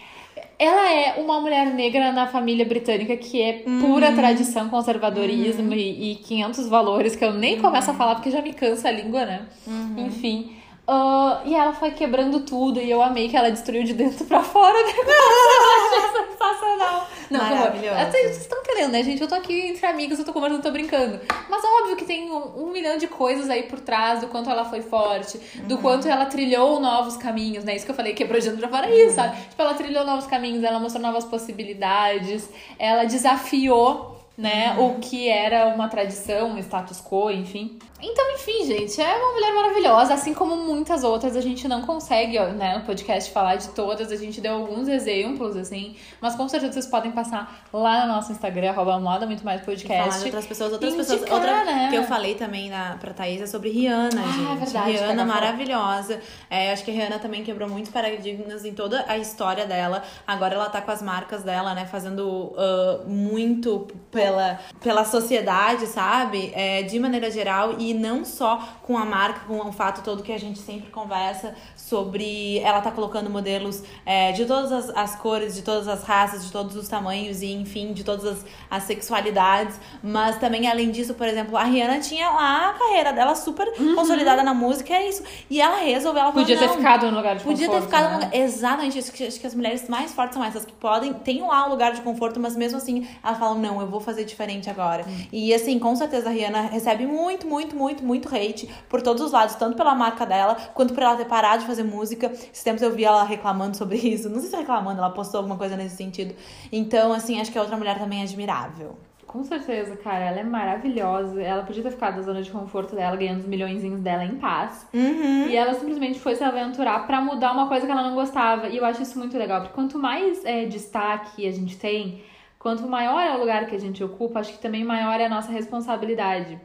Ela 0.60 0.92
é 0.92 1.22
uma 1.22 1.40
mulher 1.40 1.68
negra 1.74 2.12
na 2.12 2.26
família 2.26 2.66
britânica 2.66 3.16
que 3.16 3.42
é 3.42 3.54
pura 3.80 4.10
uhum. 4.10 4.16
tradição, 4.16 4.70
conservadorismo 4.70 5.70
uhum. 5.70 5.74
e, 5.74 6.14
e 6.14 6.16
500 6.16 6.68
valores 6.68 7.16
que 7.16 7.24
eu 7.24 7.32
nem 7.32 7.56
uhum. 7.56 7.62
começo 7.62 7.92
a 7.92 7.94
falar 7.94 8.16
porque 8.16 8.32
já 8.32 8.42
me 8.42 8.54
cansa 8.54 8.90
a 8.90 8.92
língua, 8.92 9.26
né? 9.26 9.46
Uhum. 9.68 10.08
Enfim. 10.08 10.56
Uh, 10.90 11.46
e 11.46 11.54
ela 11.54 11.74
foi 11.74 11.92
quebrando 11.92 12.40
tudo 12.40 12.80
e 12.80 12.90
eu 12.90 13.02
amei 13.02 13.28
que 13.28 13.36
ela 13.36 13.52
destruiu 13.52 13.84
de 13.84 13.94
dentro 13.94 14.24
pra 14.24 14.42
fora 14.42 14.74
o 14.78 14.86
negócio. 14.86 15.10
eu 15.10 16.08
achei 16.08 16.28
sensacional. 16.32 17.08
Não, 17.30 17.40
Maravilhoso. 17.42 18.00
Até, 18.00 18.12
vocês 18.22 18.38
estão 18.38 18.58
entendendo, 18.60 18.92
né, 18.94 19.04
gente? 19.04 19.22
Eu 19.22 19.28
tô 19.28 19.36
aqui 19.36 19.68
entre 19.68 19.86
amigos, 19.86 20.18
eu 20.18 20.24
tô 20.24 20.32
conversando, 20.32 20.62
tô 20.64 20.72
brincando. 20.72 21.20
Mas 21.50 21.62
óbvio 21.82 21.98
que 21.98 22.06
tem 22.06 22.32
um, 22.32 22.64
um 22.68 22.72
milhão 22.72 22.98
de 22.98 23.06
coisas 23.06 23.50
aí 23.50 23.64
por 23.64 23.82
trás 23.82 24.22
do 24.22 24.28
quanto 24.28 24.50
ela 24.50 24.64
foi 24.64 24.82
forte, 24.82 25.38
do 25.66 25.76
Uhum. 25.76 25.82
quanto 25.82 26.08
ela 26.08 26.26
trilhou 26.28 26.80
novos 26.80 27.18
caminhos, 27.18 27.66
né? 27.66 27.76
Isso 27.76 27.84
que 27.84 27.92
eu 27.92 27.96
falei, 27.96 28.14
quebrou 28.14 28.40
de 28.40 28.46
dentro 28.50 28.62
pra 28.62 28.70
fora, 28.70 28.90
é 28.90 28.96
isso, 28.96 29.10
Uhum. 29.10 29.16
sabe? 29.16 29.42
Tipo, 29.50 29.62
ela 29.62 29.74
trilhou 29.74 30.06
novos 30.06 30.26
caminhos, 30.26 30.64
ela 30.64 30.80
mostrou 30.80 31.04
novas 31.04 31.26
possibilidades, 31.26 32.50
ela 32.80 33.04
desafiou 33.04 34.16
né? 34.38 34.76
Uhum. 34.78 34.92
O 34.92 35.00
que 35.00 35.28
era 35.28 35.66
uma 35.70 35.88
tradição, 35.88 36.50
um 36.52 36.60
status 36.60 37.02
quo, 37.04 37.32
enfim. 37.32 37.80
Então, 38.00 38.32
enfim, 38.34 38.64
gente, 38.66 39.02
é 39.02 39.16
uma 39.18 39.34
mulher 39.34 39.54
maravilhosa, 39.56 40.14
assim 40.14 40.34
como 40.34 40.56
muitas 40.56 41.04
outras. 41.04 41.36
A 41.36 41.42
gente 41.42 41.68
não 41.68 41.82
consegue, 41.82 42.40
né, 42.40 42.78
no 42.78 42.86
podcast 42.86 43.32
falar 43.32 43.56
de 43.56 43.70
todas. 43.70 44.12
A 44.12 44.16
gente 44.16 44.40
deu 44.40 44.54
alguns 44.54 44.88
exemplos, 44.88 45.56
assim. 45.58 45.96
Mas 46.22 46.36
com 46.36 46.48
certeza 46.48 46.74
vocês 46.74 46.86
podem 46.86 47.12
passar 47.12 47.66
lá 47.74 48.06
no 48.06 48.14
nosso 48.14 48.32
Instagram, 48.32 48.70
arroba 48.70 49.00
moda 49.00 49.26
muito 49.26 49.44
mais 49.44 49.62
Falar 49.62 49.76
podcast. 49.76 50.20
de 50.20 50.26
outras 50.26 50.46
pessoas, 50.46 50.74
outras 50.74 50.94
Indicar, 50.94 51.18
pessoas. 51.18 51.32
Outra 51.32 51.66
né? 51.66 51.88
que 51.90 51.96
eu 51.96 52.04
falei 52.04 52.36
também 52.36 52.70
na, 52.70 52.98
pra 52.98 53.14
Thaís 53.14 53.42
é 53.42 53.48
sobre 53.48 53.70
Rihanna, 53.70 54.22
Ah, 54.22 54.32
gente. 54.32 54.52
é 54.52 54.56
verdade, 54.56 54.92
Rihanna 54.92 55.26
maravilhosa. 55.26 56.22
É, 56.50 56.72
acho 56.72 56.84
que 56.86 56.92
a 56.92 56.94
Rihanna 56.94 57.20
também 57.20 57.44
quebrou 57.44 57.68
muitos 57.68 57.92
paradigmas 57.92 58.64
em 58.64 58.74
toda 58.74 59.04
a 59.08 59.18
história 59.18 59.66
dela. 59.66 60.04
Agora 60.26 60.54
ela 60.54 60.70
tá 60.70 60.82
com 60.82 60.92
as 60.92 61.02
marcas 61.02 61.44
dela, 61.44 61.74
né? 61.74 61.86
Fazendo 61.88 62.54
ah, 62.58 63.02
muito 63.08 63.88
pela, 64.12 64.60
pela 64.82 65.04
sociedade, 65.04 65.88
sabe? 65.88 66.52
É, 66.54 66.84
de 66.84 67.00
maneira 67.00 67.32
geral. 67.32 67.76
E 67.80 67.87
não 67.94 68.24
só 68.26 68.62
com 68.84 68.98
a 68.98 69.06
marca, 69.06 69.42
com 69.48 69.58
o 69.60 69.72
fato 69.72 70.04
todo 70.04 70.24
que 70.24 70.32
a 70.32 70.38
gente 70.40 70.60
sempre 70.60 70.90
conversa 70.92 71.56
sobre 71.76 72.60
ela 72.60 72.82
tá 72.82 72.92
colocando 72.92 73.30
modelos 73.30 73.82
é, 74.06 74.32
de 74.34 74.46
todas 74.46 74.72
as, 74.72 74.90
as 74.90 75.16
cores, 75.16 75.56
de 75.56 75.62
todas 75.62 75.88
as 75.88 76.04
raças, 76.04 76.46
de 76.46 76.52
todos 76.52 76.76
os 76.76 76.88
tamanhos 76.88 77.42
e, 77.42 77.52
enfim, 77.54 77.94
de 77.94 78.04
todas 78.04 78.26
as, 78.26 78.46
as 78.70 78.84
sexualidades. 78.84 79.80
Mas 80.04 80.38
também, 80.38 80.68
além 80.68 80.92
disso, 80.92 81.14
por 81.14 81.28
exemplo, 81.28 81.56
a 81.58 81.64
Rihanna 81.64 82.00
tinha 82.00 82.30
lá 82.30 82.70
a 82.70 82.74
carreira 82.74 83.14
dela 83.14 83.36
super 83.36 83.68
consolidada 83.96 84.44
na 84.44 84.54
música, 84.54 84.94
é 84.94 85.08
isso. 85.10 85.24
E 85.50 85.62
ela 85.62 85.78
resolveu, 85.78 86.22
ela 86.24 86.32
falou, 86.32 86.46
Podia 86.46 86.58
ter 86.60 86.68
"Não, 86.68 86.76
ficado 86.76 87.10
no 87.12 87.18
lugar 87.18 87.36
de 87.38 87.44
Podia 87.44 87.68
ter 87.68 87.74
conforto, 87.74 87.86
ficado 87.86 88.04
né? 88.04 88.10
no 88.10 88.16
lugar. 88.26 88.36
Exatamente 88.36 88.98
isso. 89.00 89.12
que- 89.12 89.28
Acho 89.28 89.40
que 89.40 89.48
as 89.48 89.56
mulheres 89.56 89.88
mais 89.88 90.12
fortes 90.14 90.34
são 90.36 90.44
essas 90.44 90.66
que 90.66 90.74
podem, 90.74 91.14
têm 91.14 91.42
lá 91.42 91.66
um 91.68 91.70
lugar 91.70 91.94
de 91.94 92.02
conforto, 92.02 92.40
mas 92.40 92.56
mesmo 92.56 92.78
assim 92.78 93.08
elas 93.24 93.38
falam: 93.38 93.58
não, 93.60 93.80
eu 93.82 93.88
vou 93.88 94.00
fazer 94.00 94.24
diferente 94.26 94.70
agora. 94.70 95.06
Hum. 95.08 95.26
E 95.32 95.54
assim, 95.54 95.78
com 95.80 95.96
certeza 95.96 96.30
a 96.30 96.32
Rihanna 96.32 96.62
recebe 96.64 97.06
muito, 97.06 97.48
muito, 97.48 97.76
muito, 97.78 98.04
muito 98.04 98.28
hate 98.28 98.68
por 98.90 99.02
todos 99.02 99.22
os 99.22 99.32
lados, 99.32 99.56
tanto 99.56 99.78
pela 99.78 99.94
marca 99.94 100.26
dela, 100.26 100.56
quanto 100.74 100.94
por 100.94 101.04
ela 101.04 101.16
ter 101.16 101.26
parado 101.26 101.62
de 101.62 101.68
fazer 101.68 101.84
música. 101.84 102.28
Esses 102.28 102.64
tempos 102.64 102.82
eu 102.82 102.92
vi 102.92 103.06
ela 103.06 103.24
reclamando 103.24 103.78
sobre 103.78 103.98
isso. 103.98 104.30
Não 104.30 104.40
sei 104.40 104.50
se 104.50 104.56
reclamando, 104.58 105.00
ela 105.00 105.12
postou 105.12 105.40
alguma 105.40 105.58
coisa 105.58 105.78
nesse 105.78 105.96
sentido. 105.96 106.36
Então, 106.72 107.14
assim, 107.14 107.40
acho 107.40 107.52
que 107.52 107.58
a 107.58 107.62
outra 107.62 107.78
mulher 107.78 108.00
também 108.00 108.22
é 108.22 108.24
admirável. 108.24 108.98
Com 109.28 109.44
certeza, 109.44 109.98
cara, 109.98 110.24
ela 110.24 110.40
é 110.40 110.44
maravilhosa. 110.44 111.42
Ela 111.42 111.62
podia 111.64 111.84
ter 111.84 111.92
ficado 111.92 112.16
na 112.16 112.22
zona 112.22 112.42
de 112.42 112.50
conforto 112.50 112.96
dela, 112.96 113.16
ganhando 113.18 113.42
os 113.42 113.46
milhõezinhos 113.46 114.00
dela 114.00 114.24
em 114.24 114.38
paz. 114.38 114.88
Uhum. 114.94 115.48
E 115.50 115.56
ela 115.56 115.74
simplesmente 115.74 116.18
foi 116.18 116.34
se 116.34 116.44
aventurar 116.44 117.06
pra 117.06 117.20
mudar 117.20 117.52
uma 117.52 117.68
coisa 117.68 117.86
que 117.86 117.92
ela 117.92 118.04
não 118.04 118.16
gostava. 118.16 118.70
E 118.70 118.78
eu 118.78 118.86
acho 118.86 119.02
isso 119.02 119.20
muito 119.20 119.38
legal, 119.38 119.60
porque 119.60 119.76
quanto 119.76 120.00
mais 120.00 120.46
é, 120.46 120.66
destaque 120.66 121.46
a 121.46 121.52
gente 121.52 121.78
tem, 121.78 122.24
quanto 122.58 122.88
maior 122.88 123.20
é 123.20 123.36
o 123.36 123.40
lugar 123.40 123.68
que 123.68 123.76
a 123.76 123.80
gente 123.80 124.02
ocupa, 124.02 124.40
acho 124.40 124.54
que 124.54 124.60
também 124.60 124.86
maior 124.86 125.20
é 125.20 125.26
a 125.26 125.30
nossa 125.30 125.52
responsabilidade. 125.52 126.58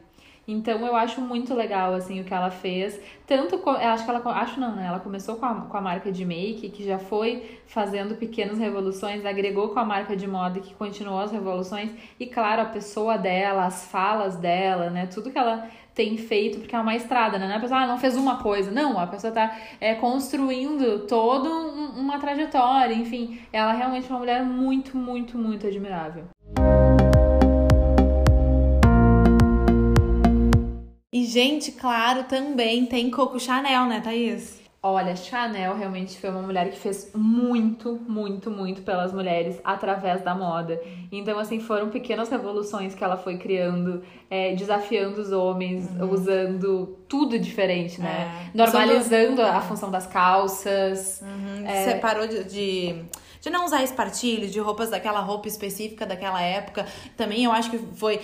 Então 0.47 0.85
eu 0.85 0.95
acho 0.95 1.21
muito 1.21 1.53
legal 1.53 1.93
assim 1.93 2.19
o 2.19 2.23
que 2.23 2.33
ela 2.33 2.51
fez. 2.51 2.99
Tanto 3.25 3.57
co- 3.59 3.71
eu 3.71 3.89
acho 3.89 4.03
que 4.03 4.09
ela 4.11 4.21
acho 4.39 4.59
não, 4.59 4.75
né? 4.75 4.85
Ela 4.87 4.99
começou 4.99 5.35
com 5.37 5.45
a, 5.45 5.53
com 5.55 5.77
a 5.77 5.81
marca 5.81 6.11
de 6.11 6.25
make, 6.25 6.69
que 6.69 6.83
já 6.83 6.99
foi 6.99 7.59
fazendo 7.65 8.15
pequenas 8.15 8.57
revoluções, 8.59 9.25
agregou 9.25 9.69
com 9.69 9.79
a 9.79 9.85
marca 9.85 10.15
de 10.17 10.27
moda 10.27 10.59
que 10.59 10.73
continuou 10.75 11.19
as 11.19 11.31
revoluções 11.31 11.91
e 12.19 12.25
claro, 12.25 12.61
a 12.61 12.65
pessoa 12.65 13.17
dela, 13.17 13.65
as 13.65 13.85
falas 13.85 14.35
dela, 14.35 14.89
né? 14.89 15.07
Tudo 15.07 15.31
que 15.31 15.37
ela 15.37 15.67
tem 15.95 16.17
feito, 16.17 16.59
porque 16.59 16.75
é 16.75 16.79
uma 16.79 16.95
estrada, 16.95 17.37
né? 17.37 17.45
Não 17.45 17.53
é 17.53 17.57
a 17.57 17.61
pessoa 17.61 17.79
ah, 17.81 17.87
não 17.87 17.97
fez 17.97 18.17
uma 18.17 18.37
coisa. 18.41 18.71
Não, 18.71 18.99
a 18.99 19.07
pessoa 19.07 19.31
tá 19.31 19.55
é, 19.79 19.93
construindo 19.95 21.05
toda 21.07 21.47
um- 21.49 21.99
uma 21.99 22.19
trajetória, 22.19 22.93
enfim. 22.95 23.39
Ela 23.53 23.71
realmente 23.73 24.07
é 24.07 24.09
uma 24.09 24.19
mulher 24.19 24.43
muito, 24.43 24.97
muito, 24.97 25.37
muito 25.37 25.67
admirável. 25.67 26.25
E, 31.13 31.25
gente, 31.25 31.71
claro, 31.73 32.23
também 32.23 32.87
tem 32.87 33.11
Coco 33.11 33.39
Chanel, 33.39 33.85
né, 33.85 34.01
Thaís? 34.01 34.63
Olha, 34.85 35.15
Chanel 35.15 35.77
realmente 35.77 36.19
foi 36.19 36.29
uma 36.29 36.41
mulher 36.41 36.69
que 36.69 36.77
fez 36.77 37.11
muito, 37.15 37.97
muito, 38.05 38.49
muito 38.49 38.81
pelas 38.81 39.13
mulheres 39.13 39.57
através 39.63 40.21
da 40.23 40.35
moda. 40.35 40.81
Então, 41.09 41.39
assim, 41.39 41.59
foram 41.61 41.89
pequenas 41.89 42.29
revoluções 42.29 42.93
que 42.95 43.01
ela 43.01 43.15
foi 43.15 43.37
criando, 43.37 44.03
é, 44.29 44.53
desafiando 44.55 45.21
os 45.21 45.31
homens, 45.31 45.87
usando 46.11 46.97
tudo 47.07 47.39
diferente, 47.39 48.01
né? 48.01 48.49
É. 48.53 48.57
Normalizando 48.57 49.41
a 49.41 49.61
função 49.61 49.89
das 49.89 50.05
calças. 50.05 51.21
Uhum, 51.21 51.65
É. 51.65 51.85
Separou 51.85 52.27
de, 52.27 52.43
de, 52.43 53.05
de 53.43 53.49
não 53.49 53.65
usar 53.65 53.83
espartilhos, 53.83 54.53
de 54.53 54.59
roupas 54.61 54.89
daquela 54.89 55.19
roupa 55.19 55.49
específica 55.49 56.05
daquela 56.05 56.41
época. 56.41 56.85
Também 57.17 57.43
eu 57.43 57.51
acho 57.51 57.69
que 57.69 57.77
foi. 57.77 58.21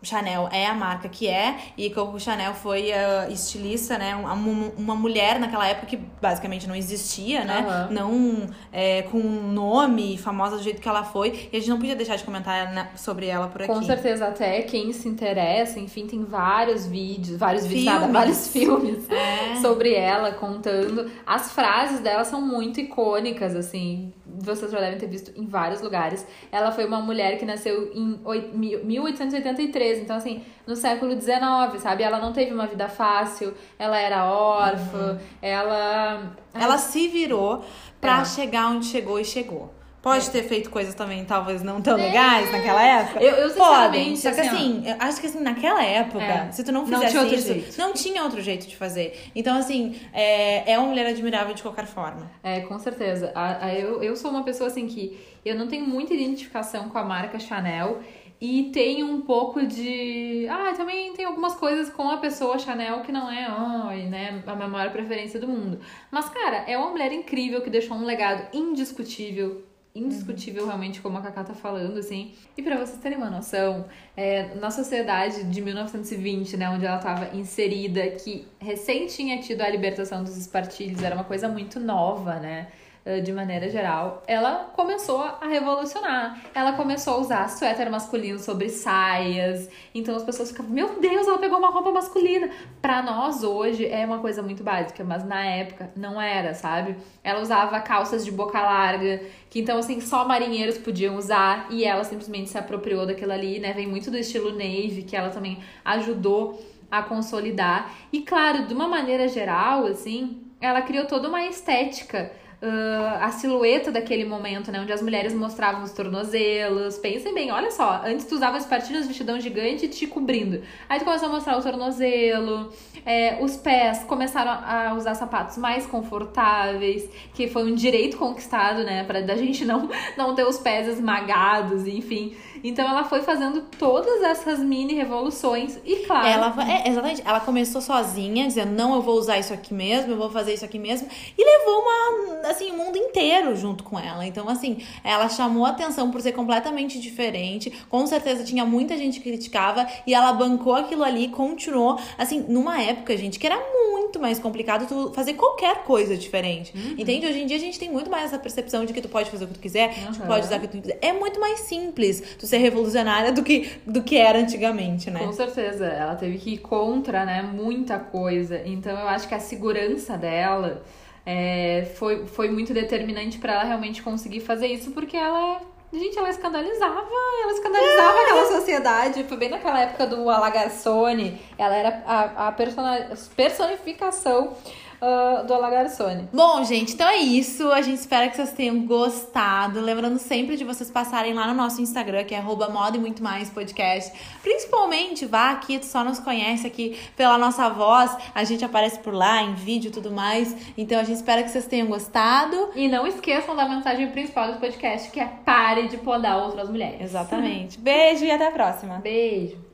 Chanel 0.00 0.48
é 0.52 0.64
a 0.64 0.74
marca 0.74 1.08
que 1.08 1.26
é, 1.26 1.56
e 1.76 1.90
Coco 1.90 2.20
Chanel 2.20 2.54
foi 2.54 2.92
a 2.92 3.28
estilista, 3.30 3.98
né? 3.98 4.14
Uma, 4.14 4.32
uma 4.34 4.94
mulher 4.94 5.40
naquela 5.40 5.66
época 5.66 5.86
que 5.86 5.96
basicamente 5.96 6.68
não 6.68 6.74
existia, 6.76 7.44
né? 7.44 7.64
Aham. 7.66 7.88
Não 7.90 8.46
é, 8.72 9.02
com 9.02 9.18
um 9.18 9.50
nome 9.50 10.16
famosa 10.16 10.56
do 10.56 10.62
jeito 10.62 10.80
que 10.80 10.88
ela 10.88 11.02
foi. 11.02 11.48
E 11.52 11.56
a 11.56 11.58
gente 11.58 11.70
não 11.70 11.78
podia 11.78 11.96
deixar 11.96 12.14
de 12.14 12.22
comentar 12.22 12.70
né, 12.72 12.90
sobre 12.94 13.26
ela 13.26 13.48
por 13.48 13.62
aqui. 13.62 13.72
Com 13.72 13.82
certeza, 13.82 14.28
até 14.28 14.62
quem 14.62 14.92
se 14.92 15.08
interessa, 15.08 15.80
enfim, 15.80 16.06
tem 16.06 16.22
vários 16.24 16.86
vídeos, 16.86 17.36
vários 17.38 17.66
vídeos, 17.66 17.86
nada, 17.86 17.98
Filmes. 18.00 18.12
vários 18.12 18.46
filmes 18.52 19.10
É. 19.10 19.56
sobre 19.56 19.94
ela, 19.94 20.30
contando. 20.32 21.10
As 21.26 21.50
frases 21.52 21.98
dela 22.00 22.24
são 22.24 22.40
muito 22.40 22.78
icônicas, 22.78 23.56
assim, 23.56 24.12
vocês 24.40 24.70
já 24.70 24.78
devem 24.80 24.98
ter 24.98 25.06
visto 25.08 25.32
em 25.36 25.46
vários 25.46 25.80
lugares. 25.80 26.26
Ela 26.50 26.70
foi 26.72 26.84
uma 26.86 27.00
mulher 27.00 27.38
que 27.38 27.44
nasceu 27.44 27.90
em 27.94 28.20
oi- 28.24 28.50
mil- 28.54 28.84
1883, 28.84 29.98
então, 30.00 30.16
assim, 30.16 30.42
no 30.66 30.74
século 30.76 31.12
XIX, 31.20 31.78
sabe? 31.80 32.02
Ela 32.02 32.18
não 32.18 32.32
teve 32.32 32.52
uma 32.52 32.66
vida 32.66 32.88
fácil, 32.88 33.54
ela 33.78 33.98
era 33.98 34.24
órfã, 34.24 35.18
ela. 35.42 36.32
Ela 36.54 36.78
se 36.78 37.08
virou 37.08 37.64
pra 38.00 38.20
É. 38.20 38.24
chegar 38.24 38.68
onde 38.68 38.86
chegou 38.86 39.18
e 39.20 39.24
chegou. 39.24 39.72
Pode 40.00 40.30
ter 40.30 40.44
feito 40.44 40.70
coisas 40.70 40.94
também, 40.94 41.24
talvez 41.24 41.60
não 41.62 41.82
tão 41.82 41.96
legais 41.96 42.50
naquela 42.52 42.82
época. 42.82 43.20
Eu- 43.22 43.34
eu, 43.36 43.54
Podem. 43.54 44.14
sinceramente, 44.14 44.20
Só 44.20 44.30
que 44.32 44.40
assim, 44.40 44.84
ó. 44.86 44.90
assim, 44.92 44.96
acho 45.00 45.20
que 45.20 45.26
assim, 45.26 45.40
naquela 45.40 45.84
época, 45.84 46.22
É. 46.24 46.52
se 46.52 46.62
tu 46.62 46.70
não 46.70 46.82
Não 46.86 46.88
fizesse 46.88 47.18
outro 47.18 47.34
isso, 47.34 47.46
jeito. 47.52 47.78
não 47.78 47.92
tinha 47.92 48.22
outro 48.22 48.40
jeito 48.40 48.66
de 48.68 48.76
fazer. 48.76 49.18
Então, 49.34 49.56
assim, 49.58 49.96
é, 50.12 50.72
é 50.72 50.78
uma 50.78 50.86
mulher 50.88 51.06
admirável 51.06 51.52
de 51.52 51.62
qualquer 51.62 51.86
forma. 51.86 52.30
É, 52.44 52.60
com 52.60 52.78
certeza. 52.78 53.32
A- 53.34 53.66
a- 53.66 53.74
eu, 53.74 54.00
eu 54.02 54.14
sou 54.14 54.30
uma 54.30 54.44
pessoa 54.44 54.68
assim 54.68 54.86
que 54.86 55.18
eu 55.44 55.56
não 55.56 55.66
tenho 55.66 55.84
muita 55.86 56.14
identificação 56.14 56.88
com 56.88 56.96
a 56.96 57.02
marca 57.04 57.38
Chanel 57.40 57.98
e 58.40 58.70
tenho 58.72 59.04
um 59.04 59.20
pouco 59.22 59.66
de. 59.66 60.46
Ah, 60.48 60.72
também 60.76 61.12
tem 61.12 61.24
algumas 61.24 61.56
coisas 61.56 61.90
com 61.90 62.08
a 62.08 62.18
pessoa 62.18 62.56
Chanel 62.56 63.00
que 63.00 63.10
não 63.10 63.28
é, 63.28 63.44
ai, 63.48 64.02
né, 64.02 64.42
a 64.46 64.54
minha 64.54 64.68
maior 64.68 64.92
preferência 64.92 65.40
do 65.40 65.48
mundo. 65.48 65.80
Mas, 66.08 66.28
cara, 66.28 66.58
é 66.68 66.78
uma 66.78 66.90
mulher 66.90 67.12
incrível 67.12 67.60
que 67.62 67.68
deixou 67.68 67.96
um 67.96 68.04
legado 68.04 68.46
indiscutível. 68.56 69.64
Indiscutível, 69.98 70.66
realmente, 70.66 71.00
como 71.00 71.18
a 71.18 71.22
Cacá 71.22 71.42
tá 71.42 71.54
falando, 71.54 71.98
assim. 71.98 72.32
E 72.56 72.62
pra 72.62 72.76
vocês 72.76 72.98
terem 72.98 73.18
uma 73.18 73.28
noção, 73.30 73.86
é, 74.16 74.54
na 74.54 74.70
sociedade 74.70 75.44
de 75.44 75.60
1920, 75.60 76.56
né, 76.56 76.70
onde 76.70 76.86
ela 76.86 76.98
estava 76.98 77.36
inserida, 77.36 78.06
que 78.10 78.46
recém 78.60 79.06
tinha 79.06 79.40
tido 79.40 79.62
a 79.62 79.68
libertação 79.68 80.22
dos 80.22 80.36
espartilhos, 80.36 81.02
era 81.02 81.14
uma 81.14 81.24
coisa 81.24 81.48
muito 81.48 81.80
nova, 81.80 82.34
né? 82.34 82.68
Eh, 83.08 83.20
De 83.22 83.32
maneira 83.32 83.70
geral, 83.70 84.22
ela 84.26 84.70
começou 84.76 85.22
a 85.22 85.46
revolucionar. 85.46 86.38
Ela 86.54 86.72
começou 86.72 87.14
a 87.14 87.16
usar 87.16 87.48
suéter 87.48 87.90
masculino 87.90 88.38
sobre 88.38 88.68
saias. 88.68 89.66
Então 89.94 90.14
as 90.14 90.22
pessoas 90.22 90.50
ficavam, 90.50 90.70
meu 90.70 91.00
Deus, 91.00 91.26
ela 91.26 91.38
pegou 91.38 91.56
uma 91.56 91.70
roupa 91.70 91.90
masculina. 91.90 92.50
Pra 92.82 93.00
nós 93.02 93.42
hoje 93.42 93.86
é 93.86 94.04
uma 94.04 94.18
coisa 94.18 94.42
muito 94.42 94.62
básica, 94.62 95.02
mas 95.04 95.24
na 95.24 95.42
época 95.42 95.90
não 95.96 96.20
era, 96.20 96.52
sabe? 96.52 96.96
Ela 97.24 97.40
usava 97.40 97.80
calças 97.80 98.26
de 98.26 98.30
boca 98.30 98.60
larga, 98.60 99.22
que 99.48 99.60
então 99.60 99.78
assim 99.78 99.98
só 100.02 100.28
marinheiros 100.28 100.76
podiam 100.76 101.16
usar 101.16 101.66
e 101.70 101.84
ela 101.86 102.04
simplesmente 102.04 102.50
se 102.50 102.58
apropriou 102.58 103.06
daquilo 103.06 103.32
ali, 103.32 103.58
né? 103.58 103.72
Vem 103.72 103.86
muito 103.86 104.10
do 104.10 104.18
estilo 104.18 104.52
navy, 104.52 105.02
que 105.08 105.16
ela 105.16 105.30
também 105.30 105.58
ajudou 105.82 106.60
a 106.90 107.02
consolidar. 107.02 107.90
E 108.12 108.20
claro, 108.20 108.66
de 108.66 108.74
uma 108.74 108.86
maneira 108.86 109.26
geral, 109.28 109.86
assim, 109.86 110.42
ela 110.60 110.82
criou 110.82 111.06
toda 111.06 111.26
uma 111.26 111.42
estética 111.46 112.30
uh, 112.62 113.22
a 113.22 113.30
silhueta 113.30 113.90
daquele 113.90 114.24
momento, 114.24 114.70
né? 114.70 114.80
Onde 114.80 114.92
as 114.92 115.02
mulheres 115.02 115.32
mostravam 115.32 115.82
os 115.82 115.92
tornozelos. 115.92 116.98
Pensem 116.98 117.34
bem, 117.34 117.50
olha 117.52 117.70
só. 117.70 118.02
Antes 118.04 118.26
tu 118.26 118.34
usava 118.34 118.56
as 118.56 118.66
partilhas 118.66 119.06
vestidão 119.06 119.40
gigante 119.40 119.88
te 119.88 120.06
cobrindo. 120.06 120.62
Aí 120.88 120.98
tu 120.98 121.04
começou 121.04 121.28
a 121.28 121.32
mostrar 121.32 121.58
o 121.58 121.62
tornozelo. 121.62 122.72
É, 123.04 123.38
os 123.42 123.56
pés 123.56 124.04
começaram 124.04 124.50
a 124.50 124.94
usar 124.94 125.14
sapatos 125.14 125.56
mais 125.56 125.86
confortáveis, 125.86 127.08
que 127.34 127.48
foi 127.48 127.70
um 127.70 127.74
direito 127.74 128.16
conquistado, 128.16 128.84
né? 128.84 129.04
Pra 129.04 129.20
da 129.20 129.36
gente 129.36 129.64
não, 129.64 129.88
não 130.16 130.34
ter 130.34 130.44
os 130.44 130.58
pés 130.58 130.88
esmagados, 130.88 131.86
enfim. 131.86 132.36
Então 132.62 132.88
ela 132.88 133.04
foi 133.04 133.22
fazendo 133.22 133.62
todas 133.78 134.22
essas 134.22 134.58
mini 134.58 134.94
revoluções 134.94 135.78
e 135.84 135.96
claro. 136.06 136.26
Ela, 136.26 136.54
é, 136.70 136.88
exatamente, 136.88 137.22
ela 137.24 137.40
começou 137.40 137.80
sozinha, 137.80 138.46
dizendo, 138.46 138.72
não, 138.72 138.94
eu 138.94 139.02
vou 139.02 139.16
usar 139.16 139.38
isso 139.38 139.52
aqui 139.52 139.74
mesmo, 139.74 140.12
eu 140.12 140.16
vou 140.16 140.30
fazer 140.30 140.54
isso 140.54 140.64
aqui 140.64 140.78
mesmo. 140.78 141.08
E 141.36 141.44
levou 141.44 141.82
uma, 141.82 142.48
assim, 142.48 142.70
o 142.70 142.76
mundo 142.76 142.96
inteiro 142.96 143.56
junto 143.56 143.84
com 143.84 143.98
ela. 143.98 144.26
Então, 144.26 144.48
assim, 144.48 144.78
ela 145.02 145.28
chamou 145.28 145.66
atenção 145.66 146.10
por 146.10 146.20
ser 146.20 146.32
completamente 146.32 146.98
diferente. 147.00 147.70
Com 147.88 148.06
certeza 148.06 148.44
tinha 148.44 148.64
muita 148.64 148.96
gente 148.96 149.20
que 149.20 149.28
criticava 149.28 149.86
e 150.06 150.14
ela 150.14 150.32
bancou 150.32 150.74
aquilo 150.74 151.04
ali 151.04 151.28
continuou, 151.28 151.98
assim, 152.16 152.44
numa 152.48 152.80
época, 152.80 153.16
gente, 153.16 153.38
que 153.38 153.46
era 153.46 153.56
muito 153.56 153.97
mais 154.16 154.38
complicado 154.38 154.86
tu 154.86 155.12
fazer 155.12 155.34
qualquer 155.34 155.82
coisa 155.82 156.16
diferente. 156.16 156.72
Uhum. 156.76 156.94
Entende? 156.96 157.26
Hoje 157.26 157.40
em 157.40 157.46
dia 157.46 157.56
a 157.56 157.60
gente 157.60 157.78
tem 157.78 157.90
muito 157.90 158.08
mais 158.08 158.26
essa 158.26 158.38
percepção 158.38 158.84
de 158.84 158.92
que 158.92 159.00
tu 159.00 159.08
pode 159.08 159.28
fazer 159.28 159.44
o 159.44 159.48
que 159.48 159.54
tu 159.54 159.60
quiser, 159.60 159.88
uhum. 160.06 160.12
tu 160.12 160.20
pode 160.20 160.46
usar 160.46 160.58
o 160.58 160.60
que 160.60 160.68
tu 160.68 160.80
quiser. 160.80 160.98
É 161.02 161.12
muito 161.12 161.40
mais 161.40 161.60
simples 161.60 162.22
tu 162.38 162.46
ser 162.46 162.58
revolucionária 162.58 163.32
do 163.32 163.42
que, 163.42 163.72
do 163.84 164.02
que 164.02 164.16
era 164.16 164.38
antigamente, 164.38 165.10
né? 165.10 165.18
Com 165.18 165.32
certeza. 165.32 165.86
Ela 165.86 166.14
teve 166.14 166.38
que 166.38 166.54
ir 166.54 166.58
contra, 166.58 167.24
né, 167.24 167.42
muita 167.42 167.98
coisa. 167.98 168.62
Então 168.64 168.96
eu 168.96 169.08
acho 169.08 169.26
que 169.26 169.34
a 169.34 169.40
segurança 169.40 170.16
dela 170.16 170.82
é, 171.26 171.90
foi, 171.96 172.26
foi 172.26 172.50
muito 172.50 172.72
determinante 172.72 173.38
para 173.38 173.54
ela 173.54 173.64
realmente 173.64 174.02
conseguir 174.02 174.40
fazer 174.40 174.68
isso, 174.68 174.92
porque 174.92 175.16
ela 175.16 175.60
Gente, 175.90 176.18
ela 176.18 176.28
escandalizava, 176.28 177.02
ela 177.42 177.52
escandalizava 177.52 178.18
é. 178.18 178.22
aquela 178.22 178.46
sociedade. 178.46 179.24
Foi 179.24 179.38
bem 179.38 179.48
naquela 179.48 179.80
época 179.80 180.06
do 180.06 180.28
Alagarsone. 180.28 181.40
Ela 181.56 181.74
era 181.74 182.02
a, 182.06 182.48
a 182.48 182.52
personificação 182.52 184.54
uh, 185.00 185.46
do 185.46 185.54
Alagarsone. 185.54 186.28
Bom, 186.32 186.62
gente, 186.64 186.94
então 186.94 187.08
é 187.08 187.16
isso. 187.16 187.70
A 187.72 187.80
gente 187.80 187.98
espera 187.98 188.28
que 188.28 188.36
vocês 188.36 188.52
tenham 188.52 188.84
gostado. 188.84 189.80
Lembrando 189.80 190.18
sempre 190.18 190.56
de 190.56 190.64
vocês 190.64 190.90
passarem 190.90 191.34
lá 191.34 191.46
no 191.46 191.54
nosso 191.54 191.80
Instagram, 191.80 192.24
que 192.24 192.34
é 192.34 192.42
moda 192.42 192.96
e 192.96 193.00
muito 193.00 193.22
mais 193.22 193.50
podcast. 193.50 194.12
Principalmente, 194.42 195.26
vá 195.26 195.50
aqui, 195.50 195.78
tu 195.78 195.86
só 195.86 196.04
nos 196.04 196.18
conhece 196.18 196.66
aqui 196.66 196.98
pela 197.16 197.38
nossa 197.38 197.68
voz. 197.68 198.14
A 198.34 198.44
gente 198.44 198.64
aparece 198.64 198.98
por 198.98 199.14
lá, 199.14 199.42
em 199.42 199.54
vídeo 199.54 199.88
e 199.88 199.92
tudo 199.92 200.10
mais. 200.10 200.54
Então 200.76 200.98
a 200.98 201.04
gente 201.04 201.16
espera 201.16 201.42
que 201.42 201.50
vocês 201.50 201.66
tenham 201.66 201.86
gostado. 201.86 202.70
E 202.74 202.88
não 202.88 203.06
esqueçam 203.06 203.54
da 203.54 203.68
mensagem 203.68 204.10
principal 204.10 204.52
do 204.52 204.58
podcast, 204.58 205.10
que 205.10 205.20
é 205.20 205.26
pare 205.26 205.88
de 205.88 205.96
podar 205.98 206.38
outras 206.38 206.68
mulheres. 206.68 207.00
Exatamente. 207.00 207.78
Beijo 207.78 208.24
e 208.24 208.30
até 208.30 208.48
a 208.48 208.52
próxima. 208.52 208.98
Beijo. 208.98 209.67